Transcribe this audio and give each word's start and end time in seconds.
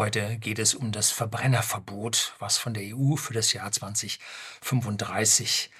Heute 0.00 0.38
geht 0.38 0.58
es 0.58 0.74
um 0.74 0.92
das 0.92 1.10
Verbrennerverbot, 1.10 2.34
was 2.38 2.56
von 2.56 2.72
der 2.72 2.96
EU 2.96 3.16
für 3.16 3.34
das 3.34 3.52
Jahr 3.52 3.70
2035 3.70 5.70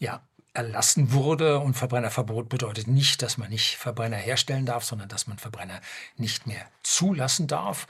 ja, 0.00 0.26
erlassen 0.52 1.12
wurde. 1.12 1.60
Und 1.60 1.74
Verbrennerverbot 1.74 2.48
bedeutet 2.48 2.88
nicht, 2.88 3.22
dass 3.22 3.38
man 3.38 3.48
nicht 3.48 3.76
Verbrenner 3.76 4.16
herstellen 4.16 4.66
darf, 4.66 4.82
sondern 4.82 5.08
dass 5.08 5.28
man 5.28 5.38
Verbrenner 5.38 5.80
nicht 6.16 6.48
mehr 6.48 6.68
zulassen 6.82 7.46
darf. 7.46 7.86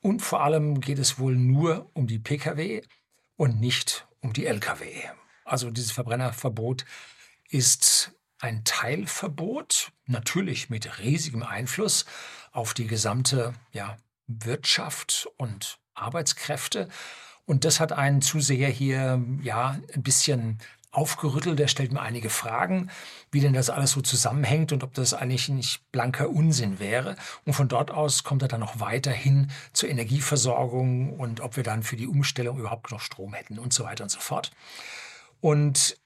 Und 0.00 0.22
vor 0.22 0.44
allem 0.44 0.80
geht 0.80 1.00
es 1.00 1.18
wohl 1.18 1.34
nur 1.34 1.90
um 1.94 2.06
die 2.06 2.20
Pkw 2.20 2.82
und 3.34 3.58
nicht 3.58 4.06
um 4.20 4.32
die 4.32 4.46
Lkw. 4.46 5.02
Also 5.44 5.72
dieses 5.72 5.90
Verbrennerverbot 5.90 6.84
ist 7.48 8.12
ein 8.38 8.62
Teilverbot, 8.62 9.90
natürlich 10.06 10.70
mit 10.70 11.00
riesigem 11.00 11.42
Einfluss 11.42 12.04
auf 12.52 12.72
die 12.72 12.86
gesamte 12.86 13.52
ja, 13.72 13.96
Wirtschaft 14.26 15.28
und 15.36 15.78
Arbeitskräfte. 15.94 16.88
Und 17.46 17.64
das 17.64 17.80
hat 17.80 17.92
einen 17.92 18.22
Zuseher 18.22 18.70
hier 18.70 19.22
ja 19.42 19.78
ein 19.94 20.02
bisschen 20.02 20.58
aufgerüttelt. 20.94 21.60
Er 21.60 21.68
stellt 21.68 21.92
mir 21.92 22.00
einige 22.00 22.30
Fragen, 22.30 22.90
wie 23.30 23.40
denn 23.40 23.52
das 23.52 23.70
alles 23.70 23.92
so 23.92 24.00
zusammenhängt 24.00 24.72
und 24.72 24.82
ob 24.82 24.94
das 24.94 25.12
eigentlich 25.12 25.48
nicht 25.48 25.90
blanker 25.92 26.30
Unsinn 26.30 26.78
wäre. 26.78 27.16
Und 27.44 27.52
von 27.52 27.68
dort 27.68 27.90
aus 27.90 28.24
kommt 28.24 28.42
er 28.42 28.48
dann 28.48 28.60
noch 28.60 28.80
weiterhin 28.80 29.50
zur 29.72 29.88
Energieversorgung 29.88 31.18
und 31.18 31.40
ob 31.40 31.56
wir 31.56 31.64
dann 31.64 31.82
für 31.82 31.96
die 31.96 32.06
Umstellung 32.06 32.58
überhaupt 32.58 32.90
noch 32.90 33.00
Strom 33.00 33.34
hätten 33.34 33.58
und 33.58 33.72
so 33.72 33.84
weiter 33.84 34.04
und 34.04 34.10
so 34.10 34.20
fort. 34.20 34.52
Und 35.40 35.98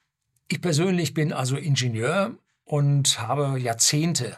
ich 0.47 0.61
persönlich 0.61 1.13
bin 1.13 1.31
also 1.31 1.55
Ingenieur 1.55 2.31
und 2.65 3.19
habe 3.19 3.59
Jahrzehnte 3.59 4.37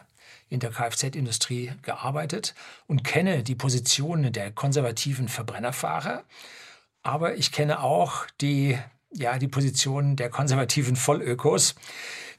in 0.52 0.60
der 0.60 0.70
Kfz-Industrie 0.70 1.72
gearbeitet 1.80 2.54
und 2.86 3.04
kenne 3.04 3.42
die 3.42 3.54
Positionen 3.54 4.32
der 4.32 4.52
konservativen 4.52 5.28
Verbrennerfahrer. 5.28 6.24
Aber 7.02 7.36
ich 7.36 7.52
kenne 7.52 7.82
auch 7.82 8.26
die 8.40 8.78
ja, 9.14 9.38
die 9.38 9.48
Positionen 9.48 10.16
der 10.16 10.30
konservativen 10.30 10.96
Vollökos, 10.96 11.74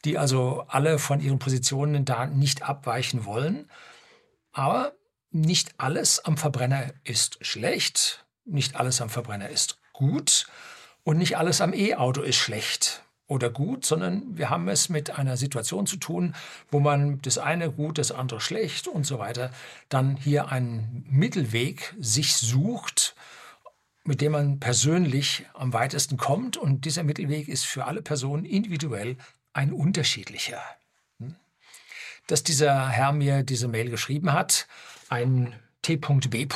die 0.06 0.18
also 0.18 0.66
alle 0.68 1.00
von 1.00 1.20
ihren 1.20 1.40
Positionen 1.40 2.04
da 2.04 2.26
nicht 2.26 2.64
abweichen 2.64 3.26
wollen. 3.26 3.70
Aber 4.52 4.94
nicht 5.32 5.76
alles 5.78 6.20
am 6.24 6.38
Verbrenner 6.38 6.94
ist 7.04 7.44
schlecht, 7.46 8.26
nicht 8.46 8.76
alles 8.76 9.02
am 9.02 9.10
Verbrenner 9.10 9.50
ist 9.50 9.80
gut 9.92 10.48
und 11.04 11.18
nicht 11.18 11.38
alles 11.38 11.62
am 11.62 11.74
E-Auto 11.74 12.22
ist 12.22 12.38
schlecht 12.38 13.04
oder 13.34 13.50
gut, 13.50 13.84
sondern 13.84 14.38
wir 14.38 14.52
haben 14.52 14.70
es 14.70 14.90
mit 14.90 15.18
einer 15.18 15.38
Situation 15.38 15.88
zu 15.88 15.98
tun, 15.98 16.36
wo 16.70 16.80
man 16.80 17.20
das 17.24 17.40
eine 17.40 17.72
gut, 17.72 17.98
das 17.98 18.12
andere 18.12 18.40
schlecht 18.40 18.88
und 18.88 19.08
so 19.08 19.18
weiter, 19.18 19.50
dann 19.90 20.16
hier 20.16 20.50
einen 20.50 21.04
Mittelweg 21.10 21.96
sich 22.00 22.36
sucht, 22.36 23.16
mit 24.04 24.22
dem 24.22 24.34
man 24.34 24.60
persönlich 24.60 25.48
am 25.56 25.74
weitesten 25.74 26.18
kommt. 26.18 26.58
Und 26.58 26.86
dieser 26.86 27.04
Mittelweg 27.04 27.48
ist 27.48 27.66
für 27.66 27.86
alle 27.86 28.04
Personen 28.04 28.46
individuell 28.46 29.18
ein 29.52 29.74
unterschiedlicher. 29.74 30.62
Dass 32.28 32.44
dieser 32.44 32.90
Herr 32.90 33.14
mir 33.14 33.42
diese 33.42 33.68
Mail 33.68 33.90
geschrieben 33.90 34.32
hat, 34.32 34.68
ein 35.10 35.56
T.B. 35.82 36.48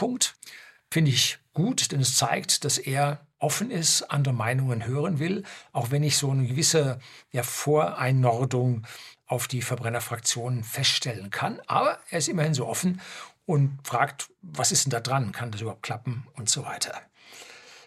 finde 0.91 1.11
ich 1.11 1.39
gut, 1.53 1.91
denn 1.91 2.01
es 2.01 2.15
zeigt, 2.15 2.63
dass 2.63 2.77
er 2.77 3.26
offen 3.39 3.71
ist, 3.71 4.03
andere 4.03 4.33
Meinungen 4.33 4.85
hören 4.85 5.19
will, 5.19 5.43
auch 5.71 5.91
wenn 5.91 6.03
ich 6.03 6.17
so 6.17 6.31
eine 6.31 6.47
gewisse 6.47 6.99
ja, 7.31 7.43
Voreinnordung 7.43 8.85
auf 9.27 9.47
die 9.47 9.61
Verbrennerfraktion 9.61 10.63
feststellen 10.63 11.29
kann. 11.29 11.59
Aber 11.67 11.99
er 12.09 12.19
ist 12.19 12.29
immerhin 12.29 12.53
so 12.53 12.67
offen 12.67 13.01
und 13.45 13.79
fragt, 13.83 14.29
was 14.41 14.71
ist 14.71 14.85
denn 14.85 14.91
da 14.91 14.99
dran? 14.99 15.31
Kann 15.31 15.51
das 15.51 15.61
überhaupt 15.61 15.83
klappen 15.83 16.25
und 16.35 16.49
so 16.49 16.65
weiter. 16.65 17.01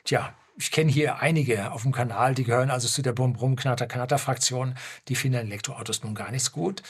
Tja, 0.04 0.34
ich 0.56 0.70
kenne 0.70 0.90
hier 0.90 1.20
einige 1.20 1.72
auf 1.72 1.82
dem 1.82 1.92
Kanal, 1.92 2.34
die 2.34 2.44
gehören 2.44 2.70
also 2.70 2.86
zu 2.86 3.02
der 3.02 3.12
Bum-Brum-Knatter-Knatter-Fraktion. 3.12 4.74
Die 5.08 5.16
finden 5.16 5.38
Elektroautos 5.38 6.02
nun 6.02 6.14
gar 6.14 6.30
nichts 6.30 6.52
gut. 6.52 6.82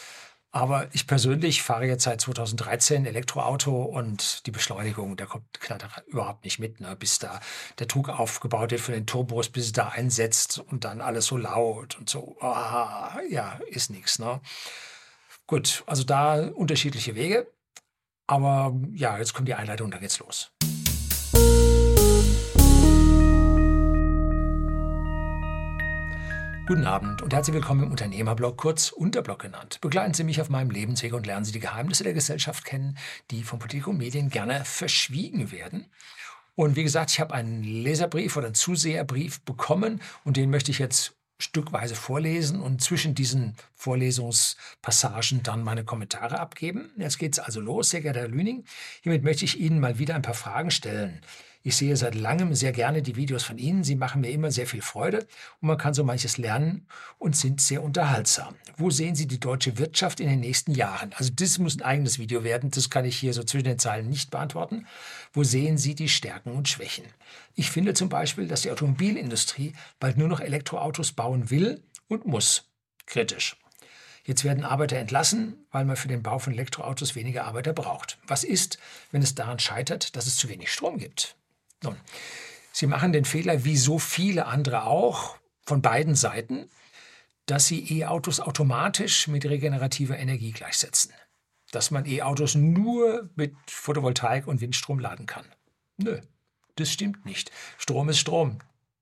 Aber 0.53 0.89
ich 0.93 1.07
persönlich 1.07 1.63
fahre 1.63 1.87
jetzt 1.87 2.03
seit 2.03 2.21
2013 2.21 3.07
Elektroauto 3.07 3.83
und 3.83 4.47
die 4.47 4.51
Beschleunigung, 4.51 5.17
da 5.17 5.27
kommt 5.27 5.61
Knatter 5.61 5.89
überhaupt 6.09 6.45
nicht 6.45 6.59
mit, 6.59 6.81
ne? 6.81 6.97
bis 6.97 7.21
da 7.21 7.39
der 7.79 7.87
Druck 7.87 8.09
aufgebaut 8.09 8.73
wird 8.73 8.81
von 8.81 8.95
den 8.95 9.07
Turbos, 9.07 9.49
bis 9.49 9.67
es 9.67 9.73
da 9.73 9.89
einsetzt 9.89 10.59
und 10.59 10.85
dann 10.85 11.01
alles 11.01 11.27
so 11.27 11.37
laut 11.37 11.97
und 11.99 12.11
so. 12.11 12.37
Ah, 12.41 13.21
ja, 13.29 13.61
ist 13.69 13.91
nichts. 13.91 14.19
Ne? 14.19 14.41
Gut, 15.47 15.85
also 15.87 16.03
da 16.03 16.49
unterschiedliche 16.49 17.15
Wege. 17.15 17.47
Aber 18.27 18.75
ja, 18.93 19.19
jetzt 19.19 19.35
kommt 19.35 19.49
die 19.49 19.55
Einleitung, 19.55 19.91
dann 19.91 20.01
geht's 20.01 20.19
los. 20.19 20.53
Guten 26.71 26.87
Abend 26.87 27.21
und 27.21 27.35
herzlich 27.35 27.55
willkommen 27.55 27.83
im 27.83 27.91
Unternehmerblog, 27.91 28.57
kurz 28.57 28.93
Unterblog 28.93 29.41
genannt. 29.41 29.81
Begleiten 29.81 30.15
Sie 30.15 30.23
mich 30.23 30.41
auf 30.41 30.51
meinem 30.51 30.71
Lebensweg 30.71 31.13
und 31.15 31.27
lernen 31.27 31.45
Sie 31.45 31.51
die 31.51 31.59
Geheimnisse 31.59 32.05
der 32.05 32.13
Gesellschaft 32.15 32.65
kennen, 32.65 32.97
die 33.33 33.43
von 33.43 33.59
Politik 33.59 33.89
und 33.89 33.99
Medien 33.99 34.31
gerne 34.31 34.65
verschwiegen 34.65 35.51
werden. 35.51 35.87
Und 36.55 36.77
wie 36.77 36.85
gesagt, 36.85 37.11
ich 37.11 37.19
habe 37.19 37.35
einen 37.35 37.65
Leserbrief 37.65 38.37
oder 38.37 38.47
einen 38.47 38.55
Zuseherbrief 38.55 39.41
bekommen 39.41 40.01
und 40.23 40.37
den 40.37 40.49
möchte 40.49 40.71
ich 40.71 40.79
jetzt 40.79 41.17
stückweise 41.41 41.97
vorlesen 41.97 42.61
und 42.61 42.81
zwischen 42.81 43.17
diesen 43.17 43.57
Vorlesungspassagen 43.75 45.43
dann 45.43 45.65
meine 45.65 45.83
Kommentare 45.83 46.39
abgeben. 46.39 46.93
Jetzt 46.97 47.19
geht 47.19 47.33
es 47.33 47.41
also 47.41 47.61
los, 47.61 47.91
sehr 47.91 48.01
geehrter 48.01 48.21
Herr 48.21 48.29
Lüning. 48.29 48.65
Hiermit 49.03 49.25
möchte 49.25 49.45
ich 49.45 49.59
Ihnen 49.59 49.81
mal 49.81 49.99
wieder 49.99 50.15
ein 50.15 50.23
paar 50.23 50.35
Fragen 50.35 50.71
stellen. 50.71 51.21
Ich 51.63 51.77
sehe 51.77 51.95
seit 51.95 52.15
langem 52.15 52.55
sehr 52.55 52.73
gerne 52.73 53.03
die 53.03 53.17
Videos 53.17 53.45
von 53.45 53.59
Ihnen. 53.59 53.85
Sie 53.85 53.95
machen 53.95 54.23
mir 54.23 54.31
immer 54.31 54.51
sehr 54.51 54.67
viel 54.67 54.81
Freude 54.81 55.27
und 55.61 55.69
man 55.69 55.77
kann 55.77 55.93
so 55.93 56.03
manches 56.05 56.39
lernen 56.39 56.87
und 57.19 57.37
sind 57.37 57.61
sehr 57.61 57.83
unterhaltsam. 57.83 58.55
Wo 58.79 58.89
sehen 58.89 59.15
Sie 59.15 59.27
die 59.27 59.41
deutsche 59.41 59.77
Wirtschaft 59.77 60.21
in 60.21 60.29
den 60.31 60.41
nächsten 60.41 60.73
Jahren? 60.73 61.13
Also 61.19 61.31
das 61.35 61.59
muss 61.59 61.77
ein 61.77 61.83
eigenes 61.83 62.19
Video 62.19 62.45
werden. 62.45 62.71
Das 62.71 62.89
kann 62.89 63.05
ich 63.05 63.19
hier 63.19 63.35
so 63.35 63.43
zwischen 63.43 63.65
den 63.65 63.79
Zeilen 63.79 64.09
nicht 64.09 64.31
beantworten. 64.31 64.87
Wo 65.35 65.45
sehen 65.45 65.77
Sie 65.77 65.95
die 65.95 66.09
Stärken 66.09 66.53
und 66.53 66.67
Schwächen? 66.67 67.05
Ich 67.55 67.71
finde 67.71 67.93
zum 67.93 68.09
Beispiel, 68.09 68.49
dass 68.49 68.63
die 68.63 68.71
Automobilindustrie 68.71 69.75
bald 69.99 70.17
nur 70.17 70.29
noch 70.29 70.41
Elektroautos 70.41 71.13
bauen 71.13 71.51
will 71.51 71.83
und 72.09 72.25
muss. 72.25 72.71
Kritisch. 73.05 73.57
Jetzt 74.25 74.45
werden 74.45 74.65
Arbeiter 74.65 74.97
entlassen, 74.97 75.67
weil 75.71 75.85
man 75.85 75.97
für 75.97 76.09
den 76.09 76.23
Bau 76.23 76.39
von 76.39 76.55
Elektroautos 76.55 77.17
weniger 77.17 77.45
Arbeiter 77.45 77.75
braucht. 77.75 78.19
Was 78.27 78.45
ist, 78.45 78.79
wenn 79.11 79.23
es 79.23 79.35
daran 79.35 79.59
scheitert, 79.59 80.17
dass 80.17 80.27
es 80.27 80.37
zu 80.37 80.49
wenig 80.49 80.73
Strom 80.73 80.99
gibt? 80.99 81.37
Nun, 81.83 81.97
Sie 82.73 82.87
machen 82.87 83.13
den 83.13 83.25
Fehler, 83.25 83.65
wie 83.65 83.77
so 83.77 83.99
viele 83.99 84.47
andere 84.47 84.85
auch, 84.85 85.37
von 85.65 85.83
beiden 85.83 86.15
Seiten, 86.15 86.69
dass 87.47 87.67
Sie 87.67 87.99
E-Autos 87.99 88.41
automatisch 88.41 89.29
mit 89.29 89.45
regenerativer 89.45 90.19
Energie 90.19 90.53
gleichsetzen. 90.53 91.13
Dass 91.73 91.91
man 91.91 92.07
E-Autos 92.07 92.55
nur 92.55 93.31
mit 93.35 93.55
Photovoltaik 93.67 94.47
und 94.47 94.61
Windstrom 94.61 94.99
laden 94.99 95.27
kann. 95.27 95.45
Nö, 95.97 96.21
das 96.77 96.93
stimmt 96.93 97.25
nicht. 97.27 97.51
Strom 97.79 98.09
ist 98.09 98.19
Strom. 98.19 98.59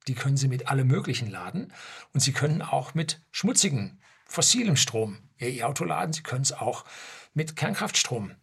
Die 0.06 0.14
können 0.14 0.36
Sie 0.36 0.48
mit 0.48 0.68
allem 0.68 0.88
Möglichen 0.88 1.30
laden 1.30 1.72
und 2.12 2.20
Sie 2.20 2.32
können 2.32 2.62
auch 2.62 2.94
mit 2.94 3.20
schmutzigem, 3.30 3.98
fossilem 4.26 4.76
Strom 4.76 5.18
Ihr 5.38 5.48
E-Auto 5.48 5.84
laden. 5.84 6.12
Sie 6.12 6.22
können 6.22 6.42
es 6.42 6.52
auch 6.52 6.84
mit 7.34 7.56
Kernkraftstrom 7.56 8.34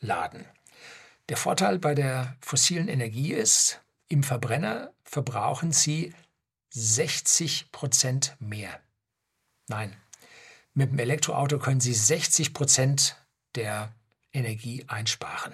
laden. 0.00 0.44
Der 1.30 1.36
Vorteil 1.36 1.78
bei 1.78 1.94
der 1.94 2.36
fossilen 2.40 2.88
Energie 2.88 3.32
ist, 3.32 3.80
im 4.14 4.22
Verbrenner 4.22 4.92
verbrauchen 5.02 5.72
Sie 5.72 6.14
60 6.70 7.72
Prozent 7.72 8.36
mehr. 8.38 8.80
Nein, 9.66 9.92
mit 10.72 10.92
dem 10.92 11.00
Elektroauto 11.00 11.58
können 11.58 11.80
Sie 11.80 11.92
60 11.92 12.54
Prozent 12.54 13.16
der 13.56 13.92
Energie 14.32 14.84
einsparen, 14.86 15.52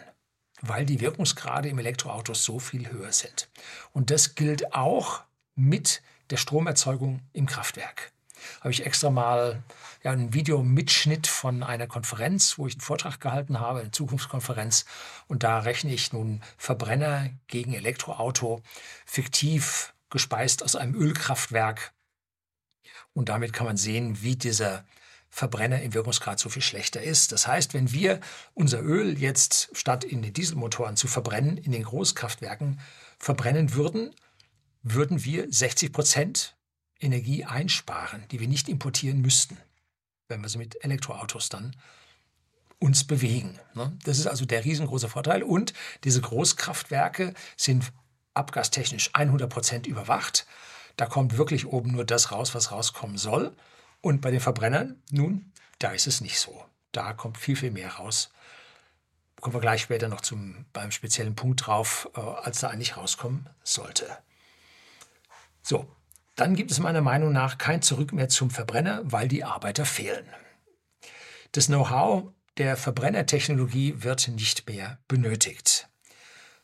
weil 0.61 0.85
die 0.85 1.01
Wirkungsgrade 1.01 1.71
im 1.71 1.79
Elektroauto 1.79 2.35
so 2.35 2.59
viel 2.59 2.91
höher 2.91 3.13
sind. 3.13 3.49
Und 3.93 4.11
das 4.11 4.35
gilt 4.35 4.75
auch 4.75 5.23
mit 5.55 6.03
der 6.29 6.37
Stromerzeugung 6.37 7.23
im 7.33 7.47
Kraftwerk 7.47 8.13
habe 8.61 8.73
ich 8.73 8.85
extra 8.85 9.11
mal 9.11 9.63
ja, 10.03 10.13
einen 10.13 10.33
Videomitschnitt 10.33 11.27
von 11.27 11.63
einer 11.63 11.87
Konferenz, 11.87 12.59
wo 12.59 12.67
ich 12.67 12.75
einen 12.75 12.81
Vortrag 12.81 13.21
gehalten 13.21 13.61
habe, 13.61 13.81
eine 13.81 13.91
Zukunftskonferenz. 13.91 14.85
Und 15.29 15.43
da 15.43 15.61
rechne 15.61 15.93
ich 15.93 16.13
nun 16.13 16.43
Verbrenner 16.57 17.31
gegen 17.47 17.75
Elektroauto, 17.75 18.63
fiktiv 19.05 19.95
gespeist 20.09 20.63
aus 20.63 20.77
einem 20.77 20.95
Ölkraftwerk. 20.95 21.93
Und 23.13 23.29
damit 23.29 23.53
kann 23.53 23.67
man 23.67 23.77
sehen, 23.77 24.23
wie 24.23 24.37
dieser 24.37 24.85
Verbrenner 25.31 25.81
im 25.83 25.95
Wirkungsgrad 25.95 26.39
so 26.39 26.49
viel 26.49 26.63
schlechter 26.63 27.03
ist. 27.03 27.33
Das 27.33 27.47
heißt, 27.47 27.73
wenn 27.73 27.93
wir 27.93 28.21
unser 28.53 28.83
Öl 28.83 29.19
jetzt 29.19 29.71
statt 29.73 30.03
in 30.03 30.23
den 30.23 30.33
Dieselmotoren 30.33 30.97
zu 30.97 31.07
verbrennen, 31.07 31.57
in 31.57 31.73
den 31.73 31.85
Großkraftwerken 31.85 32.81
verbrennen 33.19 33.75
würden, 33.75 34.15
würden 34.83 35.25
wir 35.25 35.47
60 35.51 35.93
Prozent 35.93 36.57
Energie 37.01 37.45
einsparen, 37.45 38.25
die 38.31 38.41
wir 38.41 38.49
nicht 38.49 38.69
importieren 38.69 39.21
müssten, 39.21 39.57
wenn 40.29 40.43
wir 40.43 40.49
sie 40.49 40.59
mit 40.59 40.85
Elektroautos 40.85 41.49
dann 41.49 41.75
uns 42.79 43.05
bewegen. 43.05 43.59
Ne? 43.75 43.97
Das 44.05 44.19
ist 44.19 44.27
also 44.27 44.45
der 44.47 44.65
riesengroße 44.65 45.09
Vorteil. 45.09 45.43
Und 45.43 45.75
diese 46.05 46.21
Großkraftwerke 46.21 47.35
sind 47.57 47.93
abgastechnisch 48.35 49.11
100 49.13 49.51
Prozent 49.51 49.87
überwacht. 49.87 50.47
Da 50.97 51.07
kommt 51.07 51.37
wirklich 51.37 51.67
oben 51.67 51.93
nur 51.93 52.05
das 52.05 52.33
raus, 52.33 52.55
was 52.55 52.73
rauskommen 52.73 53.19
soll. 53.19 53.55
Und 54.01 54.23
bei 54.23 54.31
den 54.31 54.41
Verbrennern, 54.41 55.03
nun, 55.11 55.53
da 55.79 55.91
ist 55.91 56.07
es 56.07 56.21
nicht 56.21 56.39
so. 56.39 56.65
Da 56.93 57.13
kommt 57.13 57.39
viel, 57.39 57.57
viel 57.57 57.71
mehr 57.71 57.95
raus. 57.95 58.33
Kommen 59.41 59.55
wir 59.55 59.61
gleich 59.61 59.83
später 59.83 60.09
noch 60.09 60.21
zum, 60.21 60.67
beim 60.73 60.91
speziellen 60.91 61.35
Punkt 61.35 61.67
drauf, 61.67 62.11
äh, 62.15 62.21
als 62.21 62.61
da 62.61 62.69
eigentlich 62.69 62.97
rauskommen 62.97 63.49
sollte. 63.63 64.19
So, 65.63 65.87
dann 66.41 66.55
gibt 66.57 66.71
es 66.71 66.79
meiner 66.79 67.03
Meinung 67.03 67.33
nach 67.33 67.59
kein 67.59 67.83
Zurück 67.83 68.15
mehr 68.15 68.31
zum 68.31 68.49
Verbrenner, 68.49 69.03
weil 69.05 69.29
die 69.29 69.45
Arbeiter 69.45 69.85
fehlen. 69.85 70.25
Das 71.53 71.67
Know-how 71.67 72.31
der 72.57 72.79
Verbrennertechnologie 72.79 74.03
wird 74.03 74.27
nicht 74.29 74.67
mehr 74.67 74.99
benötigt. 75.07 75.91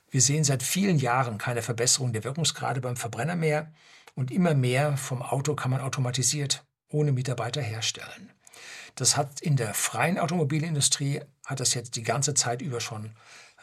Wir 0.08 0.22
sehen 0.22 0.44
seit 0.44 0.62
vielen 0.62 0.98
Jahren 0.98 1.36
keine 1.36 1.60
Verbesserung 1.60 2.14
der 2.14 2.24
Wirkungsgrade 2.24 2.80
beim 2.80 2.96
Verbrenner 2.96 3.36
mehr 3.36 3.70
und 4.14 4.30
immer 4.30 4.54
mehr 4.54 4.96
vom 4.96 5.20
Auto 5.20 5.54
kann 5.54 5.72
man 5.72 5.82
automatisiert 5.82 6.64
ohne 6.88 7.12
Mitarbeiter 7.12 7.60
herstellen. 7.60 8.32
Das 8.94 9.18
hat 9.18 9.42
in 9.42 9.56
der 9.56 9.74
freien 9.74 10.18
Automobilindustrie 10.18 11.20
hat 11.44 11.60
das 11.60 11.74
jetzt 11.74 11.96
die 11.96 12.02
ganze 12.02 12.32
Zeit 12.32 12.62
über 12.62 12.80
schon 12.80 13.10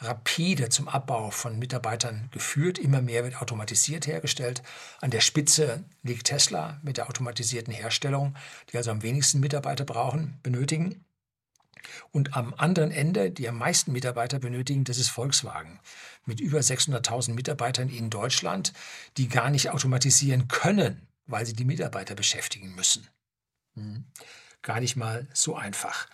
rapide 0.03 0.69
zum 0.69 0.87
Abbau 0.87 1.31
von 1.31 1.57
Mitarbeitern 1.57 2.29
geführt. 2.31 2.77
Immer 2.77 3.01
mehr 3.01 3.23
wird 3.23 3.41
automatisiert 3.41 4.07
hergestellt. 4.07 4.61
An 5.01 5.11
der 5.11 5.21
Spitze 5.21 5.83
liegt 6.03 6.27
Tesla 6.27 6.79
mit 6.83 6.97
der 6.97 7.09
automatisierten 7.09 7.73
Herstellung, 7.73 8.35
die 8.71 8.77
also 8.77 8.91
am 8.91 9.01
wenigsten 9.01 9.39
Mitarbeiter 9.39 9.85
brauchen, 9.85 10.39
benötigen. 10.43 11.03
Und 12.11 12.35
am 12.35 12.53
anderen 12.57 12.91
Ende, 12.91 13.31
die 13.31 13.47
am 13.49 13.57
meisten 13.57 13.91
Mitarbeiter 13.91 14.39
benötigen, 14.39 14.83
das 14.83 14.97
ist 14.97 15.09
Volkswagen. 15.09 15.79
Mit 16.25 16.39
über 16.39 16.59
600.000 16.59 17.33
Mitarbeitern 17.33 17.89
in 17.89 18.09
Deutschland, 18.09 18.73
die 19.17 19.27
gar 19.27 19.49
nicht 19.49 19.71
automatisieren 19.71 20.47
können, 20.47 21.07
weil 21.25 21.45
sie 21.45 21.53
die 21.53 21.65
Mitarbeiter 21.65 22.15
beschäftigen 22.15 22.75
müssen. 22.75 23.07
Hm. 23.75 24.05
Gar 24.61 24.79
nicht 24.79 24.95
mal 24.95 25.27
so 25.33 25.55
einfach. 25.55 26.07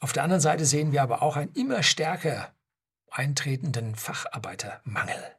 Auf 0.00 0.12
der 0.12 0.22
anderen 0.22 0.40
Seite 0.40 0.64
sehen 0.64 0.92
wir 0.92 1.02
aber 1.02 1.22
auch 1.22 1.36
einen 1.36 1.52
immer 1.52 1.82
stärker 1.82 2.53
eintretenden 3.14 3.94
Facharbeitermangel. 3.94 5.36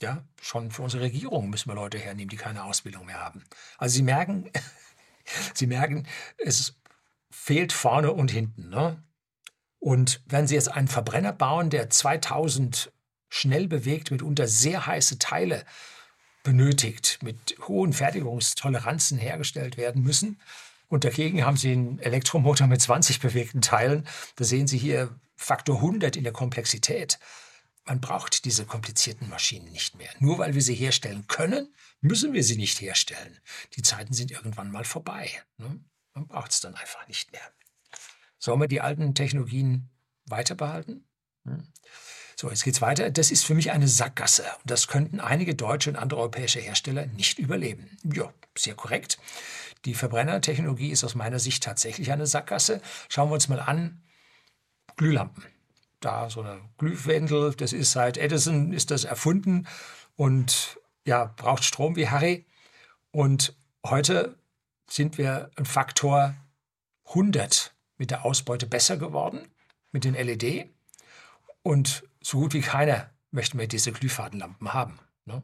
Ja, 0.00 0.22
schon 0.42 0.70
für 0.70 0.82
unsere 0.82 1.04
Regierung 1.04 1.48
müssen 1.48 1.70
wir 1.70 1.74
Leute 1.74 1.98
hernehmen, 1.98 2.28
die 2.28 2.36
keine 2.36 2.64
Ausbildung 2.64 3.06
mehr 3.06 3.18
haben. 3.18 3.44
Also 3.78 3.94
Sie 3.94 4.02
merken, 4.02 4.50
Sie 5.54 5.66
merken, 5.66 6.06
es 6.36 6.76
fehlt 7.30 7.72
vorne 7.72 8.12
und 8.12 8.30
hinten. 8.30 8.68
Ne? 8.68 9.02
Und 9.78 10.22
wenn 10.26 10.46
Sie 10.46 10.54
jetzt 10.54 10.70
einen 10.70 10.88
Verbrenner 10.88 11.32
bauen, 11.32 11.70
der 11.70 11.88
2000 11.88 12.92
schnell 13.30 13.68
bewegt, 13.68 14.10
mitunter 14.10 14.46
sehr 14.46 14.86
heiße 14.86 15.18
Teile 15.18 15.64
benötigt, 16.42 17.18
mit 17.22 17.56
hohen 17.66 17.94
Fertigungstoleranzen 17.94 19.18
hergestellt 19.18 19.78
werden 19.78 20.02
müssen, 20.02 20.40
und 20.88 21.04
dagegen 21.04 21.44
haben 21.44 21.56
Sie 21.56 21.72
einen 21.72 21.98
Elektromotor 21.98 22.66
mit 22.66 22.80
20 22.80 23.18
bewegten 23.20 23.60
Teilen, 23.60 24.06
da 24.36 24.44
sehen 24.44 24.68
Sie 24.68 24.78
hier 24.78 25.18
Faktor 25.36 25.76
100 25.76 26.16
in 26.16 26.24
der 26.24 26.32
Komplexität. 26.32 27.18
Man 27.84 28.00
braucht 28.00 28.44
diese 28.44 28.66
komplizierten 28.66 29.28
Maschinen 29.28 29.70
nicht 29.70 29.96
mehr. 29.96 30.10
Nur 30.18 30.38
weil 30.38 30.54
wir 30.54 30.62
sie 30.62 30.74
herstellen 30.74 31.26
können, 31.28 31.72
müssen 32.00 32.32
wir 32.32 32.42
sie 32.42 32.56
nicht 32.56 32.80
herstellen. 32.80 33.38
Die 33.76 33.82
Zeiten 33.82 34.12
sind 34.12 34.32
irgendwann 34.32 34.72
mal 34.72 34.84
vorbei. 34.84 35.30
Ne? 35.58 35.78
Man 36.14 36.26
braucht 36.26 36.50
es 36.50 36.60
dann 36.60 36.74
einfach 36.74 37.06
nicht 37.06 37.30
mehr. 37.32 37.52
Sollen 38.38 38.60
wir 38.60 38.68
die 38.68 38.80
alten 38.80 39.14
Technologien 39.14 39.88
weiter 40.24 40.54
behalten? 40.54 41.04
Hm. 41.44 41.72
So, 42.38 42.50
jetzt 42.50 42.64
geht's 42.64 42.82
weiter. 42.82 43.10
Das 43.10 43.30
ist 43.30 43.44
für 43.46 43.54
mich 43.54 43.70
eine 43.70 43.88
Sackgasse. 43.88 44.42
Und 44.42 44.70
das 44.70 44.88
könnten 44.88 45.20
einige 45.20 45.54
deutsche 45.54 45.88
und 45.88 45.96
andere 45.96 46.20
europäische 46.20 46.60
Hersteller 46.60 47.06
nicht 47.06 47.38
überleben. 47.38 47.96
Ja, 48.04 48.32
sehr 48.58 48.74
korrekt. 48.74 49.18
Die 49.86 49.94
Verbrennertechnologie 49.94 50.90
ist 50.90 51.02
aus 51.02 51.14
meiner 51.14 51.38
Sicht 51.38 51.62
tatsächlich 51.62 52.12
eine 52.12 52.26
Sackgasse. 52.26 52.82
Schauen 53.08 53.30
wir 53.30 53.34
uns 53.34 53.48
mal 53.48 53.60
an. 53.60 54.02
Glühlampen. 54.96 55.44
Da 56.00 56.28
so 56.30 56.42
eine 56.42 56.60
Glühwendel, 56.78 57.54
das 57.54 57.72
ist 57.72 57.92
seit 57.92 58.18
Edison 58.18 58.72
ist 58.72 58.90
das 58.90 59.04
erfunden 59.04 59.66
und 60.16 60.78
ja, 61.04 61.32
braucht 61.36 61.64
Strom 61.64 61.96
wie 61.96 62.08
Harry. 62.08 62.46
Und 63.12 63.56
heute 63.84 64.38
sind 64.88 65.18
wir 65.18 65.50
ein 65.56 65.64
Faktor 65.64 66.34
100 67.08 67.74
mit 67.96 68.10
der 68.10 68.24
Ausbeute 68.24 68.66
besser 68.66 68.96
geworden, 68.96 69.48
mit 69.92 70.04
den 70.04 70.14
LED. 70.14 70.68
Und 71.62 72.04
so 72.20 72.40
gut 72.40 72.54
wie 72.54 72.60
keiner 72.60 73.10
möchte 73.30 73.56
mehr 73.56 73.66
diese 73.66 73.92
Glühfadenlampen 73.92 74.72
haben. 74.72 74.98
Ne? 75.24 75.42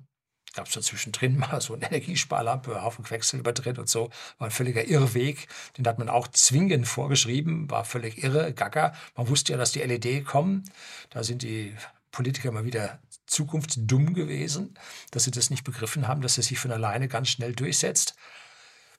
Gab 0.55 0.67
es 0.67 0.75
da 0.75 0.81
zwischendrin 0.81 1.37
mal 1.39 1.61
so 1.61 1.75
eine 1.75 1.87
Energiesparlampe, 1.87 2.83
Haufen 2.83 3.05
Quecksilber 3.05 3.53
drin 3.53 3.79
und 3.79 3.89
so. 3.89 4.11
War 4.39 4.49
ein 4.49 4.51
völliger 4.51 4.85
Irrweg. 4.85 5.49
Den 5.79 5.87
hat 5.87 5.99
man 5.99 6.09
auch 6.09 6.29
zwingend 6.29 6.87
vorgeschrieben, 6.87 7.71
war 7.71 7.85
völlig 7.85 8.23
irre, 8.23 8.53
gaga. 8.53 8.95
Man 9.17 9.29
wusste 9.29 9.53
ja, 9.53 9.59
dass 9.59 9.73
die 9.73 9.81
LED 9.81 10.25
kommen. 10.25 10.65
Da 11.11 11.23
sind 11.23 11.43
die 11.43 11.75
Politiker 12.11 12.53
mal 12.53 12.65
wieder 12.65 12.99
zukunftsdumm 13.27 14.13
gewesen, 14.13 14.79
dass 15.11 15.25
sie 15.25 15.31
das 15.31 15.49
nicht 15.49 15.65
begriffen 15.65 16.07
haben, 16.07 16.21
dass 16.21 16.37
es 16.37 16.47
sich 16.47 16.59
von 16.59 16.71
alleine 16.71 17.09
ganz 17.09 17.29
schnell 17.29 17.55
durchsetzt 17.55 18.15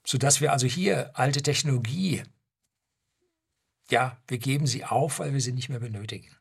sodass 0.04 0.40
wir 0.40 0.52
also 0.52 0.66
hier 0.66 1.18
alte 1.18 1.42
Technologie, 1.42 2.22
ja, 3.90 4.20
wir 4.28 4.38
geben 4.38 4.66
sie 4.66 4.84
auf, 4.84 5.18
weil 5.18 5.32
wir 5.32 5.40
sie 5.40 5.52
nicht 5.52 5.68
mehr 5.68 5.80
benötigen. 5.80 6.36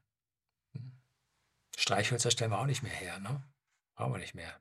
Streichhölzer 1.75 2.31
stellen 2.31 2.51
wir 2.51 2.59
auch 2.59 2.65
nicht 2.65 2.83
mehr 2.83 2.91
her, 2.91 3.19
ne? 3.19 3.43
Brauchen 3.95 4.13
wir 4.13 4.19
nicht 4.19 4.35
mehr. 4.35 4.59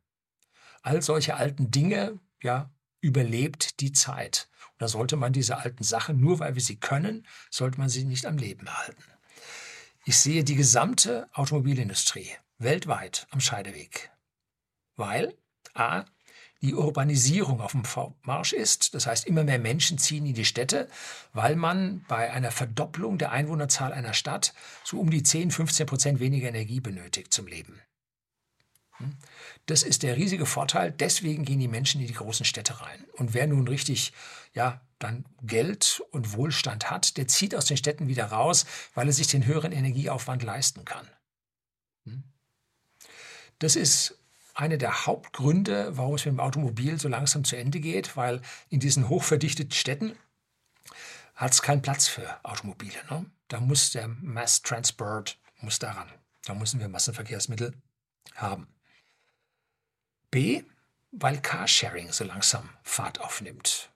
All 0.82 1.02
solche 1.02 1.36
alten 1.36 1.70
Dinge, 1.70 2.18
ja, 2.42 2.70
überlebt 3.00 3.80
die 3.80 3.92
Zeit. 3.92 4.48
Und 4.72 4.82
da 4.82 4.88
sollte 4.88 5.16
man 5.16 5.32
diese 5.32 5.58
alten 5.58 5.84
Sachen, 5.84 6.20
nur 6.20 6.38
weil 6.38 6.54
wir 6.54 6.62
sie 6.62 6.76
können, 6.76 7.26
sollte 7.50 7.78
man 7.78 7.88
sie 7.88 8.04
nicht 8.04 8.26
am 8.26 8.36
Leben 8.36 8.68
halten. 8.68 9.02
Ich 10.04 10.18
sehe 10.18 10.44
die 10.44 10.56
gesamte 10.56 11.28
Automobilindustrie 11.32 12.28
weltweit 12.58 13.26
am 13.30 13.40
Scheideweg. 13.40 14.10
Weil 14.96 15.36
A, 15.74 16.04
die 16.62 16.74
Urbanisierung 16.74 17.60
auf 17.60 17.72
dem 17.72 17.84
Vormarsch 17.84 18.52
ist. 18.52 18.94
Das 18.94 19.06
heißt, 19.06 19.26
immer 19.26 19.42
mehr 19.42 19.58
Menschen 19.58 19.98
ziehen 19.98 20.24
in 20.26 20.34
die 20.34 20.44
Städte, 20.44 20.88
weil 21.32 21.56
man 21.56 22.04
bei 22.06 22.32
einer 22.32 22.52
Verdopplung 22.52 23.18
der 23.18 23.32
Einwohnerzahl 23.32 23.92
einer 23.92 24.14
Stadt 24.14 24.54
so 24.84 25.00
um 25.00 25.10
die 25.10 25.24
10, 25.24 25.50
15 25.50 25.86
Prozent 25.86 26.20
weniger 26.20 26.48
Energie 26.48 26.80
benötigt 26.80 27.32
zum 27.32 27.48
Leben. 27.48 27.80
Hm? 28.98 29.16
Das 29.66 29.82
ist 29.82 30.02
der 30.02 30.16
riesige 30.16 30.46
Vorteil. 30.46 30.90
Deswegen 30.90 31.44
gehen 31.44 31.60
die 31.60 31.68
Menschen 31.68 32.00
in 32.00 32.06
die 32.06 32.14
großen 32.14 32.44
Städte 32.44 32.80
rein. 32.80 33.04
Und 33.14 33.34
wer 33.34 33.46
nun 33.46 33.68
richtig, 33.68 34.12
ja, 34.54 34.80
dann 34.98 35.24
Geld 35.42 36.02
und 36.10 36.34
Wohlstand 36.34 36.90
hat, 36.90 37.16
der 37.16 37.28
zieht 37.28 37.54
aus 37.54 37.66
den 37.66 37.76
Städten 37.76 38.08
wieder 38.08 38.26
raus, 38.26 38.66
weil 38.94 39.06
er 39.06 39.12
sich 39.12 39.28
den 39.28 39.46
höheren 39.46 39.72
Energieaufwand 39.72 40.42
leisten 40.42 40.84
kann. 40.84 41.08
Hm? 42.04 42.24
Das 43.58 43.76
ist 43.76 44.18
einer 44.54 44.76
der 44.76 45.06
Hauptgründe, 45.06 45.96
warum 45.96 46.14
es 46.14 46.24
mit 46.24 46.34
dem 46.34 46.40
Automobil 46.40 46.98
so 46.98 47.08
langsam 47.08 47.44
zu 47.44 47.56
Ende 47.56 47.80
geht, 47.80 48.16
weil 48.16 48.42
in 48.68 48.80
diesen 48.80 49.08
hochverdichteten 49.08 49.72
Städten 49.72 50.16
hat 51.34 51.52
es 51.52 51.62
keinen 51.62 51.82
Platz 51.82 52.08
für 52.08 52.38
Automobile. 52.44 52.98
Ne? 53.10 53.26
Da 53.48 53.60
muss 53.60 53.92
der 53.92 54.08
Mass 54.08 54.62
Transport 54.62 55.38
muss 55.60 55.78
daran. 55.78 56.08
Da 56.44 56.54
müssen 56.54 56.80
wir 56.80 56.88
Massenverkehrsmittel 56.88 57.74
haben. 58.34 58.66
B, 60.32 60.64
weil 61.12 61.40
Carsharing 61.40 62.10
so 62.10 62.24
langsam 62.24 62.68
Fahrt 62.82 63.20
aufnimmt. 63.20 63.90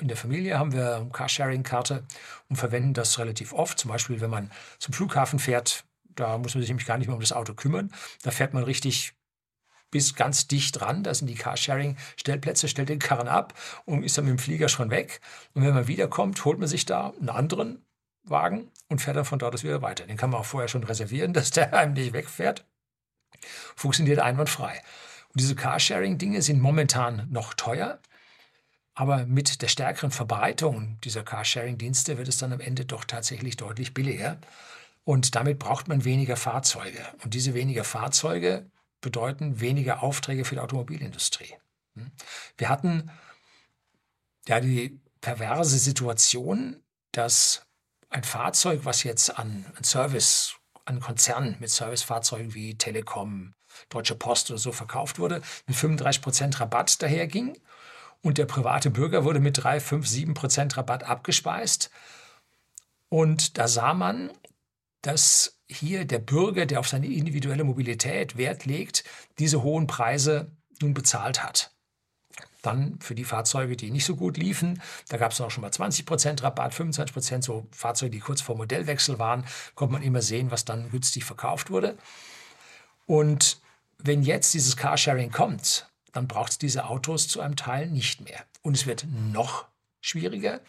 In 0.00 0.08
der 0.08 0.16
Familie 0.16 0.58
haben 0.58 0.72
wir 0.72 1.08
Carsharing-Karte 1.12 2.04
und 2.48 2.56
verwenden 2.56 2.92
das 2.92 3.18
relativ 3.18 3.52
oft. 3.52 3.78
Zum 3.78 3.90
Beispiel, 3.90 4.20
wenn 4.20 4.30
man 4.30 4.50
zum 4.78 4.92
Flughafen 4.92 5.38
fährt, 5.38 5.84
da 6.02 6.36
muss 6.36 6.54
man 6.54 6.62
sich 6.62 6.68
nämlich 6.68 6.86
gar 6.86 6.98
nicht 6.98 7.06
mehr 7.06 7.14
um 7.14 7.20
das 7.20 7.32
Auto 7.32 7.54
kümmern. 7.54 7.92
Da 8.22 8.32
fährt 8.32 8.52
man 8.52 8.64
richtig 8.64 9.14
bis 9.90 10.16
ganz 10.16 10.48
dicht 10.48 10.80
dran. 10.80 11.04
Da 11.04 11.14
sind 11.14 11.28
die 11.28 11.36
Carsharing-Stellplätze, 11.36 12.66
stellt 12.66 12.88
den 12.88 12.98
Karren 12.98 13.28
ab 13.28 13.54
und 13.84 14.02
ist 14.02 14.18
dann 14.18 14.24
mit 14.24 14.32
dem 14.32 14.38
Flieger 14.40 14.68
schon 14.68 14.90
weg. 14.90 15.20
Und 15.54 15.64
wenn 15.64 15.72
man 15.72 15.86
wiederkommt, 15.86 16.44
holt 16.44 16.58
man 16.58 16.66
sich 16.66 16.84
da 16.84 17.10
einen 17.10 17.28
anderen 17.28 17.86
Wagen 18.24 18.72
und 18.88 19.00
fährt 19.00 19.16
dann 19.16 19.24
von 19.24 19.38
dort 19.38 19.54
aus 19.54 19.62
wieder 19.62 19.82
weiter. 19.82 20.04
Den 20.06 20.16
kann 20.16 20.30
man 20.30 20.40
auch 20.40 20.46
vorher 20.46 20.68
schon 20.68 20.82
reservieren, 20.82 21.32
dass 21.32 21.52
der 21.52 21.72
einem 21.72 21.92
nicht 21.92 22.12
wegfährt. 22.12 22.66
Funktioniert 23.76 24.18
einwandfrei. 24.18 24.82
Und 25.34 25.40
diese 25.40 25.56
Carsharing-Dinge 25.56 26.42
sind 26.42 26.60
momentan 26.60 27.26
noch 27.30 27.54
teuer. 27.54 28.00
Aber 28.94 29.26
mit 29.26 29.60
der 29.60 29.68
stärkeren 29.68 30.12
Verbreitung 30.12 31.00
dieser 31.02 31.24
Carsharing-Dienste 31.24 32.16
wird 32.16 32.28
es 32.28 32.38
dann 32.38 32.52
am 32.52 32.60
Ende 32.60 32.84
doch 32.84 33.04
tatsächlich 33.04 33.56
deutlich 33.56 33.92
billiger. 33.92 34.38
Und 35.02 35.34
damit 35.34 35.58
braucht 35.58 35.88
man 35.88 36.04
weniger 36.04 36.36
Fahrzeuge. 36.36 37.00
Und 37.24 37.34
diese 37.34 37.54
weniger 37.54 37.82
Fahrzeuge 37.82 38.70
bedeuten 39.00 39.60
weniger 39.60 40.02
Aufträge 40.02 40.44
für 40.44 40.54
die 40.54 40.60
Automobilindustrie. 40.60 41.54
Hm? 41.94 42.12
Wir 42.56 42.68
hatten 42.68 43.10
ja 44.46 44.60
die 44.60 45.00
perverse 45.20 45.78
Situation, 45.78 46.80
dass 47.10 47.66
ein 48.08 48.22
Fahrzeug, 48.22 48.84
was 48.84 49.02
jetzt 49.02 49.36
an, 49.38 49.66
Service, 49.82 50.54
an 50.84 51.00
Konzernen 51.00 51.56
mit 51.58 51.70
Servicefahrzeugen 51.70 52.54
wie 52.54 52.78
Telekom, 52.78 53.54
Deutsche 53.88 54.14
Post 54.14 54.50
oder 54.50 54.58
so 54.58 54.72
verkauft 54.72 55.18
wurde, 55.18 55.42
mit 55.66 55.76
35% 55.76 56.60
Rabatt 56.60 57.02
daherging 57.02 57.56
und 58.24 58.38
der 58.38 58.46
private 58.46 58.90
Bürger 58.90 59.24
wurde 59.24 59.38
mit 59.38 59.62
3, 59.62 59.80
5, 59.80 60.06
7% 60.06 60.76
Rabatt 60.76 61.04
abgespeist. 61.04 61.90
Und 63.10 63.58
da 63.58 63.68
sah 63.68 63.92
man, 63.92 64.30
dass 65.02 65.58
hier 65.68 66.06
der 66.06 66.20
Bürger, 66.20 66.64
der 66.64 66.80
auf 66.80 66.88
seine 66.88 67.06
individuelle 67.06 67.64
Mobilität 67.64 68.36
Wert 68.38 68.64
legt, 68.64 69.04
diese 69.38 69.62
hohen 69.62 69.86
Preise 69.86 70.50
nun 70.80 70.94
bezahlt 70.94 71.42
hat. 71.42 71.70
Dann 72.62 72.98
für 73.00 73.14
die 73.14 73.24
Fahrzeuge, 73.24 73.76
die 73.76 73.90
nicht 73.90 74.06
so 74.06 74.16
gut 74.16 74.38
liefen, 74.38 74.80
da 75.10 75.18
gab 75.18 75.32
es 75.32 75.40
auch 75.42 75.50
schon 75.50 75.60
mal 75.60 75.70
20% 75.70 76.42
Rabatt, 76.42 76.72
25%, 76.72 77.42
so 77.42 77.66
Fahrzeuge, 77.72 78.10
die 78.10 78.20
kurz 78.20 78.40
vor 78.40 78.56
Modellwechsel 78.56 79.18
waren, 79.18 79.44
konnte 79.74 79.92
man 79.92 80.02
immer 80.02 80.22
sehen, 80.22 80.50
was 80.50 80.64
dann 80.64 80.90
günstig 80.90 81.24
verkauft 81.24 81.70
wurde. 81.70 81.98
Und 83.04 83.60
wenn 84.04 84.22
jetzt 84.22 84.52
dieses 84.52 84.76
Carsharing 84.76 85.32
kommt, 85.32 85.88
dann 86.12 86.28
braucht 86.28 86.52
es 86.52 86.58
diese 86.58 86.84
Autos 86.84 87.26
zu 87.26 87.40
einem 87.40 87.56
Teil 87.56 87.88
nicht 87.88 88.20
mehr. 88.20 88.44
Und 88.62 88.76
es 88.76 88.86
wird 88.86 89.06
noch 89.08 89.64
schwieriger, 90.00 90.60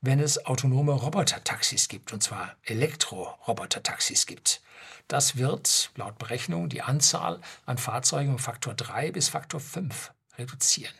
wenn 0.00 0.20
es 0.20 0.46
autonome 0.46 0.92
Robotertaxis 0.92 1.88
gibt, 1.88 2.12
und 2.12 2.22
zwar 2.22 2.54
Elektro-Robotertaxis 2.62 4.26
gibt. 4.26 4.62
Das 5.08 5.36
wird 5.36 5.90
laut 5.96 6.16
Berechnung 6.18 6.68
die 6.68 6.82
Anzahl 6.82 7.40
an 7.66 7.76
Fahrzeugen 7.76 8.30
um 8.30 8.38
Faktor 8.38 8.74
3 8.74 9.10
bis 9.10 9.28
Faktor 9.28 9.60
5 9.60 10.12
reduzieren. 10.38 10.94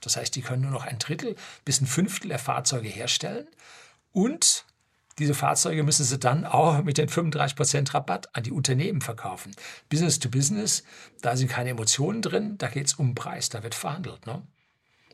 Das 0.00 0.16
heißt, 0.16 0.34
die 0.34 0.42
können 0.42 0.62
nur 0.62 0.70
noch 0.70 0.86
ein 0.86 0.98
Drittel 0.98 1.36
bis 1.64 1.80
ein 1.80 1.86
Fünftel 1.86 2.28
der 2.28 2.38
Fahrzeuge 2.38 2.88
herstellen 2.88 3.48
und 4.12 4.64
diese 5.18 5.34
Fahrzeuge 5.34 5.82
müssen 5.82 6.04
sie 6.04 6.18
dann 6.18 6.44
auch 6.44 6.82
mit 6.82 6.98
den 6.98 7.08
35% 7.08 7.94
Rabatt 7.94 8.34
an 8.34 8.44
die 8.44 8.52
Unternehmen 8.52 9.00
verkaufen. 9.00 9.54
Business 9.88 10.18
to 10.18 10.28
Business, 10.28 10.84
da 11.20 11.36
sind 11.36 11.50
keine 11.50 11.70
Emotionen 11.70 12.22
drin, 12.22 12.58
da 12.58 12.68
geht 12.68 12.86
es 12.86 12.94
um 12.94 13.14
Preis, 13.14 13.48
da 13.48 13.62
wird 13.62 13.74
verhandelt. 13.74 14.26
Ne? 14.26 14.46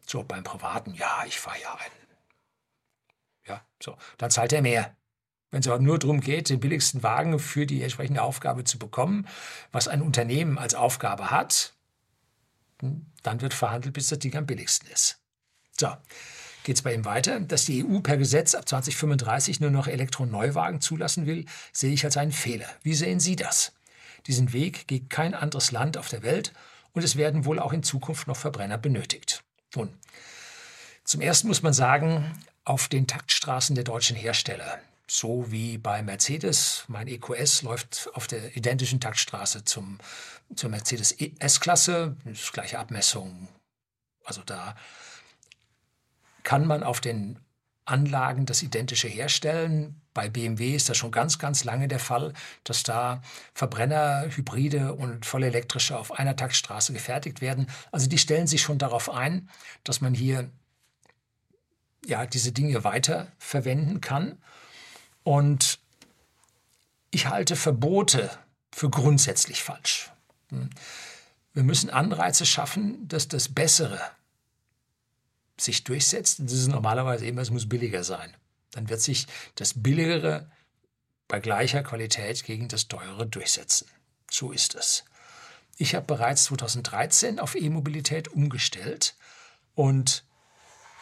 So, 0.06 0.22
beim 0.22 0.44
Privaten, 0.44 0.94
ja, 0.94 1.24
ich 1.26 1.38
fahre 1.38 1.60
ja 1.60 1.74
ein. 1.74 1.90
Ja, 3.46 3.66
so, 3.82 3.96
dann 4.18 4.30
zahlt 4.30 4.52
er 4.52 4.62
mehr. 4.62 4.96
Wenn 5.50 5.60
es 5.60 5.68
aber 5.68 5.78
nur 5.78 5.98
darum 5.98 6.20
geht, 6.20 6.48
den 6.48 6.60
billigsten 6.60 7.02
Wagen 7.02 7.38
für 7.38 7.64
die 7.64 7.82
entsprechende 7.82 8.22
Aufgabe 8.22 8.64
zu 8.64 8.78
bekommen, 8.78 9.28
was 9.70 9.86
ein 9.88 10.02
Unternehmen 10.02 10.58
als 10.58 10.74
Aufgabe 10.74 11.30
hat, 11.30 11.74
hm, 12.80 13.06
dann 13.22 13.40
wird 13.40 13.54
verhandelt, 13.54 13.94
bis 13.94 14.08
das 14.08 14.18
Ding 14.18 14.36
am 14.36 14.46
billigsten 14.46 14.90
ist. 14.90 15.20
So, 15.78 15.88
geht 16.64 16.76
es 16.76 16.82
bei 16.82 16.92
ihm 16.92 17.04
weiter. 17.04 17.38
Dass 17.40 17.66
die 17.66 17.84
EU 17.84 18.00
per 18.00 18.16
Gesetz 18.16 18.54
ab 18.54 18.68
2035 18.68 19.60
nur 19.60 19.70
noch 19.70 19.86
Elektroneuwagen 19.86 20.80
zulassen 20.80 21.26
will, 21.26 21.44
sehe 21.72 21.92
ich 21.92 22.04
als 22.04 22.16
einen 22.16 22.32
Fehler. 22.32 22.66
Wie 22.82 22.94
sehen 22.94 23.20
Sie 23.20 23.36
das? 23.36 23.72
Diesen 24.26 24.52
Weg 24.52 24.88
geht 24.88 25.10
kein 25.10 25.34
anderes 25.34 25.70
Land 25.70 25.96
auf 25.96 26.08
der 26.08 26.22
Welt 26.22 26.52
und 26.92 27.04
es 27.04 27.16
werden 27.16 27.44
wohl 27.44 27.58
auch 27.58 27.72
in 27.72 27.82
Zukunft 27.82 28.26
noch 28.26 28.36
Verbrenner 28.36 28.78
benötigt. 28.78 29.44
Nun, 29.74 29.92
zum 31.04 31.20
Ersten 31.20 31.48
muss 31.48 31.62
man 31.62 31.74
sagen, 31.74 32.34
auf 32.64 32.88
den 32.88 33.06
Taktstraßen 33.06 33.74
der 33.74 33.84
deutschen 33.84 34.16
Hersteller, 34.16 34.78
so 35.06 35.50
wie 35.50 35.76
bei 35.76 36.02
Mercedes, 36.02 36.84
mein 36.88 37.08
EQS 37.08 37.62
läuft 37.62 38.08
auf 38.14 38.26
der 38.26 38.56
identischen 38.56 39.00
Taktstraße 39.00 39.64
zum, 39.64 39.98
zur 40.56 40.70
Mercedes 40.70 41.12
S-Klasse, 41.12 42.16
gleiche 42.52 42.78
Abmessung. 42.78 43.48
Also 44.24 44.42
da 44.46 44.74
kann 46.44 46.66
man 46.66 46.82
auf 46.82 47.00
den 47.00 47.38
Anlagen 47.84 48.46
das 48.46 48.62
Identische 48.62 49.08
herstellen. 49.08 50.00
Bei 50.14 50.28
BMW 50.28 50.74
ist 50.74 50.88
das 50.88 50.96
schon 50.96 51.10
ganz, 51.10 51.38
ganz 51.38 51.64
lange 51.64 51.88
der 51.88 51.98
Fall, 51.98 52.32
dass 52.62 52.82
da 52.82 53.20
Verbrenner, 53.52 54.26
Hybride 54.30 54.94
und 54.94 55.26
vollelektrische 55.26 55.98
auf 55.98 56.12
einer 56.12 56.36
Taktstraße 56.36 56.92
gefertigt 56.92 57.40
werden. 57.40 57.66
Also 57.90 58.08
die 58.08 58.18
stellen 58.18 58.46
sich 58.46 58.62
schon 58.62 58.78
darauf 58.78 59.10
ein, 59.10 59.50
dass 59.82 60.00
man 60.00 60.14
hier 60.14 60.50
ja, 62.06 62.26
diese 62.26 62.52
Dinge 62.52 62.84
weiter 62.84 63.28
verwenden 63.38 64.00
kann. 64.00 64.38
Und 65.22 65.78
ich 67.10 67.26
halte 67.28 67.56
Verbote 67.56 68.30
für 68.72 68.90
grundsätzlich 68.90 69.62
falsch. 69.62 70.10
Wir 70.50 71.62
müssen 71.62 71.90
Anreize 71.90 72.46
schaffen, 72.46 73.08
dass 73.08 73.28
das 73.28 73.48
Bessere 73.48 74.00
sich 75.58 75.84
durchsetzt, 75.84 76.40
das 76.40 76.52
ist 76.52 76.68
normalerweise 76.68 77.26
immer, 77.26 77.42
es 77.42 77.50
muss 77.50 77.68
billiger 77.68 78.04
sein. 78.04 78.34
Dann 78.72 78.88
wird 78.88 79.00
sich 79.00 79.26
das 79.54 79.82
Billigere 79.82 80.50
bei 81.28 81.40
gleicher 81.40 81.82
Qualität 81.82 82.44
gegen 82.44 82.68
das 82.68 82.88
Teure 82.88 83.26
durchsetzen. 83.26 83.88
So 84.30 84.52
ist 84.52 84.74
es. 84.74 85.04
Ich 85.76 85.94
habe 85.94 86.06
bereits 86.06 86.44
2013 86.44 87.38
auf 87.38 87.54
E-Mobilität 87.54 88.28
umgestellt 88.28 89.16
und 89.74 90.24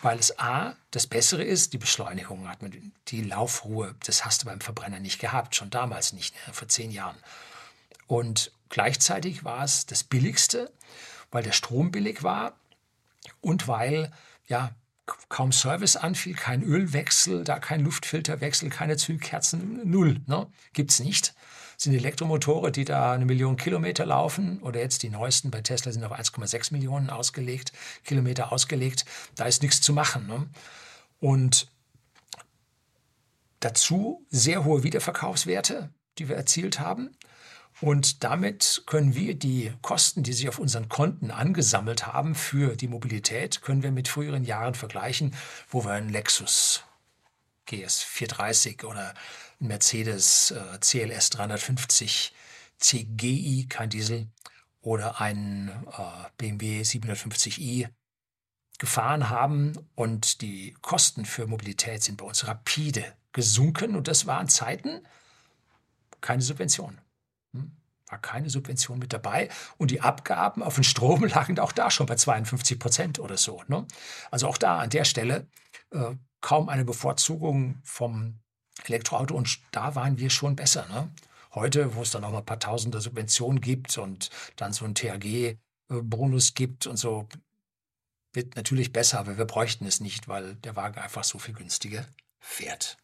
weil 0.02 0.18
es 0.18 0.38
A, 0.38 0.76
das 0.90 1.06
Bessere 1.06 1.44
ist, 1.44 1.73
die 1.73 1.78
Beschleunigung 1.78 2.49
hat 2.49 2.61
man, 2.61 2.92
die 3.09 3.23
Laufruhe, 3.23 3.94
das 4.04 4.25
hast 4.25 4.42
du 4.42 4.47
beim 4.47 4.61
Verbrenner 4.61 4.99
nicht 4.99 5.21
gehabt, 5.21 5.54
schon 5.54 5.71
damals 5.71 6.12
nicht, 6.12 6.35
ne, 6.35 6.52
vor 6.52 6.66
zehn 6.68 6.90
Jahren. 6.90 7.16
Und 8.09 8.52
gleichzeitig 8.68 9.44
war 9.44 9.62
es 9.62 9.87
das 9.87 10.02
Billigste, 10.02 10.73
weil 11.30 11.44
der 11.44 11.52
Strom 11.52 11.92
billig 11.92 12.25
war 12.25 12.59
und 13.40 13.68
weil 13.68 14.12
ja, 14.52 14.71
kaum 15.30 15.50
Service 15.50 15.97
anfiel, 15.97 16.35
kein 16.35 16.62
Ölwechsel, 16.62 17.42
da 17.42 17.59
kein 17.59 17.80
Luftfilterwechsel, 17.80 18.68
keine 18.68 18.99
Zündkerzen, 18.99 19.80
null. 19.90 20.21
Ne? 20.26 20.47
Gibt 20.75 20.90
es 20.90 21.00
nicht. 21.00 21.35
Das 21.75 21.85
sind 21.85 21.94
Elektromotoren, 21.94 22.71
die 22.71 22.85
da 22.85 23.12
eine 23.12 23.25
Million 23.25 23.56
Kilometer 23.56 24.04
laufen 24.04 24.61
oder 24.61 24.78
jetzt 24.80 25.02
die 25.02 25.09
neuesten 25.09 25.50
bei 25.50 25.62
Tesla 25.62 25.90
sind 25.90 26.04
auf 26.04 26.12
1,6 26.12 26.75
Millionen 26.75 27.09
ausgelegt, 27.09 27.73
Kilometer 28.04 28.52
ausgelegt. 28.52 29.06
Da 29.37 29.47
ist 29.47 29.62
nichts 29.62 29.80
zu 29.80 29.94
machen. 29.94 30.26
Ne? 30.26 30.47
Und 31.18 31.73
dazu 33.61 34.26
sehr 34.28 34.64
hohe 34.64 34.82
Wiederverkaufswerte, 34.82 35.88
die 36.18 36.28
wir 36.28 36.37
erzielt 36.37 36.78
haben. 36.78 37.16
Und 37.82 38.22
damit 38.22 38.84
können 38.86 39.16
wir 39.16 39.34
die 39.34 39.72
Kosten, 39.82 40.22
die 40.22 40.32
sich 40.32 40.48
auf 40.48 40.60
unseren 40.60 40.88
Konten 40.88 41.32
angesammelt 41.32 42.06
haben 42.06 42.36
für 42.36 42.76
die 42.76 42.86
Mobilität, 42.86 43.60
können 43.60 43.82
wir 43.82 43.90
mit 43.90 44.06
früheren 44.06 44.44
Jahren 44.44 44.74
vergleichen, 44.74 45.34
wo 45.68 45.84
wir 45.84 45.90
einen 45.90 46.08
Lexus 46.08 46.84
GS 47.66 48.02
430 48.02 48.84
oder 48.84 49.14
einen 49.58 49.68
Mercedes 49.68 50.54
CLS 50.80 51.30
350 51.30 52.32
CGI, 52.78 53.66
kein 53.68 53.90
Diesel, 53.90 54.28
oder 54.80 55.20
einen 55.20 55.68
äh, 55.68 56.28
BMW 56.38 56.82
750i 56.82 57.88
gefahren 58.78 59.28
haben 59.28 59.72
und 59.96 60.40
die 60.40 60.76
Kosten 60.82 61.24
für 61.24 61.48
Mobilität 61.48 62.04
sind 62.04 62.18
bei 62.18 62.26
uns 62.26 62.46
rapide 62.46 63.04
gesunken 63.32 63.96
und 63.96 64.06
das 64.06 64.26
waren 64.26 64.48
Zeiten 64.48 65.04
keine 66.20 66.42
Subvention. 66.42 67.00
War 68.12 68.19
keine 68.19 68.50
Subvention 68.50 68.99
mit 68.99 69.14
dabei. 69.14 69.49
Und 69.78 69.90
die 69.90 70.02
Abgaben 70.02 70.62
auf 70.62 70.75
den 70.75 70.85
Strom 70.85 71.25
lagen 71.28 71.59
auch 71.59 71.73
da 71.73 71.90
schon 71.90 72.04
bei 72.04 72.16
52 72.16 72.78
Prozent 72.78 73.19
oder 73.19 73.38
so. 73.38 73.62
Ne? 73.69 73.87
Also 74.31 74.49
auch 74.49 74.59
da 74.59 74.81
an 74.81 74.90
der 74.90 75.04
Stelle 75.04 75.47
äh, 75.92 76.14
kaum 76.42 76.69
eine 76.69 76.85
Bevorzugung 76.85 77.81
vom 77.83 78.38
Elektroauto. 78.85 79.35
Und 79.35 79.61
da 79.71 79.95
waren 79.95 80.19
wir 80.19 80.28
schon 80.28 80.57
besser. 80.57 80.87
Ne? 80.90 81.11
Heute, 81.54 81.95
wo 81.95 82.02
es 82.02 82.11
dann 82.11 82.23
auch 82.23 82.33
mal 82.33 82.40
ein 82.40 82.45
paar 82.45 82.61
Tausende 82.61 83.00
Subventionen 83.00 83.62
gibt 83.62 83.97
und 83.97 84.28
dann 84.57 84.75
so 84.75 84.85
ein 84.85 84.95
THG-Bonus 84.95 86.52
gibt 86.52 86.87
und 86.87 86.99
so, 86.99 87.26
wird 88.35 88.57
natürlich 88.57 88.92
besser, 88.92 89.21
aber 89.21 89.38
wir 89.38 89.47
bräuchten 89.47 89.87
es 89.87 90.00
nicht, 90.00 90.28
weil 90.28 90.57
der 90.57 90.76
Wagen 90.76 91.00
einfach 91.00 91.25
so 91.25 91.38
viel 91.38 91.54
günstiger 91.54 92.07
fährt. 92.40 92.99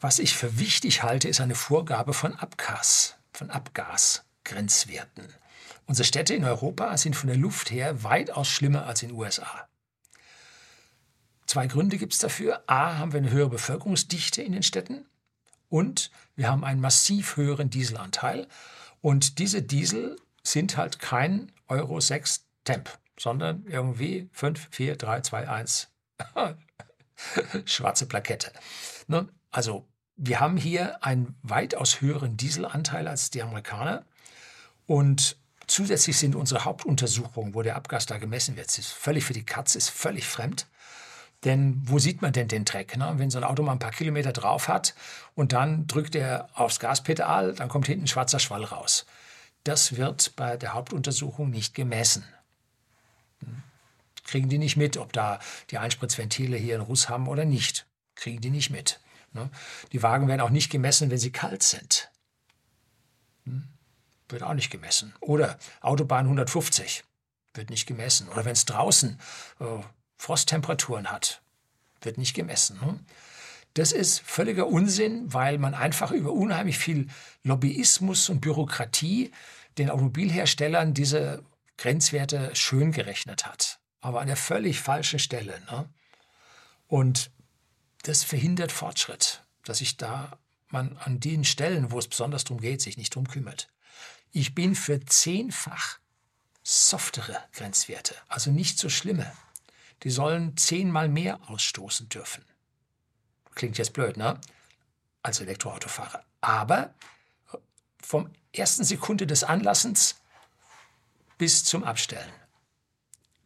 Was 0.00 0.18
ich 0.18 0.34
für 0.34 0.58
wichtig 0.58 1.04
halte, 1.04 1.28
ist 1.28 1.40
eine 1.40 1.54
Vorgabe 1.54 2.12
von 2.12 2.34
Abgas, 2.34 3.16
von 3.32 3.50
Abgasgrenzwerten. 3.50 5.28
Unsere 5.86 6.06
Städte 6.06 6.34
in 6.34 6.44
Europa 6.44 6.96
sind 6.96 7.16
von 7.16 7.28
der 7.28 7.36
Luft 7.36 7.70
her 7.70 8.02
weitaus 8.04 8.48
schlimmer 8.48 8.86
als 8.86 9.02
in 9.02 9.10
den 9.10 9.18
USA. 9.18 9.68
Zwei 11.46 11.66
Gründe 11.66 11.98
gibt 11.98 12.14
es 12.14 12.18
dafür. 12.18 12.62
A, 12.66 12.98
haben 12.98 13.12
wir 13.12 13.18
eine 13.18 13.30
höhere 13.30 13.50
Bevölkerungsdichte 13.50 14.42
in 14.42 14.52
den 14.52 14.62
Städten 14.62 15.06
und 15.68 16.10
wir 16.36 16.48
haben 16.48 16.64
einen 16.64 16.80
massiv 16.80 17.36
höheren 17.36 17.70
Dieselanteil. 17.70 18.46
Und 19.00 19.38
diese 19.38 19.62
Diesel 19.62 20.16
sind 20.42 20.76
halt 20.76 20.98
kein 20.98 21.50
Euro 21.68 22.00
6 22.00 22.46
Temp, 22.64 22.98
sondern 23.18 23.64
irgendwie 23.66 24.28
5, 24.32 24.68
4, 24.70 24.96
3, 24.96 25.20
2, 25.22 25.48
1. 25.48 25.88
Schwarze 27.64 28.06
Plakette. 28.06 28.52
Ne? 29.08 29.28
Also 29.50 29.88
wir 30.24 30.38
haben 30.38 30.56
hier 30.56 31.04
einen 31.04 31.34
weitaus 31.42 32.00
höheren 32.00 32.36
Dieselanteil 32.36 33.08
als 33.08 33.30
die 33.30 33.42
Amerikaner. 33.42 34.04
Und 34.86 35.36
zusätzlich 35.66 36.16
sind 36.16 36.36
unsere 36.36 36.64
Hauptuntersuchungen, 36.64 37.54
wo 37.54 37.62
der 37.62 37.74
Abgas 37.74 38.06
da 38.06 38.18
gemessen 38.18 38.56
wird, 38.56 38.66
ist 38.78 38.92
völlig 38.92 39.24
für 39.24 39.32
die 39.32 39.44
Katze, 39.44 39.78
ist 39.78 39.90
völlig 39.90 40.28
fremd. 40.28 40.68
Denn 41.42 41.82
wo 41.84 41.98
sieht 41.98 42.22
man 42.22 42.32
denn 42.32 42.46
den 42.46 42.64
Dreck? 42.64 42.96
Ne? 42.96 43.14
Wenn 43.16 43.32
so 43.32 43.38
ein 43.38 43.44
Auto 43.44 43.64
mal 43.64 43.72
ein 43.72 43.80
paar 43.80 43.90
Kilometer 43.90 44.32
drauf 44.32 44.68
hat 44.68 44.94
und 45.34 45.52
dann 45.52 45.88
drückt 45.88 46.14
er 46.14 46.48
aufs 46.54 46.78
Gaspedal, 46.78 47.54
dann 47.54 47.68
kommt 47.68 47.88
hinten 47.88 48.04
ein 48.04 48.08
schwarzer 48.08 48.38
Schwall 48.38 48.62
raus. 48.62 49.06
Das 49.64 49.96
wird 49.96 50.36
bei 50.36 50.56
der 50.56 50.72
Hauptuntersuchung 50.72 51.50
nicht 51.50 51.74
gemessen. 51.74 52.24
Hm? 53.40 53.64
Kriegen 54.22 54.48
die 54.48 54.58
nicht 54.58 54.76
mit, 54.76 54.96
ob 54.98 55.12
da 55.12 55.40
die 55.70 55.78
Einspritzventile 55.78 56.56
hier 56.56 56.76
einen 56.76 56.84
Ruß 56.84 57.08
haben 57.08 57.26
oder 57.26 57.44
nicht. 57.44 57.86
Kriegen 58.14 58.40
die 58.40 58.50
nicht 58.50 58.70
mit. 58.70 59.00
Ne? 59.32 59.50
Die 59.92 60.02
Wagen 60.02 60.28
werden 60.28 60.40
auch 60.40 60.50
nicht 60.50 60.70
gemessen, 60.70 61.10
wenn 61.10 61.18
sie 61.18 61.32
kalt 61.32 61.62
sind. 61.62 62.10
Hm? 63.44 63.68
Wird 64.28 64.42
auch 64.42 64.54
nicht 64.54 64.70
gemessen. 64.70 65.14
Oder 65.20 65.58
Autobahn 65.80 66.26
150 66.26 67.04
wird 67.54 67.70
nicht 67.70 67.86
gemessen. 67.86 68.28
Oder 68.28 68.44
wenn 68.44 68.52
es 68.52 68.64
draußen 68.64 69.18
äh, 69.60 69.64
Frosttemperaturen 70.16 71.10
hat, 71.10 71.42
wird 72.00 72.18
nicht 72.18 72.34
gemessen. 72.34 72.78
Ne? 72.80 73.00
Das 73.74 73.92
ist 73.92 74.20
völliger 74.20 74.66
Unsinn, 74.66 75.32
weil 75.32 75.58
man 75.58 75.74
einfach 75.74 76.10
über 76.10 76.32
unheimlich 76.32 76.78
viel 76.78 77.08
Lobbyismus 77.42 78.28
und 78.28 78.40
Bürokratie 78.40 79.32
den 79.78 79.88
Automobilherstellern 79.90 80.92
diese 80.92 81.42
Grenzwerte 81.78 82.54
schön 82.54 82.92
gerechnet 82.92 83.46
hat. 83.46 83.80
Aber 84.00 84.20
an 84.20 84.26
der 84.26 84.36
völlig 84.36 84.80
falschen 84.80 85.18
Stelle. 85.18 85.60
Ne? 85.70 85.88
Und 86.86 87.30
das 88.02 88.24
verhindert 88.24 88.72
Fortschritt, 88.72 89.42
dass 89.64 89.78
sich 89.78 89.96
da 89.96 90.38
man 90.68 90.96
an 90.98 91.20
den 91.20 91.44
Stellen, 91.44 91.90
wo 91.90 91.98
es 91.98 92.08
besonders 92.08 92.44
darum 92.44 92.60
geht, 92.60 92.80
sich 92.80 92.96
nicht 92.96 93.14
drum 93.14 93.28
kümmert. 93.28 93.68
Ich 94.32 94.54
bin 94.54 94.74
für 94.74 95.04
zehnfach 95.04 95.98
softere 96.62 97.36
Grenzwerte, 97.52 98.14
also 98.28 98.50
nicht 98.50 98.78
so 98.78 98.88
schlimme. 98.88 99.30
Die 100.02 100.10
sollen 100.10 100.56
zehnmal 100.56 101.08
mehr 101.08 101.38
ausstoßen 101.48 102.08
dürfen. 102.08 102.44
Klingt 103.54 103.78
jetzt 103.78 103.92
blöd, 103.92 104.16
ne? 104.16 104.40
Als 105.22 105.40
Elektroautofahrer. 105.40 106.24
Aber 106.40 106.94
vom 108.00 108.30
ersten 108.52 108.84
Sekunde 108.84 109.26
des 109.26 109.44
Anlassens 109.44 110.16
bis 111.38 111.64
zum 111.64 111.84
Abstellen. 111.84 112.32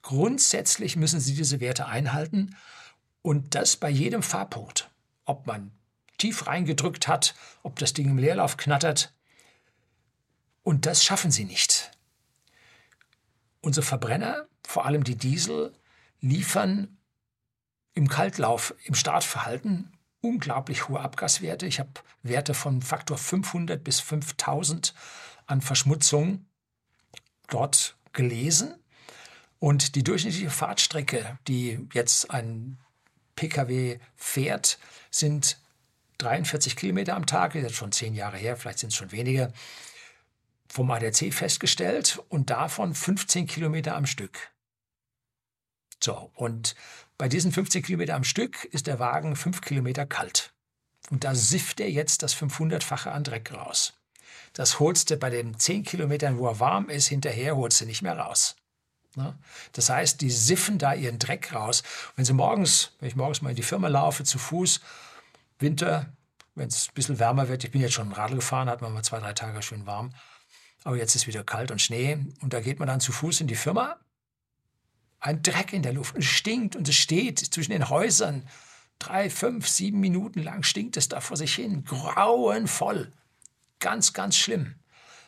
Grundsätzlich 0.02 0.96
müssen 0.96 1.20
Sie 1.20 1.34
diese 1.34 1.60
Werte 1.60 1.86
einhalten 1.86 2.56
und 3.26 3.56
das 3.56 3.76
bei 3.76 3.90
jedem 3.90 4.22
Fahrpunkt. 4.22 4.88
Ob 5.24 5.48
man 5.48 5.72
tief 6.16 6.46
reingedrückt 6.46 7.08
hat, 7.08 7.34
ob 7.64 7.76
das 7.80 7.92
Ding 7.92 8.08
im 8.08 8.18
Leerlauf 8.18 8.56
knattert. 8.56 9.12
Und 10.62 10.86
das 10.86 11.02
schaffen 11.02 11.32
Sie 11.32 11.44
nicht. 11.44 11.90
Unsere 13.62 13.84
Verbrenner, 13.84 14.46
vor 14.64 14.86
allem 14.86 15.02
die 15.02 15.16
Diesel, 15.16 15.72
liefern 16.20 16.98
im 17.94 18.06
Kaltlauf, 18.06 18.72
im 18.84 18.94
Startverhalten 18.94 19.92
unglaublich 20.20 20.88
hohe 20.88 21.00
Abgaswerte. 21.00 21.66
Ich 21.66 21.80
habe 21.80 21.90
Werte 22.22 22.54
von 22.54 22.80
Faktor 22.80 23.18
500 23.18 23.82
bis 23.82 23.98
5000 23.98 24.94
an 25.46 25.62
Verschmutzung 25.62 26.46
dort 27.48 27.96
gelesen. 28.12 28.76
Und 29.58 29.96
die 29.96 30.04
durchschnittliche 30.04 30.50
Fahrtstrecke, 30.50 31.40
die 31.48 31.88
jetzt 31.92 32.30
ein 32.30 32.78
Pkw 33.36 33.98
fährt, 34.16 34.78
sind 35.10 35.58
43 36.18 36.76
Kilometer 36.76 37.14
am 37.14 37.26
Tag, 37.26 37.52
das 37.52 37.62
ist 37.62 37.68
jetzt 37.68 37.76
schon 37.76 37.92
zehn 37.92 38.14
Jahre 38.14 38.38
her, 38.38 38.56
vielleicht 38.56 38.80
sind 38.80 38.88
es 38.88 38.96
schon 38.96 39.12
weniger, 39.12 39.52
vom 40.68 40.90
ADAC 40.90 41.32
festgestellt 41.32 42.20
und 42.28 42.50
davon 42.50 42.94
15 42.94 43.46
Kilometer 43.46 43.94
am 43.94 44.06
Stück. 44.06 44.50
So, 46.02 46.30
und 46.34 46.74
bei 47.18 47.28
diesen 47.28 47.52
15 47.52 47.82
Kilometer 47.82 48.14
am 48.14 48.24
Stück 48.24 48.64
ist 48.64 48.86
der 48.86 48.98
Wagen 48.98 49.36
5 49.36 49.60
Kilometer 49.60 50.06
kalt. 50.06 50.52
Und 51.10 51.24
da 51.24 51.34
sifft 51.34 51.80
er 51.80 51.90
jetzt 51.90 52.22
das 52.22 52.36
500-fache 52.36 53.10
an 53.10 53.24
Dreck 53.24 53.52
raus. 53.52 53.94
Das 54.52 54.80
holst 54.80 55.10
du 55.10 55.16
bei 55.16 55.30
den 55.30 55.58
10 55.58 55.84
Kilometern, 55.84 56.38
wo 56.38 56.46
er 56.48 56.60
warm 56.60 56.88
ist, 56.88 57.06
hinterher 57.08 57.56
holst 57.56 57.80
du 57.80 57.86
nicht 57.86 58.02
mehr 58.02 58.18
raus. 58.18 58.56
Ne? 59.16 59.36
Das 59.72 59.90
heißt, 59.90 60.20
die 60.20 60.30
siffen 60.30 60.78
da 60.78 60.94
ihren 60.94 61.18
Dreck 61.18 61.52
raus. 61.52 61.82
wenn 62.14 62.24
sie 62.24 62.32
morgens, 62.32 62.92
wenn 63.00 63.08
ich 63.08 63.16
morgens 63.16 63.42
mal 63.42 63.50
in 63.50 63.56
die 63.56 63.62
Firma 63.62 63.88
laufe, 63.88 64.24
zu 64.24 64.38
Fuß, 64.38 64.80
Winter, 65.58 66.06
wenn 66.54 66.68
es 66.68 66.88
ein 66.88 66.94
bisschen 66.94 67.18
wärmer 67.18 67.48
wird, 67.48 67.64
ich 67.64 67.70
bin 67.70 67.80
jetzt 67.80 67.94
schon 67.94 68.12
Radl 68.12 68.36
gefahren, 68.36 68.68
hat 68.68 68.82
man 68.82 68.92
mal 68.92 69.02
zwei, 69.02 69.18
drei 69.18 69.32
Tage 69.32 69.60
schön 69.62 69.86
warm, 69.86 70.12
aber 70.84 70.96
jetzt 70.96 71.16
ist 71.16 71.26
wieder 71.26 71.42
kalt 71.42 71.70
und 71.70 71.82
Schnee 71.82 72.18
und 72.40 72.52
da 72.52 72.60
geht 72.60 72.78
man 72.78 72.88
dann 72.88 73.00
zu 73.00 73.10
Fuß 73.10 73.40
in 73.40 73.46
die 73.46 73.56
Firma 73.56 73.96
ein 75.26 75.42
Dreck 75.42 75.72
in 75.72 75.82
der 75.82 75.92
Luft 75.92 76.14
und 76.14 76.22
es 76.22 76.28
stinkt 76.28 76.76
und 76.76 76.88
es 76.88 76.94
steht 76.94 77.38
zwischen 77.38 77.72
den 77.72 77.88
Häusern. 77.88 78.48
Drei, 78.98 79.28
fünf, 79.28 79.68
sieben 79.68 80.00
Minuten 80.00 80.42
lang 80.42 80.62
stinkt 80.62 80.96
es 80.96 81.08
da 81.08 81.20
vor 81.20 81.36
sich 81.36 81.54
hin. 81.54 81.84
Grauenvoll. 81.84 83.12
Ganz, 83.78 84.12
ganz 84.12 84.36
schlimm. 84.36 84.76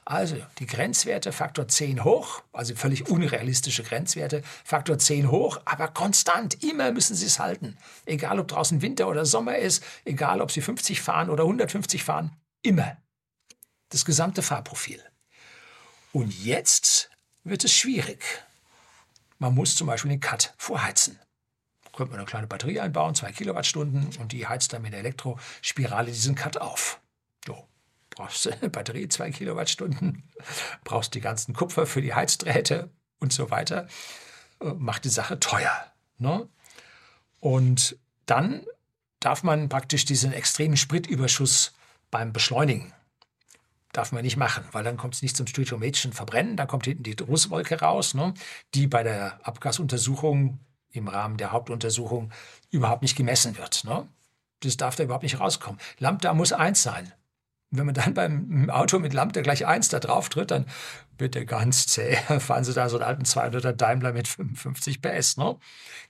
Also 0.09 0.37
die 0.59 0.64
Grenzwerte 0.64 1.33
Faktor 1.33 1.68
10 1.68 2.03
hoch, 2.03 2.42
also 2.55 2.75
völlig 2.75 3.11
unrealistische 3.11 3.83
Grenzwerte, 3.83 4.42
Faktor 4.64 4.97
10 4.97 5.31
hoch, 5.31 5.61
aber 5.66 5.88
konstant, 5.88 6.64
immer 6.64 6.92
müssen 6.92 7.14
Sie 7.14 7.27
es 7.27 7.38
halten. 7.38 7.77
Egal 8.07 8.38
ob 8.40 8.49
draußen 8.49 8.81
Winter 8.81 9.07
oder 9.07 9.27
Sommer 9.27 9.59
ist, 9.59 9.85
egal 10.07 10.40
ob 10.40 10.51
Sie 10.51 10.62
50 10.62 11.03
fahren 11.03 11.29
oder 11.29 11.42
150 11.42 12.05
fahren, 12.05 12.35
immer. 12.62 12.97
Das 13.90 14.07
gesamte 14.07 14.40
Fahrprofil. 14.40 15.05
Und 16.14 16.42
jetzt 16.42 17.11
wird 17.44 17.64
es 17.64 17.75
schwierig. 17.75 18.25
Man 19.38 19.55
muss 19.55 19.75
zum 19.75 19.88
Beispiel 19.88 20.09
den 20.09 20.21
Cut 20.21 20.55
vorheizen. 20.57 21.21
Da 21.85 21.90
könnte 21.90 22.12
man 22.12 22.21
eine 22.21 22.27
kleine 22.27 22.47
Batterie 22.47 22.81
einbauen, 22.81 23.14
zwei 23.14 23.31
Kilowattstunden, 23.31 24.09
und 24.18 24.33
die 24.33 24.47
heizt 24.47 24.73
dann 24.73 24.81
mit 24.81 24.94
der 24.94 25.01
Elektrospirale 25.01 26.11
diesen 26.11 26.35
Cut 26.35 26.57
auf. 26.57 26.99
Brauchst 28.19 28.47
du 28.47 28.51
eine 28.51 28.69
Batterie, 28.69 29.07
zwei 29.07 29.31
Kilowattstunden, 29.31 30.25
brauchst 30.83 31.15
die 31.15 31.21
ganzen 31.21 31.55
Kupfer 31.55 31.87
für 31.87 32.03
die 32.03 32.15
Heizdrähte 32.15 32.91
und 33.21 33.33
so 33.33 33.53
weiter. 33.53 33.87
Äh, 34.61 34.73
macht 34.77 35.05
die 35.05 35.09
Sache 35.09 35.39
teuer. 35.39 35.93
Ne? 36.19 36.49
Und 37.39 37.97
dann 38.27 38.67
darf 39.21 39.45
man 39.45 39.69
praktisch 39.69 40.05
diesen 40.05 40.33
extremen 40.33 40.77
Spritüberschuss 40.77 41.75
beim 42.11 42.33
Beschleunigen 42.33 42.93
darf 43.93 44.13
man 44.13 44.23
nicht 44.23 44.37
machen, 44.37 44.65
weil 44.73 44.85
dann 44.85 44.99
kommt 44.99 45.15
es 45.15 45.23
nicht 45.23 45.35
zum 45.35 45.47
stöchiometrischen 45.47 46.13
Verbrennen, 46.13 46.57
dann 46.57 46.69
kommt 46.69 46.85
hinten 46.85 47.05
die 47.05 47.17
Rußwolke 47.19 47.81
raus, 47.81 48.13
ne, 48.13 48.35
die 48.75 48.87
bei 48.87 49.03
der 49.03 49.41
Abgasuntersuchung 49.47 50.61
im 50.93 51.09
Rahmen 51.09 51.39
der 51.39 51.53
Hauptuntersuchung 51.53 52.31
überhaupt 52.71 53.01
nicht 53.03 53.17
gemessen 53.17 53.57
wird. 53.57 53.85
Ne. 53.85 54.07
Das 54.61 54.77
darf 54.77 54.95
da 54.95 55.05
überhaupt 55.05 55.23
nicht 55.23 55.41
rauskommen. 55.41 55.81
Lambda 55.99 56.35
muss 56.35 56.53
eins 56.53 56.83
sein. 56.83 57.13
Wenn 57.71 57.87
man 57.87 57.95
dann 57.95 58.15
beim 58.15 58.71
Auto 58.71 58.99
mit 58.99 59.13
Lambda 59.13 59.43
gleich 59.43 59.67
eins 59.67 59.89
da 59.89 59.99
drauf 60.01 60.29
tritt, 60.29 60.51
dann 60.51 60.67
der 61.19 61.45
ganz 61.45 61.87
zäh. 61.87 62.17
Fahren 62.39 62.65
Sie 62.65 62.73
da 62.73 62.89
so 62.89 62.97
einen 62.97 63.07
alten 63.07 63.25
200er 63.25 63.73
Daimler 63.73 64.13
mit 64.13 64.29
55 64.29 65.03
PS. 65.03 65.37
Ne? 65.37 65.59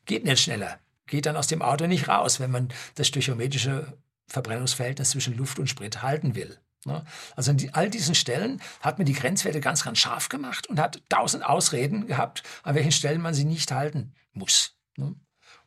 Geht 0.05 0.25
nicht 0.25 0.43
schneller. 0.43 0.79
Geht 1.07 1.27
dann 1.27 1.37
aus 1.37 1.47
dem 1.47 1.63
Auto 1.63 1.87
nicht 1.87 2.09
raus, 2.09 2.39
wenn 2.41 2.51
man 2.51 2.69
das 2.95 3.09
stöchiometrische 3.09 3.97
Verbrennungsverhältnis 4.29 5.11
zwischen 5.11 5.37
Luft 5.37 5.59
und 5.59 5.69
Sprit 5.69 6.03
halten 6.03 6.35
will. 6.35 6.59
Ne? 6.85 7.05
Also 7.35 7.51
an 7.51 7.71
all 7.73 7.91
diesen 7.91 8.15
Stellen 8.15 8.61
hat 8.81 8.99
man 8.99 9.07
die 9.07 9.15
Grenzwerte 9.15 9.61
ganz, 9.61 9.83
ganz 9.83 9.99
scharf 9.99 10.29
gemacht 10.29 10.67
und 10.69 10.79
hat 10.79 11.03
tausend 11.09 11.45
Ausreden 11.45 12.07
gehabt, 12.07 12.43
an 12.63 12.75
welchen 12.75 12.93
Stellen 12.93 13.23
man 13.23 13.35
sie 13.35 13.45
nicht 13.45 13.73
halten 13.73 14.15
muss. 14.33 14.77
Ne? 14.97 15.15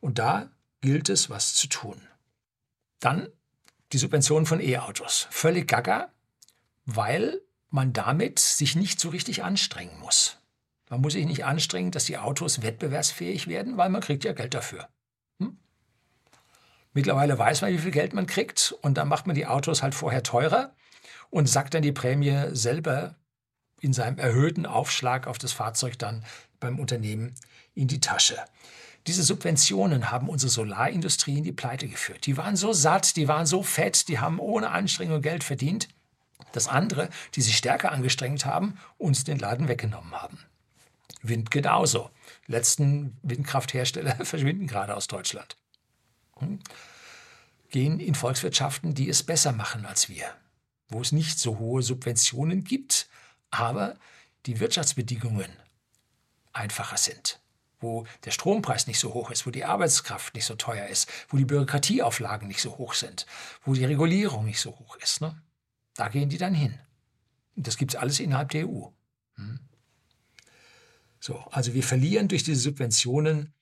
Und 0.00 0.18
da 0.18 0.50
gilt 0.80 1.08
es, 1.08 1.28
was 1.28 1.54
zu 1.54 1.68
tun. 1.68 2.00
Dann 3.00 3.28
die 3.92 3.98
Subvention 3.98 4.46
von 4.46 4.60
E-Autos. 4.60 5.28
Völlig 5.30 5.68
gaga, 5.68 6.12
weil 6.84 7.40
man 7.70 7.92
damit 7.92 8.38
sich 8.38 8.76
nicht 8.76 9.00
so 9.00 9.08
richtig 9.10 9.44
anstrengen 9.44 9.98
muss. 10.00 10.38
Man 10.90 11.00
muss 11.00 11.14
sich 11.14 11.24
nicht 11.24 11.44
anstrengen, 11.44 11.90
dass 11.90 12.04
die 12.04 12.18
Autos 12.18 12.62
wettbewerbsfähig 12.62 13.48
werden, 13.48 13.76
weil 13.78 13.88
man 13.88 14.02
kriegt 14.02 14.24
ja 14.24 14.32
Geld 14.32 14.54
dafür. 14.54 14.88
Hm? 15.38 15.56
Mittlerweile 16.92 17.38
weiß 17.38 17.62
man, 17.62 17.72
wie 17.72 17.78
viel 17.78 17.90
Geld 17.90 18.12
man 18.12 18.26
kriegt 18.26 18.74
und 18.82 18.98
dann 18.98 19.08
macht 19.08 19.26
man 19.26 19.36
die 19.36 19.46
Autos 19.46 19.82
halt 19.82 19.94
vorher 19.94 20.22
teurer 20.22 20.74
und 21.30 21.48
sackt 21.48 21.72
dann 21.72 21.82
die 21.82 21.92
Prämie 21.92 22.48
selber 22.52 23.16
in 23.80 23.92
seinem 23.92 24.18
erhöhten 24.18 24.66
Aufschlag 24.66 25.26
auf 25.26 25.38
das 25.38 25.52
Fahrzeug 25.52 25.98
dann 25.98 26.24
beim 26.60 26.78
Unternehmen 26.78 27.34
in 27.74 27.88
die 27.88 28.00
Tasche. 28.00 28.36
Diese 29.06 29.22
Subventionen 29.22 30.10
haben 30.10 30.28
unsere 30.28 30.50
Solarindustrie 30.50 31.38
in 31.38 31.44
die 31.44 31.52
Pleite 31.52 31.88
geführt. 31.88 32.26
Die 32.26 32.36
waren 32.36 32.56
so 32.56 32.72
satt, 32.72 33.16
die 33.16 33.28
waren 33.28 33.46
so 33.46 33.62
fett, 33.62 34.08
die 34.08 34.20
haben 34.20 34.38
ohne 34.38 34.70
Anstrengung 34.70 35.22
Geld 35.22 35.42
verdient, 35.42 35.88
dass 36.52 36.68
andere, 36.68 37.08
die 37.34 37.42
sich 37.42 37.56
stärker 37.56 37.90
angestrengt 37.90 38.46
haben, 38.46 38.78
uns 38.98 39.24
den 39.24 39.38
Laden 39.38 39.68
weggenommen 39.68 40.12
haben. 40.12 40.38
Wind 41.22 41.50
genauso. 41.50 42.10
Die 42.46 42.52
letzten 42.52 43.16
Windkrafthersteller 43.22 44.16
verschwinden 44.24 44.66
gerade 44.66 44.96
aus 44.96 45.08
Deutschland. 45.08 45.56
Hm? 46.38 46.60
Gehen 47.70 48.00
in 48.00 48.14
Volkswirtschaften, 48.14 48.94
die 48.94 49.08
es 49.08 49.22
besser 49.22 49.52
machen 49.52 49.86
als 49.86 50.08
wir 50.08 50.26
wo 50.92 51.00
es 51.00 51.12
nicht 51.12 51.38
so 51.38 51.58
hohe 51.58 51.82
Subventionen 51.82 52.64
gibt, 52.64 53.08
aber 53.50 53.96
die 54.46 54.60
Wirtschaftsbedingungen 54.60 55.50
einfacher 56.52 56.96
sind, 56.96 57.40
wo 57.82 58.06
der 58.24 58.30
Strompreis 58.30 58.86
nicht 58.86 58.98
so 58.98 59.12
hoch 59.12 59.30
ist, 59.30 59.46
wo 59.46 59.50
die 59.50 59.64
Arbeitskraft 59.64 60.34
nicht 60.34 60.46
so 60.46 60.54
teuer 60.54 60.86
ist, 60.86 61.08
wo 61.28 61.36
die 61.36 61.44
Bürokratieauflagen 61.44 62.48
nicht 62.48 62.60
so 62.60 62.78
hoch 62.78 62.94
sind, 62.94 63.26
wo 63.64 63.74
die 63.74 63.84
Regulierung 63.84 64.44
nicht 64.44 64.60
so 64.60 64.78
hoch 64.78 64.96
ist. 64.96 65.20
Ne? 65.20 65.36
Da 65.94 66.08
gehen 66.08 66.28
die 66.28 66.38
dann 66.38 66.54
hin. 66.54 66.78
Und 67.56 67.66
das 67.66 67.76
gibt 67.76 67.94
es 67.94 68.00
alles 68.00 68.20
innerhalb 68.20 68.50
der 68.50 68.68
EU. 68.68 68.86
Hm? 69.34 69.60
So, 71.20 71.38
also 71.50 71.74
wir 71.74 71.82
verlieren 71.82 72.28
durch 72.28 72.44
diese 72.44 72.60
Subventionen 72.60 73.52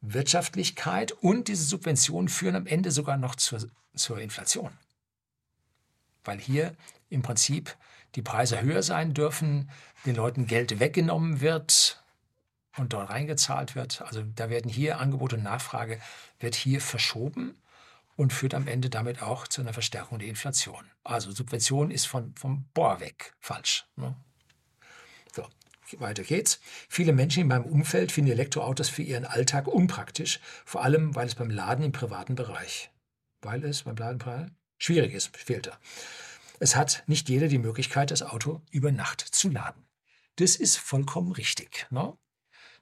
Wirtschaftlichkeit 0.00 1.12
und 1.12 1.48
diese 1.48 1.64
Subventionen 1.64 2.28
führen 2.28 2.54
am 2.54 2.66
Ende 2.66 2.90
sogar 2.90 3.16
noch 3.16 3.34
zur, 3.34 3.68
zur 3.94 4.20
Inflation. 4.20 4.70
Weil 6.24 6.38
hier 6.38 6.76
im 7.08 7.22
Prinzip 7.22 7.76
die 8.14 8.22
Preise 8.22 8.60
höher 8.60 8.82
sein 8.82 9.14
dürfen, 9.14 9.70
den 10.06 10.14
Leuten 10.14 10.46
Geld 10.46 10.78
weggenommen 10.78 11.40
wird 11.40 12.02
und 12.76 12.92
dort 12.92 13.10
reingezahlt 13.10 13.74
wird. 13.74 14.02
Also 14.02 14.22
da 14.22 14.50
werden 14.50 14.70
hier 14.70 15.00
Angebot 15.00 15.32
und 15.32 15.42
Nachfrage 15.42 16.00
wird 16.38 16.54
hier 16.54 16.80
verschoben 16.80 17.60
und 18.16 18.32
führt 18.32 18.54
am 18.54 18.66
Ende 18.66 18.90
damit 18.90 19.22
auch 19.22 19.46
zu 19.46 19.60
einer 19.60 19.72
Verstärkung 19.72 20.18
der 20.18 20.28
Inflation. 20.28 20.84
Also 21.04 21.30
Subvention 21.30 21.90
ist 21.90 22.06
von, 22.06 22.34
vom 22.34 22.64
Bohr 22.74 23.00
weg 23.00 23.34
falsch. 23.38 23.86
Ne? 23.96 24.16
So, 25.34 25.46
weiter 25.98 26.24
geht's. 26.24 26.60
Viele 26.88 27.12
Menschen 27.12 27.42
in 27.42 27.48
meinem 27.48 27.64
Umfeld 27.64 28.12
finden 28.12 28.32
Elektroautos 28.32 28.88
für 28.88 29.02
ihren 29.02 29.24
Alltag 29.24 29.68
unpraktisch, 29.68 30.40
vor 30.64 30.82
allem 30.82 31.14
weil 31.14 31.26
es 31.26 31.36
beim 31.36 31.50
Laden 31.50 31.84
im 31.84 31.92
privaten 31.92 32.34
Bereich, 32.34 32.90
weil 33.40 33.64
es 33.64 33.84
beim 33.84 33.96
Laden 33.96 34.50
schwierig 34.78 35.14
ist, 35.14 35.36
fehlt 35.36 35.68
er. 35.68 35.78
Es 36.60 36.74
hat 36.74 37.04
nicht 37.06 37.28
jeder 37.28 37.46
die 37.46 37.58
Möglichkeit, 37.58 38.10
das 38.10 38.22
Auto 38.22 38.62
über 38.70 38.90
Nacht 38.90 39.20
zu 39.20 39.48
laden. 39.48 39.86
Das 40.36 40.56
ist 40.56 40.76
vollkommen 40.76 41.32
richtig. 41.32 41.86
Ne? 41.90 42.16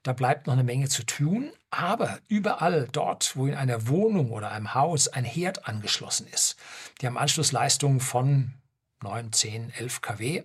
Da 0.07 0.13
bleibt 0.13 0.47
noch 0.47 0.53
eine 0.53 0.63
Menge 0.63 0.89
zu 0.89 1.05
tun, 1.05 1.51
aber 1.71 2.21
überall 2.29 2.89
dort, 2.93 3.35
wo 3.35 3.49
in 3.49 3.57
einer 3.57 3.89
Wohnung 3.89 4.31
oder 4.31 4.53
einem 4.53 4.73
Haus 4.73 5.09
ein 5.09 5.25
Herd 5.25 5.67
angeschlossen 5.67 6.29
ist, 6.29 6.55
die 7.01 7.09
haben 7.09 7.19
Anschlussleistungen 7.19 7.99
von 7.99 8.55
9, 9.03 9.33
10, 9.33 9.71
11 9.71 10.01
kW, 10.03 10.45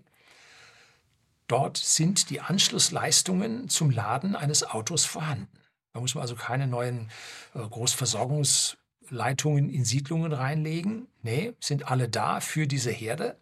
dort 1.46 1.78
sind 1.78 2.32
die 2.32 2.42
Anschlussleistungen 2.42 3.70
zum 3.70 3.92
Laden 3.92 4.36
eines 4.36 4.64
Autos 4.64 5.06
vorhanden. 5.06 5.48
Da 5.94 6.00
muss 6.00 6.16
man 6.16 6.24
also 6.24 6.34
keine 6.36 6.66
neuen 6.66 7.12
äh, 7.54 7.60
Großversorgungs- 7.60 8.78
Leitungen 9.12 9.70
in 9.70 9.86
Siedlungen 9.86 10.34
reinlegen. 10.34 11.08
Nee, 11.22 11.54
sind 11.60 11.92
alle 11.92 12.10
da 12.10 12.40
für 12.40 12.66
diese 12.66 12.92
Herde. 12.92 13.38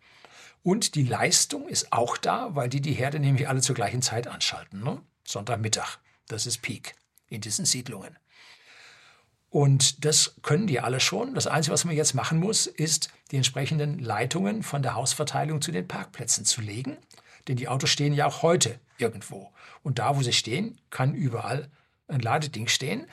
Und 0.63 0.95
die 0.95 1.03
Leistung 1.03 1.69
ist 1.69 1.93
auch 1.93 2.17
da, 2.17 2.55
weil 2.55 2.67
die 2.67 2.81
die 2.81 2.93
Herde 2.93 3.19
nämlich 3.19 3.47
alle 3.47 3.61
zur 3.61 3.75
gleichen 3.75 4.01
Zeit 4.01 4.27
anschalten. 4.27 4.83
Ne? 4.83 5.01
Sonntagmittag, 5.23 5.99
das 6.29 6.45
ist 6.45 6.61
Peak 6.61 6.95
in 7.27 7.41
diesen 7.41 7.65
Siedlungen. 7.65 8.17
Und 9.49 10.05
das 10.05 10.35
können 10.43 10.67
die 10.67 10.79
alle 10.79 10.99
schon. 10.99 11.33
Das 11.33 11.47
Einzige, 11.47 11.73
was 11.73 11.85
man 11.85 11.95
jetzt 11.95 12.13
machen 12.13 12.39
muss, 12.39 12.67
ist, 12.67 13.09
die 13.31 13.37
entsprechenden 13.37 13.99
Leitungen 13.99 14.61
von 14.61 14.83
der 14.83 14.93
Hausverteilung 14.93 15.61
zu 15.61 15.71
den 15.71 15.87
Parkplätzen 15.87 16.45
zu 16.45 16.61
legen. 16.61 16.97
Denn 17.47 17.57
die 17.57 17.67
Autos 17.67 17.89
stehen 17.89 18.13
ja 18.13 18.27
auch 18.27 18.43
heute 18.43 18.79
irgendwo. 18.99 19.51
Und 19.81 19.97
da, 19.97 20.15
wo 20.15 20.21
sie 20.21 20.33
stehen, 20.33 20.79
kann 20.91 21.15
überall 21.15 21.69
ein 22.07 22.19
Ladeding 22.19 22.67
stehen. 22.67 23.07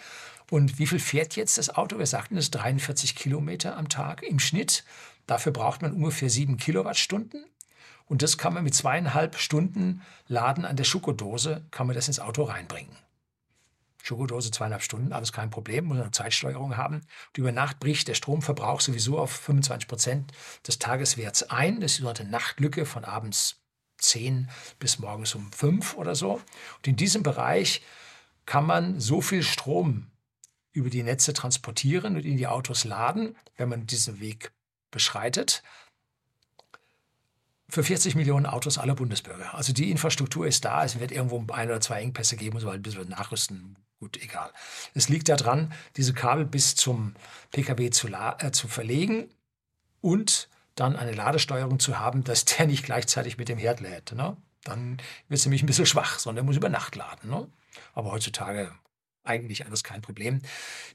Und 0.50 0.78
wie 0.78 0.86
viel 0.86 0.98
fährt 0.98 1.36
jetzt 1.36 1.56
das 1.56 1.74
Auto? 1.74 1.98
Wir 1.98 2.06
sagten 2.06 2.36
es 2.36 2.50
43 2.50 3.16
Kilometer 3.16 3.76
am 3.76 3.88
Tag 3.88 4.22
im 4.22 4.38
Schnitt. 4.38 4.84
Dafür 5.26 5.52
braucht 5.52 5.80
man 5.80 5.92
ungefähr 5.92 6.28
sieben 6.28 6.58
Kilowattstunden. 6.58 7.46
Und 8.06 8.22
das 8.22 8.38
kann 8.38 8.54
man 8.54 8.62
mit 8.62 8.74
zweieinhalb 8.74 9.36
Stunden 9.36 10.02
Laden 10.28 10.64
an 10.64 10.76
der 10.76 10.84
Schokodose, 10.84 11.64
kann 11.70 11.86
man 11.86 11.96
das 11.96 12.08
ins 12.08 12.20
Auto 12.20 12.44
reinbringen. 12.44 12.94
Schokodose 14.06 14.52
zweieinhalb 14.52 14.82
Stunden, 14.82 15.12
alles 15.12 15.32
kein 15.32 15.50
Problem, 15.50 15.86
muss 15.86 15.98
eine 15.98 16.12
Zeitsteuerung 16.12 16.76
haben. 16.76 16.96
Und 16.96 17.38
über 17.38 17.50
Nacht 17.50 17.80
bricht 17.80 18.06
der 18.06 18.14
Stromverbrauch 18.14 18.80
sowieso 18.80 19.18
auf 19.18 19.32
25 19.32 19.88
Prozent 19.88 20.32
des 20.64 20.78
Tageswerts 20.78 21.50
ein. 21.50 21.80
Das 21.80 21.90
ist 21.92 21.98
die 21.98 22.02
sogenannte 22.02 22.30
Nachtlücke 22.30 22.86
von 22.86 23.04
abends 23.04 23.62
10 23.98 24.48
bis 24.78 25.00
morgens 25.00 25.34
um 25.34 25.50
5 25.50 25.96
oder 25.96 26.14
so. 26.14 26.34
Und 26.76 26.86
in 26.86 26.94
diesem 26.94 27.24
Bereich 27.24 27.82
kann 28.44 28.64
man 28.64 29.00
so 29.00 29.20
viel 29.20 29.42
Strom 29.42 30.06
über 30.70 30.88
die 30.88 31.02
Netze 31.02 31.32
transportieren 31.32 32.14
und 32.14 32.24
in 32.24 32.36
die 32.36 32.46
Autos 32.46 32.84
laden, 32.84 33.34
wenn 33.56 33.68
man 33.68 33.86
diesen 33.86 34.20
Weg 34.20 34.52
beschreitet. 34.92 35.64
Für 37.68 37.82
40 37.82 38.14
Millionen 38.14 38.46
Autos 38.46 38.78
aller 38.78 38.94
Bundesbürger. 38.94 39.52
Also 39.54 39.72
die 39.72 39.90
Infrastruktur 39.90 40.46
ist 40.46 40.64
da. 40.64 40.84
Es 40.84 41.00
wird 41.00 41.10
irgendwo 41.10 41.44
ein 41.52 41.68
oder 41.68 41.80
zwei 41.80 42.02
Engpässe 42.02 42.36
geben, 42.36 42.60
so 42.60 42.68
ein 42.68 42.82
bisschen 42.82 43.08
nachrüsten. 43.08 43.76
Gut, 43.98 44.22
egal. 44.22 44.52
Es 44.94 45.08
liegt 45.08 45.28
daran, 45.28 45.72
diese 45.96 46.12
Kabel 46.12 46.44
bis 46.44 46.74
zum 46.74 47.14
Pkw 47.50 47.90
zu, 47.90 48.08
äh, 48.08 48.52
zu 48.52 48.68
verlegen 48.68 49.30
und 50.02 50.48
dann 50.74 50.96
eine 50.96 51.12
Ladesteuerung 51.12 51.78
zu 51.78 51.98
haben, 51.98 52.22
dass 52.22 52.44
der 52.44 52.66
nicht 52.66 52.84
gleichzeitig 52.84 53.38
mit 53.38 53.48
dem 53.48 53.58
Herd 53.58 53.80
lädt. 53.80 54.12
Ne? 54.12 54.36
Dann 54.64 54.98
wird 55.28 55.38
es 55.38 55.46
nämlich 55.46 55.62
ein 55.62 55.66
bisschen 55.66 55.86
schwach, 55.86 56.18
sondern 56.18 56.44
er 56.44 56.46
muss 56.46 56.56
über 56.56 56.68
Nacht 56.68 56.94
laden. 56.94 57.30
Ne? 57.30 57.48
Aber 57.94 58.12
heutzutage 58.12 58.70
eigentlich 59.24 59.64
alles 59.64 59.82
kein 59.82 60.02
Problem. 60.02 60.42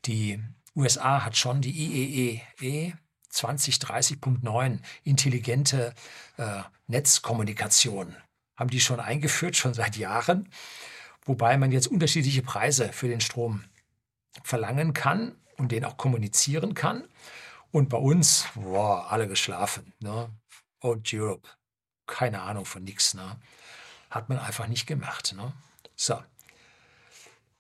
Die 0.06 0.40
USA 0.76 1.26
hat 1.26 1.36
schon 1.36 1.62
die 1.62 1.72
IEEE 1.72 2.94
2030.9 3.32 4.80
intelligente 5.04 5.96
äh, 6.38 6.62
Netzkommunikation. 6.88 8.16
Haben 8.56 8.70
die 8.70 8.80
schon 8.80 9.00
eingeführt, 9.00 9.56
schon 9.56 9.74
seit 9.74 9.98
Jahren, 9.98 10.50
wobei 11.26 11.58
man 11.58 11.72
jetzt 11.72 11.88
unterschiedliche 11.88 12.42
Preise 12.42 12.92
für 12.94 13.08
den 13.08 13.22
Strom 13.22 13.64
verlangen 14.44 14.94
kann 14.94 15.36
und 15.58 15.72
den 15.72 15.86
auch 15.86 15.98
kommunizieren 15.98 16.74
kann. 16.74 17.08
Und 17.72 17.90
bei 17.90 17.98
uns, 17.98 18.48
boah, 18.56 19.12
alle 19.12 19.28
geschlafen. 19.28 19.94
Ne? 20.00 20.30
Old 20.82 21.10
Europe, 21.14 21.48
keine 22.08 22.42
Ahnung 22.42 22.66
von 22.66 22.84
nichts. 22.84 23.14
Ne? 23.14 23.38
Hat 24.10 24.30
man 24.30 24.40
einfach 24.40 24.68
nicht 24.68 24.88
gemacht. 24.88 25.34
Ne? 25.38 25.54
So, 25.96 26.22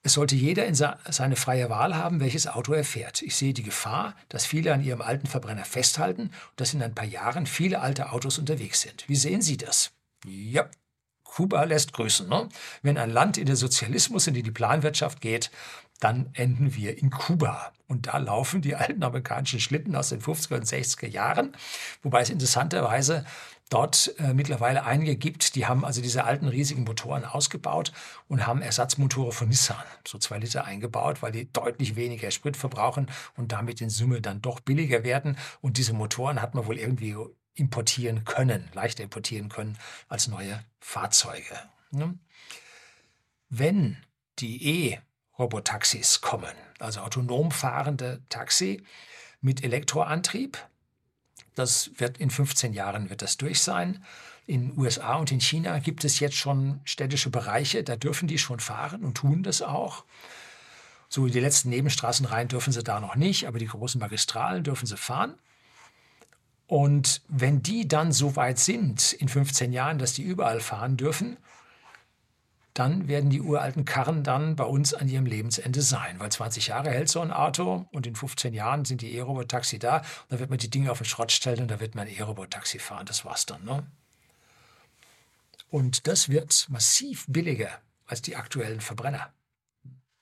es 0.03 0.13
sollte 0.13 0.35
jeder 0.35 0.65
in 0.65 0.73
seine 0.73 1.35
freie 1.35 1.69
Wahl 1.69 1.95
haben, 1.95 2.19
welches 2.19 2.47
Auto 2.47 2.73
er 2.73 2.83
fährt. 2.83 3.21
Ich 3.21 3.35
sehe 3.35 3.53
die 3.53 3.61
Gefahr, 3.61 4.15
dass 4.29 4.47
viele 4.47 4.73
an 4.73 4.83
ihrem 4.83 5.01
alten 5.01 5.27
Verbrenner 5.27 5.63
festhalten 5.63 6.23
und 6.23 6.31
dass 6.55 6.73
in 6.73 6.81
ein 6.81 6.95
paar 6.95 7.05
Jahren 7.05 7.45
viele 7.45 7.81
alte 7.81 8.11
Autos 8.11 8.39
unterwegs 8.39 8.81
sind. 8.81 9.07
Wie 9.07 9.15
sehen 9.15 9.43
Sie 9.43 9.57
das? 9.57 9.91
Ja, 10.25 10.67
Kuba 11.31 11.63
lässt 11.63 11.93
grüßen. 11.93 12.27
Ne? 12.27 12.49
Wenn 12.81 12.97
ein 12.97 13.09
Land 13.09 13.37
in 13.37 13.45
den 13.45 13.55
Sozialismus 13.55 14.27
in 14.27 14.33
die 14.33 14.43
Planwirtschaft 14.43 15.21
geht, 15.21 15.49
dann 15.99 16.29
enden 16.33 16.75
wir 16.75 16.97
in 16.97 17.09
Kuba. 17.09 17.71
Und 17.87 18.07
da 18.07 18.17
laufen 18.17 18.61
die 18.61 18.75
alten 18.75 19.03
amerikanischen 19.03 19.59
Schlitten 19.59 19.95
aus 19.95 20.09
den 20.09 20.21
50er 20.21 20.55
und 20.55 20.65
60er 20.65 21.07
Jahren. 21.07 21.53
Wobei 22.03 22.21
es 22.21 22.29
interessanterweise 22.29 23.23
dort 23.69 24.13
äh, 24.19 24.33
mittlerweile 24.33 24.83
einige 24.83 25.15
gibt, 25.15 25.55
die 25.55 25.65
haben 25.65 25.85
also 25.85 26.01
diese 26.01 26.25
alten 26.25 26.47
riesigen 26.47 26.83
Motoren 26.83 27.23
ausgebaut 27.23 27.93
und 28.27 28.45
haben 28.45 28.61
Ersatzmotore 28.61 29.31
von 29.31 29.47
Nissan, 29.47 29.77
so 30.05 30.17
zwei 30.17 30.39
Liter 30.39 30.65
eingebaut, 30.65 31.21
weil 31.21 31.31
die 31.31 31.51
deutlich 31.53 31.95
weniger 31.95 32.31
Sprit 32.31 32.57
verbrauchen 32.57 33.07
und 33.37 33.53
damit 33.53 33.79
in 33.79 33.89
Summe 33.89 34.19
dann 34.19 34.41
doch 34.41 34.59
billiger 34.59 35.03
werden. 35.03 35.37
Und 35.61 35.77
diese 35.77 35.93
Motoren 35.93 36.41
hat 36.41 36.55
man 36.55 36.65
wohl 36.65 36.77
irgendwie 36.77 37.15
importieren 37.61 38.25
können, 38.25 38.67
leichter 38.73 39.03
importieren 39.03 39.47
können 39.47 39.77
als 40.09 40.27
neue 40.27 40.65
Fahrzeuge. 40.79 41.57
Ne? 41.91 42.17
Wenn 43.49 43.97
die 44.39 44.91
E-Robotaxis 44.91 46.21
kommen, 46.21 46.55
also 46.79 47.01
autonom 47.01 47.51
fahrende 47.51 48.23
Taxi 48.29 48.83
mit 49.41 49.63
Elektroantrieb, 49.63 50.57
das 51.53 51.91
wird 51.97 52.17
in 52.17 52.31
15 52.31 52.73
Jahren 52.73 53.09
wird 53.09 53.21
das 53.21 53.37
durch 53.37 53.61
sein. 53.61 54.03
In 54.47 54.75
USA 54.77 55.15
und 55.15 55.31
in 55.31 55.41
China 55.41 55.77
gibt 55.79 56.03
es 56.03 56.19
jetzt 56.19 56.35
schon 56.37 56.81
städtische 56.83 57.29
Bereiche, 57.29 57.83
da 57.83 57.95
dürfen 57.95 58.27
die 58.27 58.39
schon 58.39 58.59
fahren 58.59 59.03
und 59.03 59.15
tun 59.15 59.43
das 59.43 59.61
auch. 59.61 60.05
So 61.09 61.27
die 61.27 61.39
letzten 61.39 61.69
Nebenstraßen 61.69 62.25
rein 62.25 62.47
dürfen 62.47 62.73
sie 62.73 62.83
da 62.83 62.99
noch 62.99 63.15
nicht, 63.15 63.47
aber 63.47 63.59
die 63.59 63.67
großen 63.67 63.99
Magistralen 63.99 64.63
dürfen 64.63 64.87
sie 64.87 64.97
fahren. 64.97 65.35
Und 66.71 67.21
wenn 67.27 67.61
die 67.61 67.85
dann 67.85 68.13
so 68.13 68.37
weit 68.37 68.57
sind 68.57 69.11
in 69.11 69.27
15 69.27 69.73
Jahren, 69.73 69.99
dass 69.99 70.13
die 70.13 70.21
überall 70.23 70.61
fahren 70.61 70.95
dürfen, 70.95 71.35
dann 72.73 73.09
werden 73.09 73.29
die 73.29 73.41
uralten 73.41 73.83
Karren 73.83 74.23
dann 74.23 74.55
bei 74.55 74.63
uns 74.63 74.93
an 74.93 75.09
ihrem 75.09 75.25
Lebensende 75.25 75.81
sein. 75.81 76.17
Weil 76.21 76.31
20 76.31 76.67
Jahre 76.67 76.89
hält 76.89 77.09
so 77.09 77.19
ein 77.19 77.31
Auto 77.33 77.87
und 77.91 78.07
in 78.07 78.15
15 78.15 78.53
Jahren 78.53 78.85
sind 78.85 79.01
die 79.01 79.13
E-Robot-Taxi 79.17 79.79
da. 79.79 79.97
Und 79.97 80.05
dann 80.29 80.39
wird 80.39 80.49
man 80.49 80.59
die 80.59 80.69
Dinge 80.69 80.93
auf 80.93 80.99
den 80.99 81.05
Schrott 81.07 81.33
stellen 81.33 81.59
und 81.59 81.67
da 81.71 81.81
wird 81.81 81.93
man 81.93 82.07
E-Robot-Taxi 82.07 82.79
fahren. 82.79 83.05
Das 83.05 83.25
war's 83.25 83.45
dann. 83.45 83.65
Ne? 83.65 83.85
Und 85.69 86.07
das 86.07 86.29
wird 86.29 86.67
massiv 86.69 87.25
billiger 87.27 87.81
als 88.05 88.21
die 88.21 88.37
aktuellen 88.37 88.79
Verbrenner. 88.79 89.33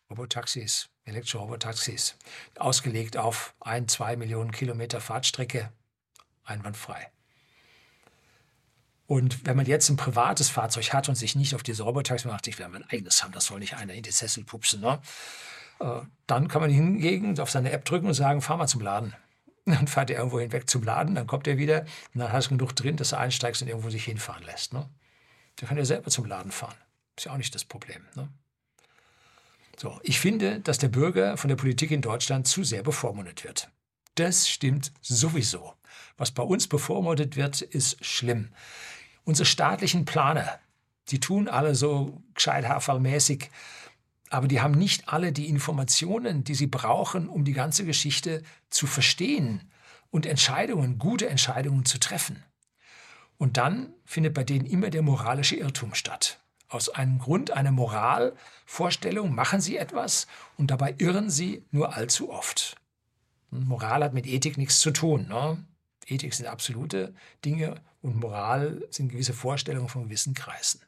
Robotaxis, 0.09 0.89
Elektro-Robotaxis, 1.05 2.15
ausgelegt 2.57 3.17
auf 3.17 3.53
ein, 3.59 3.88
zwei 3.88 4.15
Millionen 4.15 4.49
Kilometer 4.49 4.99
Fahrtstrecke, 4.99 5.71
einwandfrei. 6.49 7.12
Und 9.07 9.45
wenn 9.45 9.57
man 9.57 9.65
jetzt 9.65 9.89
ein 9.89 9.97
privates 9.97 10.49
Fahrzeug 10.49 10.93
hat 10.93 11.09
und 11.09 11.15
sich 11.15 11.35
nicht 11.35 11.55
auf 11.55 11.63
diese 11.63 11.81
Robotaxi 11.81 12.27
macht, 12.27 12.45
ich 12.45 12.59
will 12.59 12.67
mein 12.67 12.88
eigenes 12.89 13.23
haben, 13.23 13.31
das 13.31 13.45
soll 13.45 13.59
nicht 13.59 13.75
einer 13.75 13.93
in 13.93 14.03
die 14.03 14.12
Sessel 14.12 14.43
pupsen, 14.43 14.81
ne? 14.81 14.99
Äh, 15.79 16.01
dann 16.27 16.47
kann 16.47 16.62
man 16.62 16.69
hingehen, 16.69 17.39
auf 17.39 17.49
seine 17.49 17.71
App 17.71 17.85
drücken 17.85 18.07
und 18.07 18.13
sagen, 18.13 18.41
fahr 18.41 18.57
mal 18.57 18.67
zum 18.67 18.81
Laden. 18.81 19.15
Dann 19.65 19.88
fährt 19.88 20.09
er 20.09 20.17
irgendwo 20.17 20.39
hinweg 20.39 20.69
zum 20.69 20.83
Laden, 20.83 21.15
dann 21.15 21.27
kommt 21.27 21.45
er 21.45 21.57
wieder 21.57 21.81
und 22.13 22.21
dann 22.21 22.31
hast 22.31 22.45
du 22.49 22.57
genug 22.57 22.75
drin, 22.75 22.95
dass 22.95 23.12
er 23.12 23.19
einsteigst 23.19 23.62
und 23.62 23.67
irgendwo 23.67 23.91
sich 23.91 24.05
hinfahren 24.05 24.43
lässt. 24.43 24.73
Ne? 24.73 24.89
Der 25.59 25.67
kann 25.67 25.77
ja 25.77 25.85
selber 25.85 26.09
zum 26.09 26.25
Laden 26.25 26.51
fahren. 26.51 26.75
Ist 27.15 27.25
ja 27.25 27.33
auch 27.33 27.38
nicht 27.38 27.53
das 27.53 27.65
Problem. 27.65 28.01
Ne? 28.15 28.29
So, 29.77 29.99
ich 30.01 30.19
finde, 30.19 30.59
dass 30.59 30.77
der 30.79 30.88
Bürger 30.88 31.38
von 31.38 31.49
der 31.49 31.55
Politik 31.55 31.91
in 31.91 32.01
Deutschland 32.01 32.47
zu 32.47 32.63
sehr 32.63 32.81
bevormundet 32.81 33.43
wird. 33.43 33.69
Das 34.15 34.49
stimmt 34.49 34.91
sowieso. 35.01 35.75
Was 36.19 36.29
bei 36.29 36.43
uns 36.43 36.67
bevormundet 36.67 37.36
wird, 37.36 37.62
ist 37.62 38.05
schlimm. 38.05 38.49
Unsere 39.23 39.47
staatlichen 39.47 40.05
Planer, 40.05 40.60
die 41.08 41.19
tun 41.19 41.47
alle 41.47 41.73
so 41.73 42.21
gescheit 42.36 42.65
mäßig 42.99 43.49
aber 44.29 44.47
die 44.47 44.62
haben 44.62 44.73
nicht 44.73 45.10
alle 45.10 45.32
die 45.32 45.49
Informationen, 45.49 46.43
die 46.43 46.55
sie 46.55 46.67
brauchen, 46.67 47.27
um 47.27 47.43
die 47.43 47.53
ganze 47.53 47.84
Geschichte 47.84 48.43
zu 48.69 48.86
verstehen 48.86 49.71
und 50.12 50.25
Entscheidungen, 50.25 50.99
gute 50.99 51.27
Entscheidungen 51.29 51.86
zu 51.86 51.99
treffen. 51.99 52.43
Und 53.38 53.58
dann 53.58 53.93
findet 54.05 54.34
bei 54.34 54.43
denen 54.43 54.65
immer 54.65 54.89
der 54.89 55.01
moralische 55.01 55.55
Irrtum 55.55 55.93
statt. 55.95 56.39
Aus 56.67 56.89
einem 56.89 57.17
Grund, 57.17 57.51
einer 57.51 57.71
Moralvorstellung 57.71 59.34
machen 59.34 59.62
sie 59.62 59.77
etwas 59.77 60.27
und 60.58 60.69
dabei 60.69 60.93
irren 60.99 61.32
sie 61.32 61.65
nur 61.71 61.95
allzu 61.95 62.29
oft. 62.32 62.75
Moral 63.49 64.03
hat 64.03 64.13
mit 64.13 64.27
Ethik 64.27 64.58
nichts 64.58 64.79
zu 64.79 64.91
tun. 64.91 65.27
Ne? 65.27 65.65
Ethik 66.10 66.34
sind 66.34 66.48
absolute 66.48 67.13
Dinge 67.45 67.82
und 68.02 68.15
Moral 68.15 68.86
sind 68.89 69.10
gewisse 69.10 69.34
Vorstellungen 69.34 69.89
von 69.89 70.06
gewissen 70.06 70.34
Kreisen. 70.34 70.82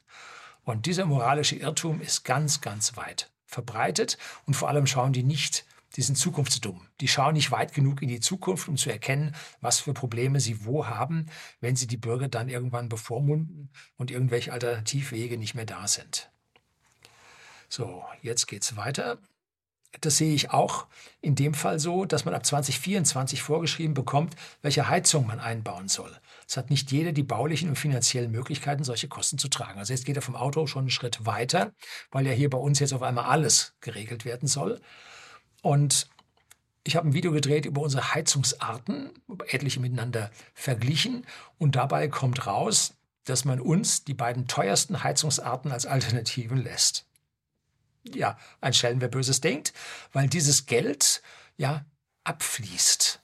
Und 0.64 0.86
dieser 0.86 1.06
moralische 1.06 1.56
Irrtum 1.56 2.00
ist 2.00 2.24
ganz, 2.24 2.60
ganz 2.60 2.96
weit 2.96 3.30
verbreitet 3.46 4.18
und 4.46 4.54
vor 4.54 4.68
allem 4.68 4.86
schauen 4.86 5.12
die 5.12 5.24
nicht, 5.24 5.66
die 5.96 6.02
sind 6.02 6.16
zukunftsdumm. 6.16 6.88
Die 7.00 7.08
schauen 7.08 7.34
nicht 7.34 7.50
weit 7.50 7.74
genug 7.74 8.00
in 8.00 8.08
die 8.08 8.20
Zukunft, 8.20 8.68
um 8.68 8.76
zu 8.76 8.90
erkennen, 8.90 9.34
was 9.60 9.80
für 9.80 9.92
Probleme 9.92 10.40
sie 10.40 10.64
wo 10.64 10.86
haben, 10.86 11.26
wenn 11.60 11.76
sie 11.76 11.86
die 11.86 11.98
Bürger 11.98 12.28
dann 12.28 12.48
irgendwann 12.48 12.88
bevormunden 12.88 13.70
und 13.96 14.10
irgendwelche 14.10 14.52
Alternativwege 14.52 15.36
nicht 15.36 15.54
mehr 15.54 15.66
da 15.66 15.86
sind. 15.86 16.30
So, 17.68 18.04
jetzt 18.22 18.46
geht's 18.46 18.76
weiter. 18.76 19.18
Das 20.00 20.16
sehe 20.16 20.34
ich 20.34 20.50
auch 20.50 20.86
in 21.20 21.34
dem 21.34 21.54
Fall 21.54 21.78
so, 21.78 22.04
dass 22.04 22.24
man 22.24 22.34
ab 22.34 22.46
2024 22.46 23.42
vorgeschrieben 23.42 23.94
bekommt, 23.94 24.34
welche 24.62 24.88
Heizung 24.88 25.26
man 25.26 25.38
einbauen 25.38 25.88
soll. 25.88 26.10
Es 26.48 26.56
hat 26.56 26.70
nicht 26.70 26.90
jeder 26.90 27.12
die 27.12 27.22
baulichen 27.22 27.68
und 27.68 27.76
finanziellen 27.76 28.30
Möglichkeiten, 28.30 28.84
solche 28.84 29.08
Kosten 29.08 29.38
zu 29.38 29.48
tragen. 29.48 29.78
Also 29.78 29.92
jetzt 29.92 30.06
geht 30.06 30.16
er 30.16 30.22
vom 30.22 30.36
Auto 30.36 30.66
schon 30.66 30.82
einen 30.82 30.90
Schritt 30.90 31.24
weiter, 31.26 31.72
weil 32.10 32.26
ja 32.26 32.32
hier 32.32 32.50
bei 32.50 32.58
uns 32.58 32.78
jetzt 32.78 32.92
auf 32.92 33.02
einmal 33.02 33.26
alles 33.26 33.74
geregelt 33.80 34.24
werden 34.24 34.48
soll. 34.48 34.80
Und 35.62 36.08
ich 36.84 36.96
habe 36.96 37.08
ein 37.08 37.14
Video 37.14 37.30
gedreht 37.30 37.64
über 37.64 37.80
unsere 37.82 38.14
Heizungsarten, 38.14 39.10
etliche 39.46 39.78
miteinander 39.78 40.30
verglichen. 40.54 41.24
Und 41.58 41.76
dabei 41.76 42.08
kommt 42.08 42.46
raus, 42.46 42.94
dass 43.24 43.44
man 43.44 43.60
uns 43.60 44.04
die 44.04 44.14
beiden 44.14 44.48
teuersten 44.48 45.04
Heizungsarten 45.04 45.70
als 45.70 45.86
Alternativen 45.86 46.58
lässt. 46.58 47.06
Ja, 48.04 48.38
ein 48.60 48.72
Schelm, 48.72 49.00
wer 49.00 49.08
Böses 49.08 49.40
denkt, 49.40 49.72
weil 50.12 50.28
dieses 50.28 50.66
Geld 50.66 51.22
ja 51.56 51.84
abfließt. 52.24 53.20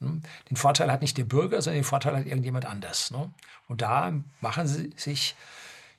Hm? 0.00 0.22
Den 0.50 0.56
Vorteil 0.56 0.90
hat 0.90 1.02
nicht 1.02 1.18
der 1.18 1.24
Bürger, 1.24 1.60
sondern 1.60 1.82
den 1.82 1.88
Vorteil 1.88 2.16
hat 2.16 2.26
irgendjemand 2.26 2.64
anders. 2.64 3.10
Ne? 3.10 3.32
Und 3.66 3.82
da 3.82 4.12
machen 4.40 4.66
sie 4.66 4.90
sich, 4.96 5.34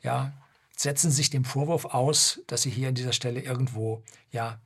ja, 0.01 0.31
setzen 0.75 1.11
sich 1.11 1.29
dem 1.29 1.43
Vorwurf 1.43 1.85
aus, 1.85 2.41
dass 2.47 2.61
sie 2.61 2.69
hier 2.69 2.87
an 2.87 2.95
dieser 2.95 3.13
Stelle 3.13 3.41
irgendwo 3.41 4.03
ja, 4.31 4.59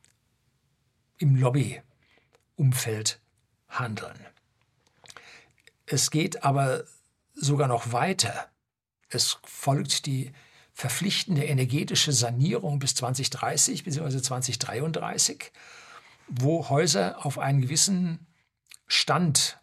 im 1.17 1.35
Lobbyumfeld 1.35 3.19
handeln. 3.69 4.19
Es 5.85 6.11
geht 6.11 6.43
aber 6.43 6.83
sogar 7.33 7.67
noch 7.67 7.91
weiter. 7.91 8.47
Es 9.09 9.39
folgt 9.43 10.05
die 10.05 10.31
verpflichtende 10.83 11.45
energetische 11.45 12.11
Sanierung 12.11 12.77
bis 12.77 12.93
2030 12.95 13.85
bzw. 13.85 14.21
2033, 14.21 15.53
wo 16.27 16.67
Häuser 16.67 17.25
auf 17.25 17.39
einen 17.39 17.61
gewissen 17.61 18.27
Stand 18.85 19.61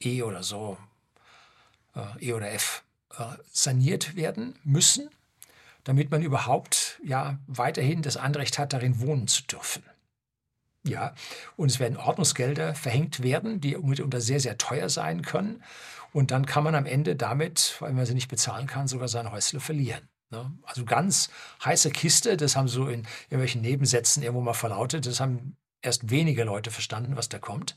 E 0.00 0.22
oder 0.22 0.42
so, 0.42 0.78
äh, 1.94 2.28
E 2.28 2.32
oder 2.32 2.50
F, 2.50 2.82
äh, 3.18 3.24
saniert 3.52 4.16
werden 4.16 4.58
müssen, 4.64 5.10
damit 5.84 6.10
man 6.10 6.22
überhaupt 6.22 6.98
ja 7.04 7.38
weiterhin 7.46 8.00
das 8.00 8.16
Anrecht 8.16 8.58
hat, 8.58 8.72
darin 8.72 9.00
wohnen 9.00 9.28
zu 9.28 9.42
dürfen. 9.42 9.82
Ja, 10.86 11.14
und 11.56 11.70
es 11.70 11.80
werden 11.80 11.96
Ordnungsgelder 11.96 12.74
verhängt 12.74 13.22
werden, 13.22 13.60
die 13.60 13.76
mitunter 13.76 14.20
sehr, 14.20 14.40
sehr 14.40 14.58
teuer 14.58 14.90
sein 14.90 15.22
können. 15.22 15.62
Und 16.12 16.30
dann 16.30 16.46
kann 16.46 16.62
man 16.62 16.74
am 16.74 16.86
Ende 16.86 17.16
damit, 17.16 17.76
weil 17.80 17.92
man 17.92 18.04
sie 18.06 18.14
nicht 18.14 18.28
bezahlen 18.28 18.66
kann, 18.66 18.86
sogar 18.86 19.08
sein 19.08 19.32
Häusle 19.32 19.60
verlieren. 19.60 20.08
Ne? 20.30 20.52
Also 20.62 20.84
ganz 20.84 21.30
heiße 21.64 21.90
Kiste, 21.90 22.36
das 22.36 22.54
haben 22.54 22.68
so 22.68 22.88
in 22.88 23.06
irgendwelchen 23.24 23.62
Nebensätzen 23.62 24.22
irgendwo 24.22 24.42
mal 24.42 24.52
verlautet, 24.52 25.06
das 25.06 25.20
haben 25.20 25.56
erst 25.80 26.10
wenige 26.10 26.44
Leute 26.44 26.70
verstanden, 26.70 27.16
was 27.16 27.28
da 27.28 27.38
kommt. 27.38 27.76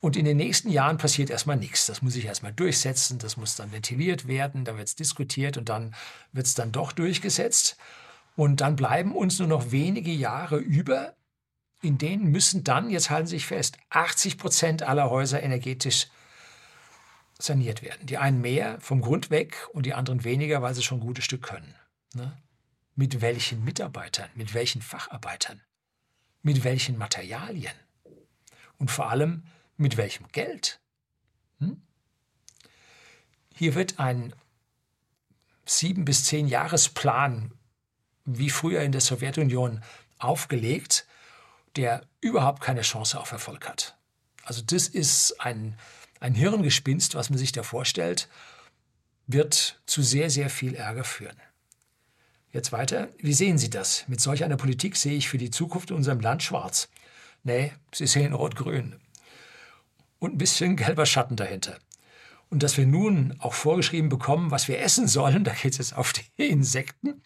Und 0.00 0.16
in 0.16 0.24
den 0.24 0.36
nächsten 0.36 0.68
Jahren 0.70 0.98
passiert 0.98 1.30
erstmal 1.30 1.56
nichts. 1.56 1.86
Das 1.86 2.02
muss 2.02 2.12
sich 2.12 2.26
erstmal 2.26 2.52
durchsetzen, 2.52 3.18
das 3.18 3.36
muss 3.36 3.56
dann 3.56 3.72
ventiliert 3.72 4.28
werden, 4.28 4.64
da 4.64 4.76
wird 4.76 4.88
es 4.88 4.96
diskutiert 4.96 5.56
und 5.56 5.68
dann 5.68 5.94
wird 6.32 6.46
es 6.46 6.54
dann 6.54 6.72
doch 6.72 6.92
durchgesetzt. 6.92 7.76
Und 8.36 8.60
dann 8.60 8.76
bleiben 8.76 9.14
uns 9.14 9.38
nur 9.38 9.48
noch 9.48 9.70
wenige 9.70 10.10
Jahre 10.10 10.58
über, 10.58 11.14
in 11.84 11.98
denen 11.98 12.30
müssen 12.30 12.64
dann, 12.64 12.90
jetzt 12.90 13.10
halten 13.10 13.26
Sie 13.26 13.36
sich 13.36 13.46
fest, 13.46 13.76
80 13.90 14.38
Prozent 14.38 14.82
aller 14.82 15.10
Häuser 15.10 15.42
energetisch 15.42 16.08
saniert 17.38 17.82
werden. 17.82 18.06
Die 18.06 18.18
einen 18.18 18.40
mehr 18.40 18.80
vom 18.80 19.00
Grund 19.00 19.30
weg 19.30 19.68
und 19.72 19.86
die 19.86 19.94
anderen 19.94 20.24
weniger, 20.24 20.62
weil 20.62 20.74
sie 20.74 20.82
schon 20.82 20.98
ein 20.98 21.06
gutes 21.06 21.24
Stück 21.24 21.42
können. 21.42 21.74
Ne? 22.14 22.36
Mit 22.94 23.20
welchen 23.20 23.64
Mitarbeitern, 23.64 24.30
mit 24.34 24.54
welchen 24.54 24.82
Facharbeitern? 24.82 25.60
Mit 26.42 26.64
welchen 26.64 26.96
Materialien? 26.96 27.74
Und 28.78 28.90
vor 28.90 29.10
allem, 29.10 29.44
mit 29.76 29.96
welchem 29.96 30.28
Geld? 30.28 30.80
Hm? 31.58 31.82
Hier 33.54 33.74
wird 33.74 33.98
ein 33.98 34.34
sieben 35.66 36.04
bis 36.04 36.24
zehn 36.24 36.46
Jahresplan, 36.46 37.52
wie 38.24 38.50
früher 38.50 38.82
in 38.82 38.92
der 38.92 39.00
Sowjetunion, 39.00 39.82
aufgelegt, 40.18 41.06
der 41.76 42.02
überhaupt 42.20 42.62
keine 42.62 42.82
Chance 42.82 43.18
auf 43.18 43.32
Erfolg 43.32 43.68
hat. 43.68 43.96
Also 44.44 44.62
das 44.62 44.88
ist 44.88 45.40
ein, 45.40 45.76
ein 46.20 46.34
Hirngespinst, 46.34 47.14
was 47.14 47.30
man 47.30 47.38
sich 47.38 47.52
da 47.52 47.62
vorstellt, 47.62 48.28
wird 49.26 49.80
zu 49.86 50.02
sehr, 50.02 50.30
sehr 50.30 50.50
viel 50.50 50.74
Ärger 50.74 51.04
führen. 51.04 51.36
Jetzt 52.52 52.72
weiter. 52.72 53.08
Wie 53.18 53.32
sehen 53.32 53.58
Sie 53.58 53.70
das? 53.70 54.04
Mit 54.06 54.20
solch 54.20 54.44
einer 54.44 54.56
Politik 54.56 54.96
sehe 54.96 55.16
ich 55.16 55.28
für 55.28 55.38
die 55.38 55.50
Zukunft 55.50 55.90
in 55.90 55.96
unserem 55.96 56.20
Land 56.20 56.42
schwarz. 56.42 56.88
Nee, 57.42 57.72
Sie 57.92 58.06
sehen 58.06 58.32
rot-grün. 58.32 59.00
Und 60.18 60.34
ein 60.34 60.38
bisschen 60.38 60.76
gelber 60.76 61.06
Schatten 61.06 61.36
dahinter. 61.36 61.78
Und 62.50 62.62
dass 62.62 62.76
wir 62.76 62.86
nun 62.86 63.34
auch 63.40 63.54
vorgeschrieben 63.54 64.08
bekommen, 64.08 64.50
was 64.50 64.68
wir 64.68 64.80
essen 64.80 65.08
sollen, 65.08 65.42
da 65.44 65.52
geht 65.52 65.72
es 65.72 65.78
jetzt 65.78 65.96
auf 65.96 66.12
die 66.12 66.48
Insekten 66.48 67.22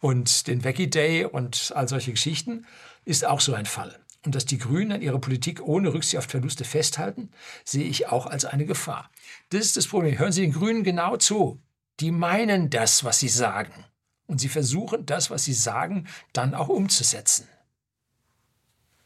und 0.00 0.46
den 0.46 0.64
Veggie 0.64 0.88
Day 0.88 1.24
und 1.24 1.72
all 1.74 1.88
solche 1.88 2.12
Geschichten, 2.12 2.66
ist 3.04 3.24
auch 3.24 3.40
so 3.40 3.54
ein 3.54 3.66
Fall. 3.66 3.98
Und 4.24 4.34
dass 4.34 4.44
die 4.44 4.58
Grünen 4.58 4.92
an 4.92 5.02
ihrer 5.02 5.20
Politik 5.20 5.62
ohne 5.62 5.94
Rücksicht 5.94 6.18
auf 6.18 6.24
Verluste 6.24 6.64
festhalten, 6.64 7.30
sehe 7.64 7.84
ich 7.84 8.08
auch 8.08 8.26
als 8.26 8.44
eine 8.44 8.66
Gefahr. 8.66 9.10
Das 9.50 9.60
ist 9.60 9.76
das 9.76 9.86
Problem. 9.86 10.18
Hören 10.18 10.32
Sie 10.32 10.42
den 10.42 10.52
Grünen 10.52 10.82
genau 10.82 11.16
zu. 11.16 11.60
Die 12.00 12.10
meinen 12.10 12.68
das, 12.68 13.04
was 13.04 13.20
sie 13.20 13.28
sagen. 13.28 13.84
Und 14.26 14.40
sie 14.40 14.48
versuchen 14.48 15.06
das, 15.06 15.30
was 15.30 15.44
sie 15.44 15.54
sagen, 15.54 16.08
dann 16.32 16.54
auch 16.54 16.68
umzusetzen. 16.68 17.48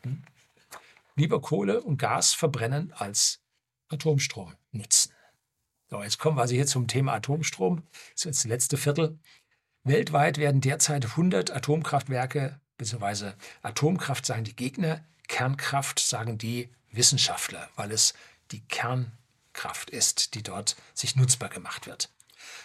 Hm? 0.02 0.22
Lieber 1.14 1.40
Kohle 1.40 1.82
und 1.82 1.98
Gas 1.98 2.32
verbrennen 2.32 2.92
als 2.96 3.42
Atomstrom 3.88 4.54
nutzen. 4.72 5.12
So, 5.90 6.02
jetzt 6.02 6.18
kommen 6.18 6.36
wir 6.36 6.42
also 6.42 6.54
hier 6.54 6.66
zum 6.66 6.86
Thema 6.86 7.14
Atomstrom. 7.14 7.82
Das 8.12 8.20
ist 8.20 8.24
jetzt 8.24 8.44
das 8.44 8.48
letzte 8.48 8.76
Viertel. 8.76 9.18
Weltweit 9.84 10.36
werden 10.36 10.60
derzeit 10.60 11.04
100 11.04 11.50
Atomkraftwerke, 11.52 12.60
beziehungsweise 12.76 13.34
Atomkraft 13.62 14.26
sagen 14.26 14.44
die 14.44 14.56
Gegner, 14.56 15.04
Kernkraft 15.26 16.00
sagen 16.00 16.36
die 16.36 16.70
Wissenschaftler, 16.92 17.68
weil 17.76 17.92
es 17.92 18.12
die 18.50 18.60
Kernkraft 18.60 19.88
ist, 19.90 20.34
die 20.34 20.42
dort 20.42 20.76
sich 20.92 21.16
nutzbar 21.16 21.48
gemacht 21.48 21.86
wird. 21.86 22.10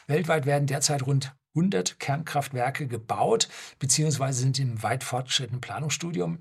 Weltweit 0.08 0.46
werden 0.46 0.68
derzeit 0.68 1.04
rund 1.04 1.34
100 1.56 2.00
Kernkraftwerke 2.02 2.88
gebaut, 2.88 3.48
beziehungsweise 3.80 4.42
sind 4.42 4.60
im 4.60 4.84
weit 4.84 5.06
fortgeschrittenen 5.06 5.62
Planungsstudium. 5.62 6.40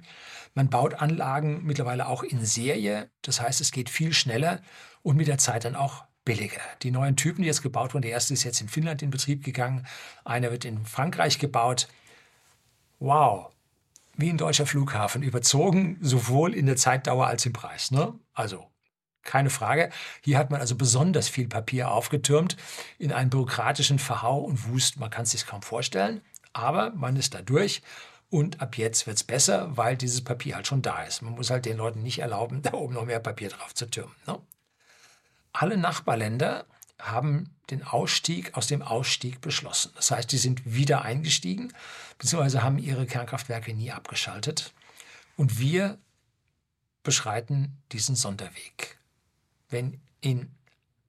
Man 0.54 0.70
baut 0.70 0.94
Anlagen 0.94 1.62
mittlerweile 1.64 2.08
auch 2.08 2.24
in 2.24 2.44
Serie, 2.44 3.10
das 3.22 3.40
heißt, 3.40 3.60
es 3.60 3.70
geht 3.70 3.90
viel 3.90 4.12
schneller 4.12 4.60
und 5.02 5.16
mit 5.16 5.28
der 5.28 5.38
Zeit 5.38 5.64
dann 5.64 5.76
auch 5.76 6.04
billiger. 6.24 6.60
Die 6.82 6.90
neuen 6.90 7.16
Typen, 7.16 7.42
die 7.42 7.48
jetzt 7.48 7.62
gebaut 7.62 7.94
wurden, 7.94 8.02
der 8.02 8.12
erste 8.12 8.34
ist 8.34 8.44
jetzt 8.44 8.60
in 8.60 8.68
Finnland 8.68 9.02
in 9.02 9.10
Betrieb 9.10 9.44
gegangen, 9.44 9.86
einer 10.24 10.50
wird 10.50 10.64
in 10.64 10.84
Frankreich 10.86 11.38
gebaut. 11.38 11.88
Wow, 12.98 13.52
wie 14.16 14.30
ein 14.30 14.38
deutscher 14.38 14.66
Flughafen, 14.66 15.22
überzogen 15.22 15.98
sowohl 16.00 16.54
in 16.54 16.66
der 16.66 16.76
Zeitdauer 16.76 17.26
als 17.26 17.44
im 17.46 17.52
Preis. 17.52 17.90
Ne? 17.90 18.14
Also 18.32 18.66
keine 19.22 19.50
Frage. 19.50 19.90
Hier 20.22 20.38
hat 20.38 20.50
man 20.50 20.60
also 20.60 20.76
besonders 20.76 21.28
viel 21.28 21.48
Papier 21.48 21.90
aufgetürmt 21.90 22.56
in 22.98 23.12
einen 23.12 23.30
bürokratischen 23.30 23.98
Verhau 23.98 24.38
und 24.38 24.68
Wust. 24.68 24.98
Man 24.98 25.10
kann 25.10 25.22
es 25.22 25.32
sich 25.32 25.46
kaum 25.46 25.62
vorstellen, 25.62 26.20
aber 26.52 26.90
man 26.90 27.16
ist 27.16 27.34
da 27.34 27.42
durch. 27.42 27.82
Und 28.30 28.60
ab 28.60 28.76
jetzt 28.76 29.06
wird 29.06 29.16
es 29.16 29.24
besser, 29.24 29.76
weil 29.76 29.96
dieses 29.96 30.22
Papier 30.22 30.56
halt 30.56 30.66
schon 30.66 30.82
da 30.82 31.02
ist. 31.02 31.22
Man 31.22 31.34
muss 31.34 31.50
halt 31.50 31.66
den 31.66 31.76
Leuten 31.76 32.02
nicht 32.02 32.18
erlauben, 32.18 32.62
da 32.62 32.74
oben 32.74 32.94
noch 32.94 33.06
mehr 33.06 33.20
Papier 33.20 33.48
drauf 33.48 33.74
zu 33.74 33.86
türmen. 33.86 34.14
Ne? 34.26 34.38
Alle 35.54 35.76
Nachbarländer 35.76 36.66
haben 36.98 37.48
den 37.70 37.84
Ausstieg 37.84 38.56
aus 38.56 38.66
dem 38.66 38.82
Ausstieg 38.82 39.40
beschlossen. 39.40 39.92
Das 39.94 40.10
heißt, 40.10 40.30
die 40.32 40.38
sind 40.38 40.74
wieder 40.74 41.02
eingestiegen, 41.02 41.72
beziehungsweise 42.18 42.62
haben 42.62 42.78
ihre 42.78 43.06
Kernkraftwerke 43.06 43.72
nie 43.72 43.92
abgeschaltet. 43.92 44.74
Und 45.36 45.58
wir 45.58 45.98
beschreiten 47.04 47.80
diesen 47.92 48.16
Sonderweg. 48.16 48.98
Wenn 49.68 50.00
Ihnen 50.20 50.58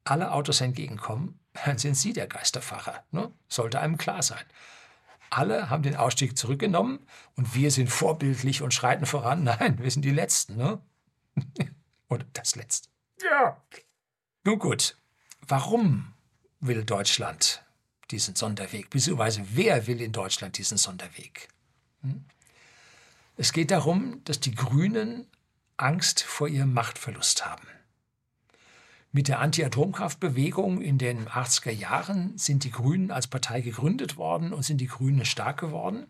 alle 0.04 0.32
Autos 0.32 0.62
entgegenkommen, 0.62 1.40
dann 1.66 1.80
sind 1.80 1.96
Sie 1.96 2.14
der 2.14 2.28
Geisterfacher. 2.28 3.04
Ne? 3.12 3.32
Sollte 3.50 3.80
einem 3.80 3.98
klar 3.98 4.22
sein. 4.22 4.44
Alle 5.32 5.72
haben 5.72 5.82
den 5.82 5.96
Ausstieg 5.96 6.38
zurückgenommen 6.38 7.00
und 7.36 7.56
wir 7.56 7.72
sind 7.72 7.90
vorbildlich 7.90 8.62
und 8.62 8.76
schreiten 8.76 9.08
voran. 9.08 9.44
Nein, 9.60 9.80
wir 9.80 9.90
sind 9.90 10.04
die 10.04 10.12
Letzten. 10.12 10.56
Ne? 10.56 10.80
Oder 12.10 12.26
das 12.34 12.56
Letzte. 12.56 12.90
Ja. 13.24 13.60
Nun 14.48 14.60
gut, 14.60 14.96
warum 15.48 16.14
will 16.60 16.86
Deutschland 16.86 17.66
diesen 18.12 18.36
Sonderweg? 18.36 18.92
Beziehungsweise 18.92 19.44
wer 19.54 19.88
will 19.88 20.00
in 20.00 20.12
Deutschland 20.12 20.60
diesen 20.60 20.78
Sonderweg? 20.78 21.48
Hm? 22.02 22.26
Es 23.38 23.54
geht 23.54 23.72
darum, 23.72 24.24
dass 24.26 24.40
die 24.40 24.54
Grünen 24.54 25.26
Angst 25.78 26.22
vor 26.22 26.48
ihrem 26.48 26.74
Machtverlust 26.74 27.44
haben. 27.44 27.68
Mit 29.12 29.30
der 29.30 29.40
Anti-Atomkraftbewegung 29.40 30.80
in 30.80 31.00
den 31.00 31.28
80er 31.28 31.72
Jahren 31.72 32.38
sind 32.38 32.66
die 32.66 32.72
Grünen 32.72 33.10
als 33.10 33.26
Partei 33.26 33.62
gegründet 33.62 34.16
worden 34.16 34.54
und 34.54 34.62
sind 34.62 34.78
die 34.80 34.88
Grünen 34.88 35.26
stark 35.26 35.60
geworden. 35.60 36.06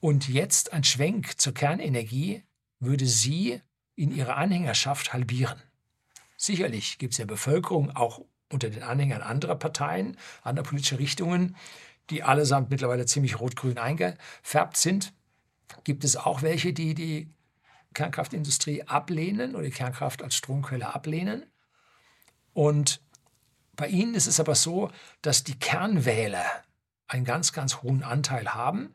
Und 0.00 0.28
jetzt 0.28 0.72
ein 0.72 0.82
Schwenk 0.82 1.40
zur 1.40 1.54
Kernenergie 1.54 2.42
würde 2.80 3.06
sie 3.06 3.62
in 3.94 4.12
ihrer 4.12 4.36
Anhängerschaft 4.36 5.12
halbieren. 5.12 5.62
Sicherlich 6.36 6.98
gibt 6.98 7.14
es 7.14 7.18
der 7.18 7.26
Bevölkerung 7.26 7.90
auch 7.90 8.20
unter 8.50 8.70
den 8.70 8.82
Anhängern 8.82 9.22
anderer 9.22 9.56
Parteien, 9.56 10.16
anderer 10.42 10.66
politischer 10.66 10.98
Richtungen, 10.98 11.56
die 12.10 12.22
allesamt 12.22 12.70
mittlerweile 12.70 13.06
ziemlich 13.06 13.40
rot-grün 13.40 13.78
eingefärbt 13.78 14.76
sind, 14.76 15.12
gibt 15.84 16.04
es 16.04 16.16
auch 16.16 16.42
welche, 16.42 16.72
die 16.72 16.94
die 16.94 17.28
Kernkraftindustrie 17.94 18.84
ablehnen 18.84 19.54
oder 19.54 19.64
die 19.64 19.70
Kernkraft 19.70 20.22
als 20.22 20.36
Stromquelle 20.36 20.94
ablehnen. 20.94 21.44
Und 22.52 23.00
bei 23.74 23.88
ihnen 23.88 24.14
ist 24.14 24.26
es 24.26 24.38
aber 24.38 24.54
so, 24.54 24.90
dass 25.22 25.44
die 25.44 25.58
Kernwähler 25.58 26.44
einen 27.08 27.24
ganz, 27.24 27.52
ganz 27.52 27.82
hohen 27.82 28.02
Anteil 28.02 28.54
haben. 28.54 28.94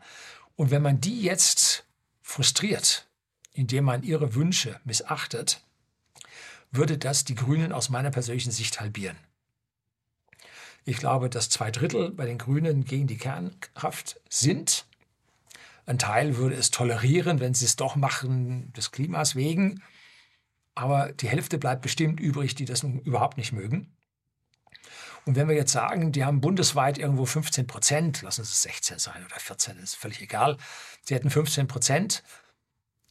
Und 0.56 0.71
wenn 0.71 0.82
man 0.82 1.01
die 1.01 1.21
jetzt 1.21 1.86
frustriert, 2.21 3.08
indem 3.54 3.86
man 3.86 4.04
ihre 4.04 4.36
Wünsche 4.36 4.80
missachtet, 4.84 5.63
würde 6.71 6.97
das 6.97 7.23
die 7.23 7.36
Grünen 7.36 7.71
aus 7.71 7.89
meiner 7.89 8.12
persönlichen 8.12 8.51
Sicht 8.51 8.79
halbieren. 8.79 9.17
Ich 10.84 10.97
glaube, 10.97 11.29
dass 11.29 11.49
zwei 11.49 11.69
Drittel 11.69 12.12
bei 12.12 12.25
den 12.25 12.38
Grünen 12.38 12.86
gegen 12.86 13.07
die 13.07 13.17
Kernkraft 13.17 14.19
sind. 14.29 14.86
Ein 15.86 15.99
Teil 15.99 16.38
würde 16.38 16.55
es 16.55 16.71
tolerieren, 16.71 17.39
wenn 17.39 17.53
sie 17.53 17.65
es 17.65 17.75
doch 17.75 17.95
machen, 17.95 18.73
des 18.73 18.91
Klimas 18.91 19.36
wegen. 19.36 19.84
Aber 20.73 21.12
die 21.12 21.27
Hälfte 21.27 21.60
bleibt 21.60 21.81
bestimmt 21.81 22.19
übrig, 22.19 22.55
die 22.55 22.65
das 22.65 22.81
nun 22.81 22.99
überhaupt 22.99 23.38
nicht 23.38 23.51
mögen. 23.51 23.95
Und 25.25 25.36
wenn 25.36 25.47
wir 25.47 25.55
jetzt 25.55 25.71
sagen, 25.71 26.12
die 26.12 26.25
haben 26.25 26.41
bundesweit 26.41 26.97
irgendwo 26.97 27.25
15 27.25 27.67
Prozent, 27.67 28.21
lassen 28.23 28.41
es 28.41 28.63
16 28.63 28.97
sein 28.97 29.23
oder 29.23 29.39
14, 29.39 29.77
ist 29.77 29.95
völlig 29.95 30.21
egal, 30.21 30.57
sie 31.03 31.13
hätten 31.13 31.29
15 31.29 31.67
Prozent 31.67 32.23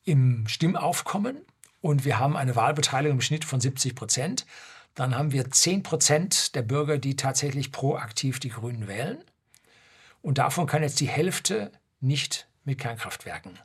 im 0.05 0.49
Stimmaufkommen 0.49 1.45
und 1.81 2.05
wir 2.05 2.19
haben 2.19 2.37
eine 2.37 2.57
Wahlbeteiligung 2.57 3.19
im 3.19 3.23
Schnitt 3.23 3.45
von 3.45 3.61
70 3.61 3.95
Prozent, 3.95 4.47
dann 4.95 5.17
haben 5.17 5.33
wir 5.33 5.51
10 5.51 5.83
Prozent 5.83 6.55
der 6.55 6.63
Bürger, 6.63 6.99
die 6.99 7.17
tatsächlich 7.17 7.73
proaktiv 7.73 8.41
die 8.41 8.51
Grünen 8.51 8.89
wählen. 8.89 9.19
Und 10.21 10.39
davon 10.39 10.67
kann 10.67 10.83
jetzt 10.83 11.01
die 11.01 11.09
Hälfte 11.09 11.73
nicht 12.01 12.49
mit 12.65 12.79
Kernkraftwerken. 12.79 13.59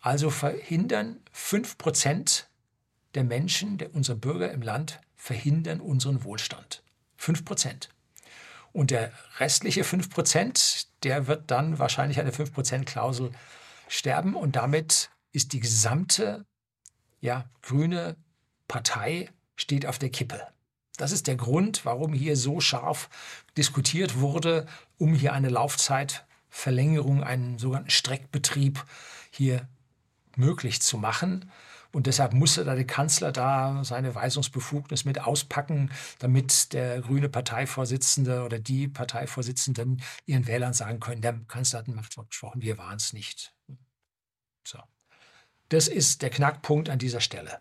Also 0.00 0.30
verhindern 0.30 1.20
5 1.32 1.78
Prozent 1.78 2.48
der 3.14 3.24
Menschen, 3.24 3.78
der, 3.78 3.94
unserer 3.94 4.16
Bürger 4.16 4.52
im 4.52 4.62
Land, 4.62 5.00
verhindern 5.16 5.80
unseren 5.80 6.24
Wohlstand. 6.24 6.82
5 7.16 7.44
Prozent. 7.44 7.88
Und 8.72 8.90
der 8.90 9.12
restliche 9.38 9.84
5 9.84 10.10
Prozent, 10.10 10.88
der 11.04 11.26
wird 11.26 11.50
dann 11.50 11.78
wahrscheinlich 11.78 12.20
eine 12.20 12.32
5 12.32 12.52
Prozent 12.52 12.86
Klausel 12.86 13.30
sterben 13.88 14.34
und 14.34 14.56
damit 14.56 15.10
ist 15.32 15.52
die 15.52 15.60
gesamte 15.60 16.44
ja, 17.24 17.48
grüne 17.62 18.16
Partei 18.68 19.30
steht 19.56 19.86
auf 19.86 19.98
der 19.98 20.10
Kippe. 20.10 20.46
Das 20.98 21.10
ist 21.10 21.26
der 21.26 21.36
Grund, 21.36 21.86
warum 21.86 22.12
hier 22.12 22.36
so 22.36 22.60
scharf 22.60 23.08
diskutiert 23.56 24.20
wurde, 24.20 24.66
um 24.98 25.14
hier 25.14 25.32
eine 25.32 25.48
Laufzeitverlängerung, 25.48 27.24
einen 27.24 27.58
sogenannten 27.58 27.90
Streckbetrieb 27.90 28.84
hier 29.30 29.66
möglich 30.36 30.82
zu 30.82 30.98
machen. 30.98 31.50
Und 31.92 32.06
deshalb 32.06 32.34
musste 32.34 32.62
da 32.62 32.74
der 32.74 32.86
Kanzler 32.86 33.32
da 33.32 33.82
seine 33.84 34.14
Weisungsbefugnis 34.14 35.06
mit 35.06 35.18
auspacken, 35.18 35.90
damit 36.18 36.74
der 36.74 37.00
grüne 37.00 37.30
Parteivorsitzende 37.30 38.44
oder 38.44 38.58
die 38.58 38.86
Parteivorsitzenden 38.86 40.02
ihren 40.26 40.46
Wählern 40.46 40.74
sagen 40.74 41.00
können, 41.00 41.22
der 41.22 41.40
Kanzler 41.48 41.78
hat 41.78 41.88
ein 41.88 41.94
Machtwort 41.94 42.28
gesprochen, 42.28 42.60
wir 42.60 42.76
waren 42.76 42.96
es 42.96 43.14
nicht. 43.14 43.54
So. 44.66 44.78
Das 45.74 45.88
ist 45.88 46.22
der 46.22 46.30
Knackpunkt 46.30 46.88
an 46.88 47.00
dieser 47.00 47.20
Stelle. 47.20 47.58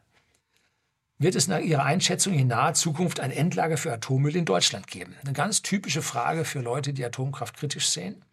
Wird 1.17 1.34
es 1.34 1.47
nach 1.47 1.62
Ihrer 1.62 1.84
Einschätzung 1.84 2.36
in 2.36 2.45
naher 2.45 2.76
Zukunft 2.76 3.19
ein 3.19 3.32
Endlager 3.32 3.76
für 3.76 3.91
Atommüll 3.91 4.36
in 4.36 4.45
Deutschland 4.45 4.86
geben? 4.86 5.15
Eine 5.23 5.34
ganz 5.34 5.63
typische 5.63 6.04
Frage 6.04 6.45
für 6.45 6.60
Leute, 6.60 6.93
die 6.93 7.04
Atomkraft 7.04 7.58
kritisch 7.58 7.89
sehen. 7.89 8.23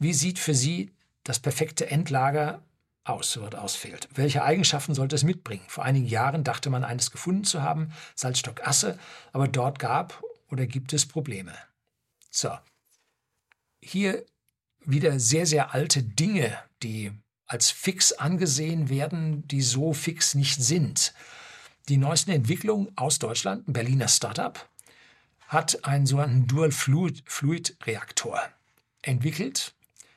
Wie 0.00 0.12
sieht 0.12 0.40
für 0.40 0.52
Sie 0.52 0.90
das 1.22 1.38
perfekte 1.38 1.88
Endlager 1.92 2.60
aus, 3.04 3.36
wird 3.36 3.54
ausfehlt? 3.54 4.08
Welche 4.12 4.42
Eigenschaften 4.42 4.96
sollte 4.96 5.14
es 5.14 5.22
mitbringen? 5.22 5.62
Vor 5.68 5.84
einigen 5.84 6.08
Jahren 6.08 6.42
dachte 6.42 6.68
man, 6.68 6.82
eines 6.82 7.12
gefunden 7.12 7.44
zu 7.44 7.62
haben, 7.62 7.92
Salzstock 8.16 8.66
Asse, 8.66 8.98
aber 9.32 9.46
dort 9.46 9.78
gab 9.78 10.24
oder 10.50 10.66
gibt 10.66 10.92
es 10.92 11.06
Probleme. 11.06 11.54
So, 12.32 12.50
hier 13.80 14.26
wieder 14.80 15.20
sehr, 15.20 15.46
sehr 15.46 15.72
alte 15.72 16.02
Dinge, 16.02 16.58
die 16.82 17.12
als 17.46 17.70
fix 17.70 18.12
angesehen 18.12 18.88
werden, 18.88 19.46
die 19.48 19.62
so 19.62 19.92
fix 19.92 20.34
nicht 20.34 20.60
sind. 20.62 21.14
Die 21.88 21.96
neuesten 21.96 22.32
Entwicklungen 22.32 22.90
aus 22.96 23.18
Deutschland, 23.18 23.68
ein 23.68 23.72
Berliner 23.72 24.08
Startup, 24.08 24.68
hat 25.46 25.84
einen 25.84 26.06
sogenannten 26.06 26.48
Dual 26.48 26.72
Fluid, 26.72 27.22
Fluid 27.26 27.76
Reaktor 27.84 28.40
entwickelt. 29.02 29.74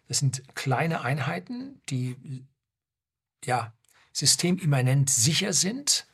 Das 0.07 0.19
sind 0.19 0.43
kleine 0.55 1.01
Einheiten, 1.01 1.81
die 1.89 2.15
ja, 3.45 3.73
systemimmanent 4.11 5.11
sicher 5.11 5.53
sind. 5.53 6.07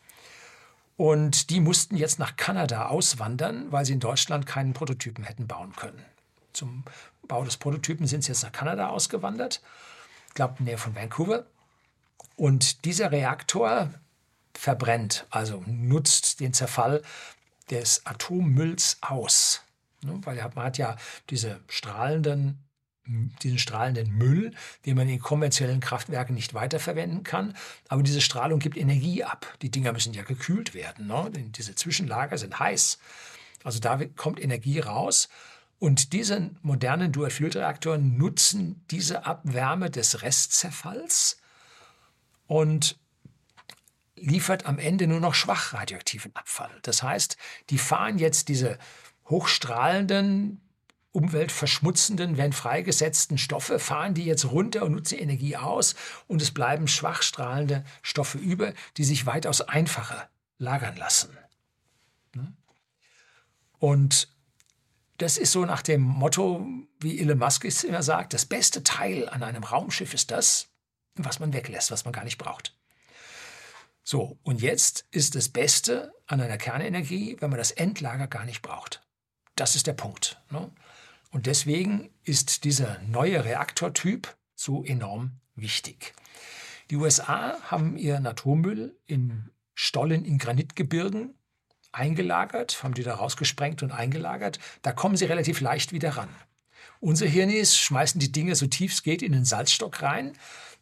Und 0.97 1.49
die 1.49 1.61
mussten 1.61 1.95
jetzt 1.95 2.19
nach 2.19 2.35
Kanada 2.35 2.87
auswandern, 2.87 3.71
weil 3.71 3.85
sie 3.85 3.93
in 3.93 3.99
Deutschland 4.01 4.45
keinen 4.45 4.73
Prototypen 4.73 5.23
hätten 5.23 5.47
bauen 5.47 5.73
können. 5.75 6.03
Zum 6.51 6.83
Bau 7.27 7.43
des 7.45 7.57
Prototypen 7.57 8.07
sind 8.07 8.23
sie 8.23 8.31
jetzt 8.31 8.43
nach 8.43 8.51
Kanada 8.51 8.89
ausgewandert 8.89 9.61
glaube, 10.35 10.55
in 10.59 10.65
der 10.65 10.75
Nähe 10.75 10.77
von 10.77 10.95
Vancouver. 10.95 11.45
Und 12.35 12.85
dieser 12.85 13.11
Reaktor 13.11 13.89
verbrennt, 14.53 15.25
also 15.29 15.63
nutzt 15.65 16.39
den 16.39 16.53
Zerfall 16.53 17.01
des 17.69 18.05
Atommülls 18.05 18.97
aus. 19.01 19.63
Ne, 20.01 20.19
weil 20.23 20.35
man 20.53 20.65
hat 20.65 20.77
ja 20.77 20.97
diese 21.29 21.61
strahlenden, 21.67 22.59
diesen 23.41 23.57
strahlenden 23.59 24.11
Müll, 24.11 24.53
den 24.85 24.97
man 24.97 25.09
in 25.09 25.19
konventionellen 25.19 25.79
Kraftwerken 25.79 26.35
nicht 26.35 26.53
weiterverwenden 26.53 27.23
kann. 27.23 27.55
Aber 27.87 28.03
diese 28.03 28.21
Strahlung 28.21 28.59
gibt 28.59 28.77
Energie 28.77 29.23
ab. 29.23 29.57
Die 29.61 29.71
Dinger 29.71 29.93
müssen 29.93 30.13
ja 30.13 30.23
gekühlt 30.23 30.73
werden. 30.73 31.07
Ne? 31.07 31.31
Diese 31.33 31.75
Zwischenlager 31.75 32.37
sind 32.37 32.59
heiß. 32.59 32.99
Also 33.63 33.79
da 33.79 33.99
kommt 34.15 34.39
Energie 34.39 34.79
raus. 34.79 35.29
Und 35.77 36.13
diese 36.13 36.51
modernen 36.61 37.11
Dual-Fuel-Reaktoren 37.11 38.17
nutzen 38.17 38.85
diese 38.91 39.25
Abwärme 39.25 39.89
des 39.89 40.21
Restzerfalls 40.21 41.37
und 42.47 42.97
liefert 44.15 44.65
am 44.65 44.79
Ende 44.79 45.07
nur 45.07 45.19
noch 45.19 45.33
schwach 45.33 45.73
radioaktiven 45.73 46.35
Abfall. 46.35 46.71
Das 46.83 47.03
heißt, 47.03 47.37
die 47.69 47.77
fahren 47.77 48.17
jetzt 48.17 48.47
diese 48.47 48.77
hochstrahlenden, 49.25 50.61
umweltverschmutzenden, 51.11 52.37
wenn 52.37 52.53
freigesetzten 52.53 53.37
Stoffe, 53.37 53.79
fahren 53.79 54.13
die 54.13 54.25
jetzt 54.25 54.45
runter 54.45 54.83
und 54.83 54.93
nutzen 54.93 55.17
Energie 55.17 55.55
aus 55.55 55.95
und 56.27 56.41
es 56.41 56.51
bleiben 56.51 56.87
schwachstrahlende 56.87 57.83
Stoffe 58.01 58.37
über, 58.37 58.73
die 58.97 59.03
sich 59.03 59.25
weitaus 59.25 59.61
einfacher 59.61 60.29
lagern 60.57 60.95
lassen. 60.97 61.37
Und 63.79 64.34
das 65.17 65.37
ist 65.37 65.51
so 65.51 65.65
nach 65.65 65.81
dem 65.81 66.01
Motto, 66.01 66.67
wie 66.99 67.19
Elon 67.19 67.37
Musk 67.37 67.65
es 67.65 67.83
immer 67.83 68.03
sagt, 68.03 68.33
das 68.33 68.45
beste 68.45 68.83
Teil 68.83 69.29
an 69.29 69.43
einem 69.43 69.63
Raumschiff 69.63 70.13
ist 70.13 70.31
das, 70.31 70.67
was 71.15 71.39
man 71.39 71.53
weglässt, 71.53 71.91
was 71.91 72.03
man 72.03 72.13
gar 72.13 72.23
nicht 72.23 72.37
braucht. 72.37 72.75
So, 74.03 74.37
und 74.43 74.61
jetzt 74.61 75.05
ist 75.11 75.35
das 75.35 75.49
Beste 75.49 76.13
an 76.27 76.41
einer 76.41 76.57
Kernenergie, 76.57 77.37
wenn 77.39 77.49
man 77.49 77.57
das 77.57 77.71
Endlager 77.71 78.27
gar 78.27 78.45
nicht 78.45 78.61
braucht. 78.61 79.01
Das 79.55 79.75
ist 79.75 79.87
der 79.87 79.93
Punkt. 79.93 80.41
Ne? 80.51 80.71
Und 81.31 81.47
deswegen 81.47 82.11
ist 82.23 82.65
dieser 82.65 82.99
neue 83.07 83.43
Reaktortyp 83.43 84.35
so 84.53 84.83
enorm 84.83 85.39
wichtig. 85.55 86.13
Die 86.91 86.97
USA 86.97 87.59
haben 87.63 87.97
ihren 87.97 88.27
Atommüll 88.27 88.95
in 89.07 89.49
Stollen 89.73 90.23
in 90.23 90.37
Granitgebirgen 90.37 91.33
eingelagert, 91.95 92.83
haben 92.83 92.93
die 92.93 93.03
da 93.03 93.15
rausgesprengt 93.15 93.83
und 93.83 93.91
eingelagert. 93.91 94.59
Da 94.81 94.91
kommen 94.91 95.17
sie 95.17 95.25
relativ 95.25 95.61
leicht 95.61 95.91
wieder 95.91 96.17
ran. 96.17 96.29
Unsere 96.99 97.29
Hirnis 97.29 97.77
schmeißen 97.77 98.19
die 98.19 98.31
Dinge 98.31 98.55
so 98.55 98.67
tief 98.67 98.93
es 98.93 99.03
geht 99.03 99.21
in 99.21 99.31
den 99.31 99.45
Salzstock 99.45 100.01
rein 100.01 100.33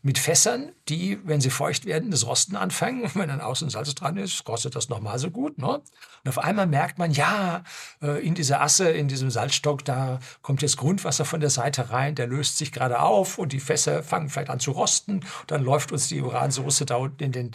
mit 0.05 0.19
Fässern, 0.19 0.73
die, 0.89 1.17
wenn 1.23 1.39
sie 1.39 1.49
feucht 1.49 1.85
werden, 1.85 2.11
das 2.11 2.27
Rosten 2.27 2.57
anfangen. 2.57 3.09
Wenn 3.15 3.29
dann 3.29 3.39
außen 3.39 3.69
Salz 3.69 3.95
dran 3.95 4.17
ist, 4.17 4.47
rostet 4.47 4.75
das 4.75 4.89
nochmal 4.89 5.17
so 5.17 5.31
gut. 5.31 5.57
Ne? 5.57 5.67
Und 5.67 6.29
auf 6.29 6.39
einmal 6.39 6.67
merkt 6.67 6.97
man, 6.97 7.11
ja, 7.11 7.63
äh, 8.01 8.25
in 8.25 8.35
dieser 8.35 8.61
Asse, 8.61 8.91
in 8.91 9.07
diesem 9.07 9.31
Salzstock, 9.31 9.85
da 9.85 10.19
kommt 10.41 10.61
jetzt 10.61 10.75
Grundwasser 10.75 11.23
von 11.23 11.39
der 11.39 11.49
Seite 11.49 11.89
rein, 11.89 12.15
der 12.15 12.27
löst 12.27 12.57
sich 12.57 12.73
gerade 12.73 12.99
auf 12.99 13.37
und 13.37 13.53
die 13.53 13.61
Fässer 13.61 14.03
fangen 14.03 14.29
vielleicht 14.29 14.49
an 14.49 14.59
zu 14.59 14.71
rosten. 14.71 15.21
Dann 15.47 15.63
läuft 15.63 15.93
uns 15.93 16.09
die 16.09 16.21
Uransoße 16.21 16.85
da 16.85 16.97
unten 16.97 17.23
in 17.23 17.31
den, 17.31 17.51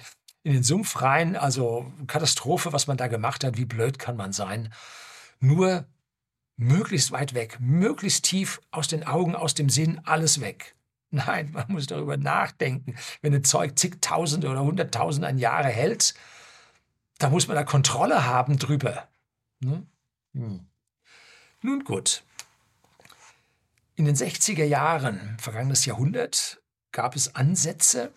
in 0.48 0.54
den 0.54 0.62
Sumpf 0.62 1.02
rein. 1.02 1.36
Also 1.36 1.92
Katastrophe, 2.06 2.72
was 2.72 2.86
man 2.86 2.96
da 2.96 3.06
gemacht 3.06 3.44
hat. 3.44 3.58
Wie 3.58 3.66
blöd 3.66 3.98
kann 3.98 4.16
man 4.16 4.32
sein? 4.32 4.72
Nur 5.40 5.84
möglichst 6.56 7.12
weit 7.12 7.34
weg, 7.34 7.58
möglichst 7.60 8.24
tief 8.24 8.60
aus 8.70 8.88
den 8.88 9.06
Augen, 9.06 9.36
aus 9.36 9.52
dem 9.52 9.68
Sinn, 9.68 10.00
alles 10.04 10.40
weg. 10.40 10.74
Nein, 11.10 11.50
man 11.52 11.66
muss 11.68 11.86
darüber 11.86 12.16
nachdenken. 12.16 12.96
Wenn 13.20 13.34
ein 13.34 13.44
Zeug 13.44 13.78
zigtausende 13.78 14.48
oder 14.48 14.62
hunderttausende 14.62 15.28
an 15.28 15.36
Jahre 15.38 15.68
hält, 15.68 16.14
da 17.18 17.28
muss 17.28 17.46
man 17.46 17.54
da 17.54 17.64
Kontrolle 17.64 18.24
haben 18.24 18.58
drüber. 18.58 19.06
Ne? 19.60 19.86
Hm. 20.32 20.66
Nun 21.60 21.84
gut. 21.84 22.22
In 23.96 24.06
den 24.06 24.16
60er 24.16 24.64
Jahren, 24.64 25.36
vergangenes 25.38 25.84
Jahrhundert, 25.84 26.62
gab 26.92 27.16
es 27.16 27.34
Ansätze, 27.34 28.12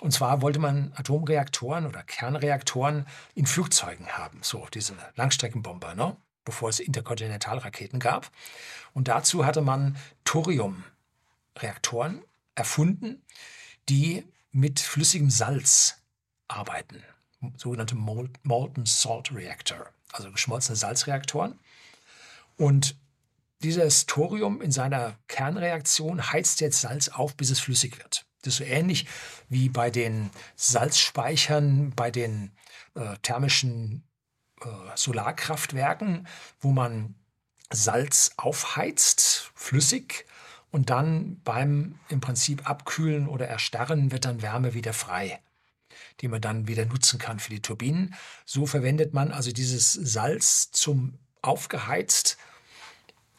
und 0.00 0.12
zwar 0.12 0.42
wollte 0.42 0.58
man 0.58 0.92
Atomreaktoren 0.94 1.86
oder 1.86 2.02
Kernreaktoren 2.02 3.06
in 3.34 3.46
Flugzeugen 3.46 4.06
haben, 4.08 4.40
so 4.42 4.66
diese 4.72 4.94
Langstreckenbomber, 5.14 5.94
ne? 5.94 6.16
bevor 6.44 6.68
es 6.68 6.80
Interkontinentalraketen 6.80 7.98
gab. 7.98 8.30
Und 8.94 9.08
dazu 9.08 9.44
hatte 9.44 9.62
man 9.62 9.96
Thorium 10.24 10.84
Reaktoren 11.58 12.22
erfunden, 12.54 13.22
die 13.88 14.24
mit 14.52 14.80
flüssigem 14.80 15.30
Salz 15.30 16.02
arbeiten, 16.48 17.02
sogenannte 17.56 17.94
Molten 17.94 18.86
Salt 18.86 19.34
Reactor, 19.34 19.86
also 20.12 20.30
geschmolzene 20.30 20.76
Salzreaktoren. 20.76 21.58
Und 22.56 22.96
dieses 23.62 24.06
Thorium 24.06 24.60
in 24.60 24.70
seiner 24.70 25.18
Kernreaktion 25.28 26.32
heizt 26.32 26.60
jetzt 26.60 26.80
Salz 26.80 27.08
auf, 27.08 27.36
bis 27.36 27.50
es 27.50 27.60
flüssig 27.60 27.98
wird. 27.98 28.26
Das 28.46 28.54
ist 28.54 28.58
so 28.58 28.64
ähnlich 28.64 29.06
wie 29.48 29.68
bei 29.68 29.90
den 29.90 30.30
Salzspeichern, 30.54 31.92
bei 31.96 32.10
den 32.10 32.52
äh, 32.94 33.16
thermischen 33.22 34.04
äh, 34.60 34.66
Solarkraftwerken, 34.94 36.28
wo 36.60 36.70
man 36.70 37.16
Salz 37.70 38.30
aufheizt, 38.36 39.50
flüssig, 39.54 40.26
und 40.70 40.90
dann 40.90 41.40
beim 41.42 41.98
im 42.08 42.20
Prinzip 42.20 42.68
Abkühlen 42.68 43.28
oder 43.28 43.48
Erstarren 43.48 44.12
wird 44.12 44.26
dann 44.26 44.42
Wärme 44.42 44.74
wieder 44.74 44.92
frei, 44.92 45.40
die 46.20 46.28
man 46.28 46.40
dann 46.40 46.68
wieder 46.68 46.84
nutzen 46.84 47.18
kann 47.18 47.38
für 47.38 47.50
die 47.50 47.62
Turbinen. 47.62 48.14
So 48.44 48.66
verwendet 48.66 49.14
man 49.14 49.32
also 49.32 49.52
dieses 49.52 49.92
Salz 49.92 50.70
zum 50.70 51.18
aufgeheizt 51.40 52.36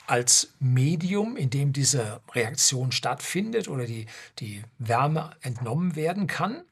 als 0.08 0.54
Medium, 0.60 1.36
in 1.36 1.50
dem 1.50 1.74
diese 1.74 2.22
Reaktion 2.34 2.92
stattfindet 2.92 3.68
oder 3.68 3.86
die, 3.86 4.08
die 4.40 4.64
Wärme 4.80 5.32
entnommen 5.42 5.96
werden 5.96 6.28
kann. 6.28 6.64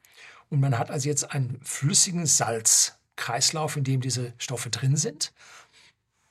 Und 0.48 0.60
man 0.60 0.78
hat 0.78 0.90
also 0.90 1.08
jetzt 1.08 1.30
einen 1.32 1.60
flüssigen 1.62 2.26
Salzkreislauf, 2.26 3.76
in 3.76 3.84
dem 3.84 4.00
diese 4.00 4.32
Stoffe 4.38 4.70
drin 4.70 4.96
sind. 4.96 5.32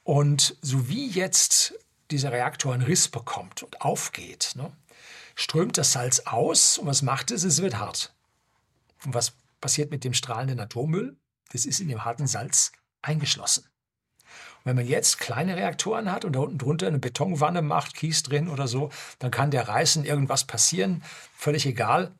Und 0.04 0.58
so 0.62 0.90
wie 0.90 1.08
jetzt 1.08 1.76
dieser 2.12 2.32
Reaktor 2.32 2.74
einen 2.74 2.84
Riss 2.84 3.08
bekommt 3.08 3.64
und 3.64 3.82
aufgeht, 3.82 4.54
ne, 4.56 4.72
strömt 5.36 5.78
das 5.78 5.92
Salz 5.92 6.22
aus 6.22 6.78
und 6.78 6.88
was 6.88 7.02
macht 7.02 7.32
es? 7.32 7.44
Es 7.44 7.62
wird 7.62 7.78
hart. 7.78 8.14
Und 9.04 9.14
was 9.14 9.34
passiert 9.62 9.92
mit 9.92 10.04
dem 10.04 10.14
strahlenden 10.14 10.60
Atommüll? 10.60 11.18
Das 11.52 11.66
ist 11.66 11.80
in 11.80 11.88
dem 11.88 12.04
harten 12.04 12.28
Salz 12.28 12.72
eingeschlossen. 13.02 13.66
Wenn 14.66 14.76
man 14.76 14.88
jetzt 14.88 15.20
kleine 15.20 15.56
Reaktoren 15.56 16.12
hat 16.12 16.26
und 16.26 16.34
da 16.34 16.40
unten 16.40 16.58
drunter 16.58 16.88
eine 16.88 17.00
Betonwanne 17.00 17.62
macht, 17.62 17.94
Kies 17.94 18.24
drin 18.24 18.50
oder 18.50 18.68
so, 18.68 18.90
dann 19.20 19.30
kann 19.32 19.52
der 19.52 19.68
reißen, 19.68 20.04
irgendwas 20.04 20.44
passieren, 20.44 21.04
völlig 21.38 21.68
egal. 21.68 22.12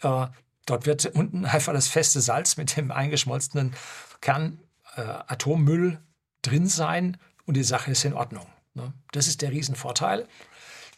Äh, 0.00 0.26
dort 0.64 0.86
wird 0.86 1.04
unten 1.06 1.44
einfach 1.44 1.74
das 1.74 1.86
feste 1.86 2.20
Salz 2.22 2.56
mit 2.56 2.76
dem 2.76 2.90
eingeschmolzenen 2.90 3.74
Kernatommüll 4.22 5.92
äh, 5.92 5.98
drin 6.40 6.66
sein 6.66 7.18
und 7.44 7.58
die 7.58 7.62
Sache 7.62 7.90
ist 7.90 8.04
in 8.06 8.14
Ordnung. 8.14 8.46
Ne? 8.72 8.94
Das 9.12 9.28
ist 9.28 9.42
der 9.42 9.52
Riesenvorteil. 9.52 10.26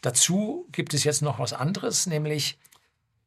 Dazu 0.01 0.69
gibt 0.71 0.95
es 0.95 1.03
jetzt 1.03 1.23
noch 1.23 1.41
was 1.41 1.53
anderes, 1.53 2.07
nämlich 2.07 2.57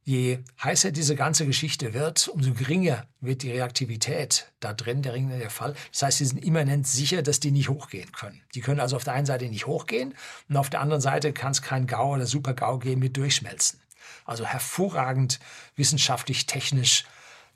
je 0.04 0.40
heißer 0.64 0.92
diese 0.92 1.16
ganze 1.16 1.46
Geschichte 1.46 1.94
wird, 1.94 2.28
umso 2.28 2.54
geringer 2.54 3.08
wird 3.20 3.44
die 3.44 3.52
Reaktivität 3.52 4.52
da 4.60 4.74
drin, 4.74 5.02
der 5.02 5.14
Ring 5.14 5.30
der 5.30 5.50
Fall. 5.50 5.76
Das 5.92 6.02
heißt, 6.02 6.18
sie 6.18 6.26
sind 6.26 6.44
immanent 6.44 6.88
sicher, 6.88 7.22
dass 7.22 7.40
die 7.40 7.52
nicht 7.52 7.70
hochgehen 7.70 8.12
können. 8.12 8.42
Die 8.56 8.62
können 8.62 8.80
also 8.80 8.96
auf 8.96 9.04
der 9.04 9.14
einen 9.14 9.26
Seite 9.26 9.46
nicht 9.46 9.68
hochgehen 9.68 10.16
und 10.50 10.58
auf 10.58 10.70
der 10.70 10.82
anderen 10.82 11.02
Seite 11.02 11.34
kann 11.34 11.52
es 11.52 11.62
kein 11.62 11.88
GAU 11.88 12.16
oder 12.16 12.26
Super-GAU 12.26 12.80
gehen 12.80 13.00
mit 13.00 13.16
Durchschmelzen. 13.16 13.80
Also 14.26 14.46
hervorragend 14.46 15.40
wissenschaftlich, 15.76 16.46
technisch 16.46 17.06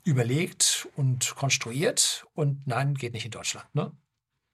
überlegt 0.04 0.88
und 0.94 1.34
konstruiert 1.34 2.26
und 2.34 2.66
nein, 2.66 2.94
geht 2.94 3.12
nicht 3.12 3.24
in 3.24 3.32
Deutschland. 3.32 3.66
Ne? 3.74 3.92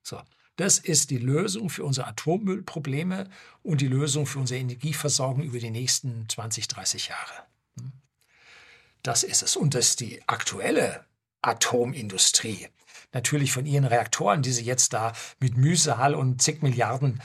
So. 0.02 0.20
Das 0.56 0.78
ist 0.78 1.10
die 1.10 1.18
Lösung 1.18 1.70
für 1.70 1.82
unsere 1.82 2.06
Atommüllprobleme 2.08 3.28
und 3.62 3.80
die 3.80 3.88
Lösung 3.88 4.26
für 4.26 4.38
unsere 4.38 4.60
Energieversorgung 4.60 5.42
über 5.42 5.58
die 5.58 5.70
nächsten 5.70 6.28
20, 6.28 6.68
30 6.68 7.08
Jahre. 7.08 7.51
Das 9.02 9.22
ist 9.22 9.42
es. 9.42 9.56
Und 9.56 9.74
das 9.74 9.90
ist 9.90 10.00
die 10.00 10.20
aktuelle 10.26 11.04
Atomindustrie. 11.42 12.68
Natürlich 13.12 13.52
von 13.52 13.66
ihren 13.66 13.84
Reaktoren, 13.84 14.42
die 14.42 14.52
sie 14.52 14.64
jetzt 14.64 14.92
da 14.92 15.12
mit 15.38 15.56
Mühsal 15.56 16.14
und 16.14 16.40
zig 16.40 16.62
Milliarden 16.62 17.20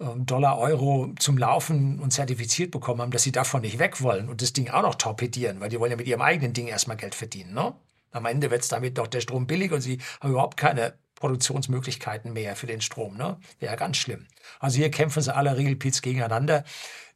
ähm, 0.00 0.26
Dollar, 0.26 0.58
Euro 0.58 1.12
zum 1.18 1.38
Laufen 1.38 2.00
und 2.00 2.12
zertifiziert 2.12 2.70
bekommen 2.70 3.02
haben, 3.02 3.10
dass 3.10 3.22
sie 3.22 3.32
davon 3.32 3.62
nicht 3.62 3.78
weg 3.78 4.00
wollen 4.00 4.28
und 4.28 4.42
das 4.42 4.52
Ding 4.52 4.70
auch 4.70 4.82
noch 4.82 4.94
torpedieren, 4.94 5.60
weil 5.60 5.68
die 5.68 5.78
wollen 5.78 5.90
ja 5.90 5.96
mit 5.96 6.06
ihrem 6.06 6.22
eigenen 6.22 6.54
Ding 6.54 6.66
erstmal 6.66 6.96
Geld 6.96 7.14
verdienen. 7.14 7.54
Ne? 7.54 7.74
Am 8.10 8.26
Ende 8.26 8.50
wird 8.50 8.62
es 8.62 8.68
damit 8.68 8.98
doch 8.98 9.06
der 9.06 9.20
Strom 9.20 9.46
billig 9.46 9.70
und 9.72 9.80
sie 9.80 9.98
haben 10.20 10.30
überhaupt 10.30 10.56
keine 10.56 10.94
Produktionsmöglichkeiten 11.16 12.32
mehr 12.32 12.56
für 12.56 12.66
den 12.66 12.80
Strom. 12.80 13.16
Ne? 13.16 13.38
Wäre 13.58 13.76
ganz 13.76 13.96
schlimm. 13.96 14.26
Also 14.60 14.78
hier 14.78 14.90
kämpfen 14.90 15.22
sie 15.22 15.34
alle 15.34 15.56
Regelpits 15.56 16.00
gegeneinander. 16.00 16.64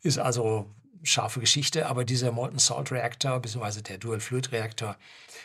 Ist 0.03 0.19
also 0.19 0.67
scharfe 1.03 1.41
Geschichte, 1.41 1.87
aber 1.87 2.05
dieser 2.05 2.33
Molten 2.33 2.59
Salt 2.59 2.93
Reactor, 2.93 3.41
beziehungsweise 3.41 3.83
der 3.83 3.99
Dual 3.99 4.21
Fluid 4.21 4.53
Reaktor, 4.53 4.97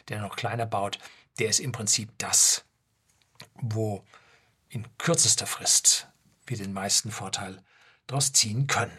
der 0.10 0.22
noch 0.22 0.36
kleiner 0.36 0.66
baut, 0.66 0.99
der 1.39 1.49
ist 1.49 1.60
im 1.60 1.72
Prinzip 1.72 2.10
das, 2.18 2.66
wo 3.55 4.03
in 4.70 4.86
kürzester 4.97 5.47
Frist 5.47 6.08
wir 6.45 6.58
den 6.58 6.74
meisten 6.74 7.12
Vorteil 7.12 7.62
daraus 8.08 8.34
ziehen 8.34 8.68
können. 8.68 8.97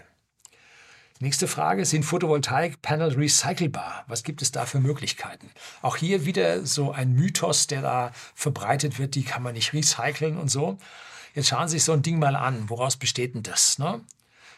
Nächste 1.20 1.48
Frage, 1.48 1.84
sind 1.84 2.04
Photovoltaik-Panel 2.04 3.14
recycelbar? 3.14 4.04
Was 4.06 4.22
gibt 4.22 4.40
es 4.40 4.52
da 4.52 4.66
für 4.66 4.78
Möglichkeiten? 4.78 5.50
Auch 5.82 5.96
hier 5.96 6.24
wieder 6.26 6.64
so 6.64 6.92
ein 6.92 7.12
Mythos, 7.12 7.66
der 7.66 7.82
da 7.82 8.12
verbreitet 8.36 9.00
wird, 9.00 9.16
die 9.16 9.24
kann 9.24 9.42
man 9.42 9.54
nicht 9.54 9.72
recyceln 9.72 10.38
und 10.38 10.48
so. 10.48 10.78
Jetzt 11.34 11.48
schauen 11.48 11.66
Sie 11.66 11.76
sich 11.76 11.84
so 11.84 11.92
ein 11.92 12.02
Ding 12.02 12.20
mal 12.20 12.36
an. 12.36 12.70
Woraus 12.70 12.96
besteht 12.96 13.34
denn 13.34 13.42
das? 13.42 13.80
Ne? 13.80 14.00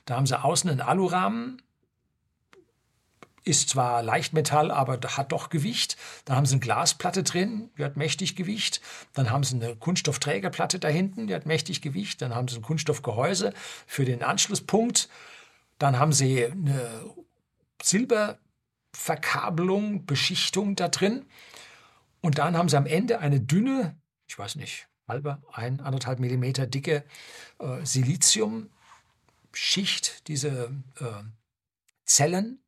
Da 0.05 0.17
haben 0.17 0.27
Sie 0.27 0.39
außen 0.39 0.69
einen 0.69 0.83
Alurahmen, 0.83 1.63
ist 3.45 3.71
zwar 3.71 4.03
Leichtmetall, 4.03 4.71
aber 4.71 4.99
hat 5.17 5.33
doch 5.33 5.49
Gewicht. 5.49 5.97
Dann 6.25 6.37
haben 6.37 6.47
sie 6.47 6.55
eine 6.55 6.61
Glasplatte 6.61 7.23
drin, 7.23 7.71
die 7.79 7.85
hat 7.85 7.97
mächtig 7.97 8.37
Gewicht. 8.37 8.81
Dann 9.15 9.31
haben 9.31 9.45
sie 9.45 9.57
eine 9.57 9.77
Kunststoffträgerplatte 9.77 10.79
da 10.79 10.89
hinten, 10.89 11.27
die 11.27 11.35
hat 11.35 11.47
mächtig 11.47 11.81
Gewicht. 11.81 12.21
Dann 12.23 12.35
haben 12.35 12.49
sie 12.49 12.57
ein 12.57 12.63
Kunststoffgehäuse 12.63 13.55
für 13.87 14.05
den 14.05 14.23
Anschlusspunkt. 14.23 15.09
Dann 15.79 15.99
haben 15.99 16.13
sie 16.13 16.45
eine 16.45 17.15
Silberverkabelung, 17.83 20.07
Beschichtung 20.07 20.77
da 20.77 20.89
drin. 20.89 21.27
Und 22.21 22.39
dann 22.39 22.57
haben 22.57 22.69
sie 22.69 22.77
am 22.77 22.87
Ende 22.87 23.19
eine 23.21 23.41
dünne, 23.41 23.97
ich 24.29 24.39
weiß 24.39 24.57
nicht, 24.57 24.89
halbe, 25.09 25.43
ein, 25.53 25.81
anderthalb 25.81 26.21
Millimeter 26.21 26.67
dicke 26.67 27.05
äh, 27.59 27.85
Siliziumschicht, 27.85 30.29
diese 30.29 30.71
äh, 31.01 31.23
Zellen. 32.05 32.60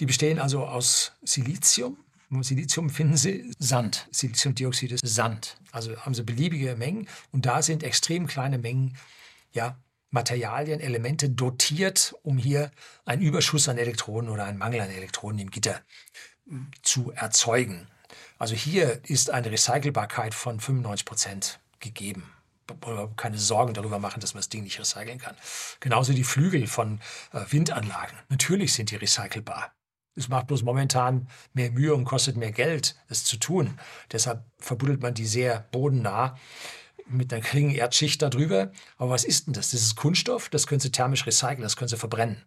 Die 0.00 0.06
bestehen 0.06 0.38
also 0.38 0.66
aus 0.66 1.12
Silizium. 1.22 1.98
Im 2.30 2.42
Silizium 2.42 2.90
finden 2.90 3.16
Sie 3.16 3.52
Sand. 3.58 4.08
Siliziumdioxid 4.10 4.92
ist 4.92 5.06
Sand. 5.06 5.56
Also 5.70 5.96
haben 5.98 6.14
Sie 6.14 6.22
beliebige 6.22 6.74
Mengen 6.74 7.08
und 7.30 7.46
da 7.46 7.62
sind 7.62 7.82
extrem 7.82 8.26
kleine 8.26 8.58
Mengen 8.58 8.96
ja, 9.52 9.78
Materialien, 10.10 10.80
Elemente 10.80 11.28
dotiert, 11.28 12.14
um 12.22 12.38
hier 12.38 12.70
einen 13.04 13.22
Überschuss 13.22 13.68
an 13.68 13.78
Elektronen 13.78 14.30
oder 14.30 14.44
einen 14.44 14.58
Mangel 14.58 14.80
an 14.80 14.90
Elektronen 14.90 15.38
im 15.40 15.50
Gitter 15.50 15.80
zu 16.82 17.12
erzeugen. 17.12 17.88
Also 18.38 18.54
hier 18.54 19.00
ist 19.08 19.30
eine 19.30 19.50
Recycelbarkeit 19.50 20.34
von 20.34 20.60
95 20.60 21.04
Prozent 21.04 21.60
gegeben. 21.80 22.30
Keine 23.16 23.38
Sorgen 23.38 23.74
darüber 23.74 23.98
machen, 23.98 24.20
dass 24.20 24.34
man 24.34 24.40
das 24.40 24.48
Ding 24.48 24.64
nicht 24.64 24.78
recyceln 24.78 25.18
kann. 25.18 25.36
Genauso 25.80 26.12
die 26.12 26.24
Flügel 26.24 26.66
von 26.66 27.00
äh, 27.32 27.40
Windanlagen. 27.50 28.16
Natürlich 28.30 28.72
sind 28.72 28.90
die 28.90 28.96
recycelbar. 28.96 29.72
Es 30.16 30.28
macht 30.28 30.46
bloß 30.46 30.62
momentan 30.62 31.28
mehr 31.54 31.70
Mühe 31.70 31.94
und 31.94 32.04
kostet 32.04 32.36
mehr 32.36 32.52
Geld, 32.52 32.96
das 33.08 33.24
zu 33.24 33.36
tun. 33.36 33.78
Deshalb 34.12 34.44
verbuddelt 34.58 35.02
man 35.02 35.14
die 35.14 35.26
sehr 35.26 35.66
bodennah 35.72 36.36
mit 37.06 37.32
einer 37.32 37.42
geringen 37.42 37.74
Erdschicht 37.74 38.22
darüber. 38.22 38.70
Aber 38.96 39.10
was 39.10 39.24
ist 39.24 39.46
denn 39.46 39.54
das? 39.54 39.70
Das 39.70 39.80
ist 39.80 39.96
Kunststoff, 39.96 40.48
das 40.48 40.66
können 40.66 40.80
Sie 40.80 40.92
thermisch 40.92 41.26
recyceln, 41.26 41.62
das 41.62 41.76
können 41.76 41.88
Sie 41.88 41.96
verbrennen. 41.96 42.44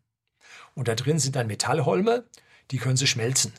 Und 0.75 0.87
da 0.87 0.95
drin 0.95 1.19
sind 1.19 1.35
dann 1.35 1.47
Metallholme, 1.47 2.25
die 2.71 2.77
können 2.77 2.97
Sie 2.97 3.07
schmelzen. 3.07 3.53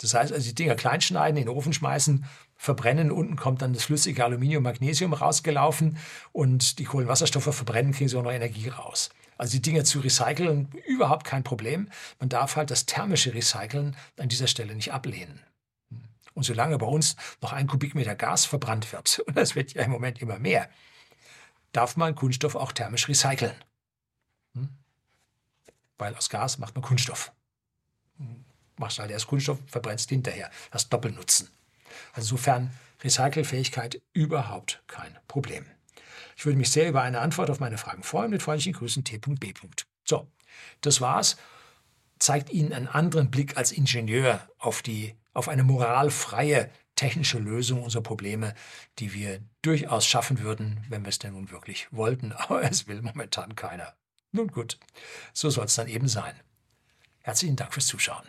Das 0.00 0.14
heißt, 0.14 0.32
also 0.32 0.48
die 0.48 0.54
Dinger 0.54 0.76
klein 0.76 1.00
schneiden, 1.00 1.36
in 1.36 1.44
den 1.46 1.54
Ofen 1.54 1.72
schmeißen, 1.72 2.24
verbrennen, 2.56 3.10
unten 3.10 3.36
kommt 3.36 3.60
dann 3.62 3.74
das 3.74 3.84
flüssige 3.84 4.24
Aluminium, 4.24 4.62
Magnesium 4.62 5.12
rausgelaufen 5.12 5.98
und 6.32 6.78
die 6.78 6.84
Kohlenwasserstoffe 6.84 7.54
verbrennen, 7.54 7.92
kriegen 7.92 8.08
sie 8.08 8.16
auch 8.16 8.22
noch 8.22 8.32
Energie 8.32 8.68
raus. 8.68 9.10
Also 9.36 9.52
die 9.52 9.62
Dinger 9.62 9.84
zu 9.84 10.00
recyceln, 10.00 10.68
überhaupt 10.86 11.26
kein 11.26 11.44
Problem. 11.44 11.90
Man 12.18 12.28
darf 12.28 12.56
halt 12.56 12.70
das 12.70 12.86
thermische 12.86 13.34
Recyceln 13.34 13.96
an 14.18 14.28
dieser 14.28 14.46
Stelle 14.46 14.74
nicht 14.74 14.92
ablehnen. 14.92 15.40
Und 16.34 16.44
solange 16.44 16.78
bei 16.78 16.86
uns 16.86 17.16
noch 17.42 17.52
ein 17.52 17.66
Kubikmeter 17.66 18.14
Gas 18.14 18.46
verbrannt 18.46 18.92
wird, 18.92 19.18
und 19.26 19.36
das 19.36 19.54
wird 19.54 19.74
ja 19.74 19.82
im 19.82 19.90
Moment 19.90 20.22
immer 20.22 20.38
mehr, 20.38 20.68
darf 21.72 21.96
man 21.96 22.14
Kunststoff 22.14 22.54
auch 22.54 22.72
thermisch 22.72 23.08
recyceln. 23.08 23.54
Hm? 24.54 24.70
Weil 25.98 26.14
aus 26.14 26.30
Gas 26.30 26.58
macht 26.58 26.74
man 26.74 26.82
Kunststoff 26.82 27.32
machst 28.80 28.98
halt 28.98 29.10
erst 29.10 29.28
Kunststoff, 29.28 29.58
verbrennst 29.66 30.08
hinterher. 30.08 30.50
Hast 30.70 30.92
Doppelnutzen. 30.92 31.48
Also 32.12 32.34
insofern 32.34 32.70
Recycelfähigkeit 33.02 34.00
überhaupt 34.12 34.82
kein 34.86 35.16
Problem. 35.28 35.64
Ich 36.36 36.46
würde 36.46 36.58
mich 36.58 36.70
sehr 36.70 36.88
über 36.88 37.02
eine 37.02 37.20
Antwort 37.20 37.50
auf 37.50 37.60
meine 37.60 37.78
Fragen 37.78 38.02
freuen. 38.02 38.30
Mit 38.30 38.42
freundlichen 38.42 38.72
Grüßen 38.72 39.04
T.B. 39.04 39.54
So, 40.04 40.26
das 40.80 41.00
war's. 41.00 41.36
Zeigt 42.18 42.50
Ihnen 42.50 42.72
einen 42.72 42.88
anderen 42.88 43.30
Blick 43.30 43.56
als 43.56 43.72
Ingenieur 43.72 44.46
auf, 44.58 44.82
die, 44.82 45.14
auf 45.32 45.48
eine 45.48 45.62
moralfreie 45.62 46.70
technische 46.96 47.38
Lösung 47.38 47.82
unserer 47.82 48.02
Probleme, 48.02 48.54
die 48.98 49.14
wir 49.14 49.40
durchaus 49.62 50.06
schaffen 50.06 50.40
würden, 50.40 50.84
wenn 50.90 51.02
wir 51.02 51.08
es 51.08 51.18
denn 51.18 51.32
nun 51.32 51.50
wirklich 51.50 51.88
wollten. 51.90 52.32
Aber 52.36 52.62
es 52.62 52.88
will 52.88 53.00
momentan 53.02 53.54
keiner. 53.54 53.94
Nun 54.32 54.48
gut, 54.48 54.78
so 55.32 55.50
soll 55.50 55.64
es 55.64 55.74
dann 55.74 55.88
eben 55.88 56.08
sein. 56.08 56.34
Herzlichen 57.22 57.56
Dank 57.56 57.72
fürs 57.72 57.86
Zuschauen. 57.86 58.24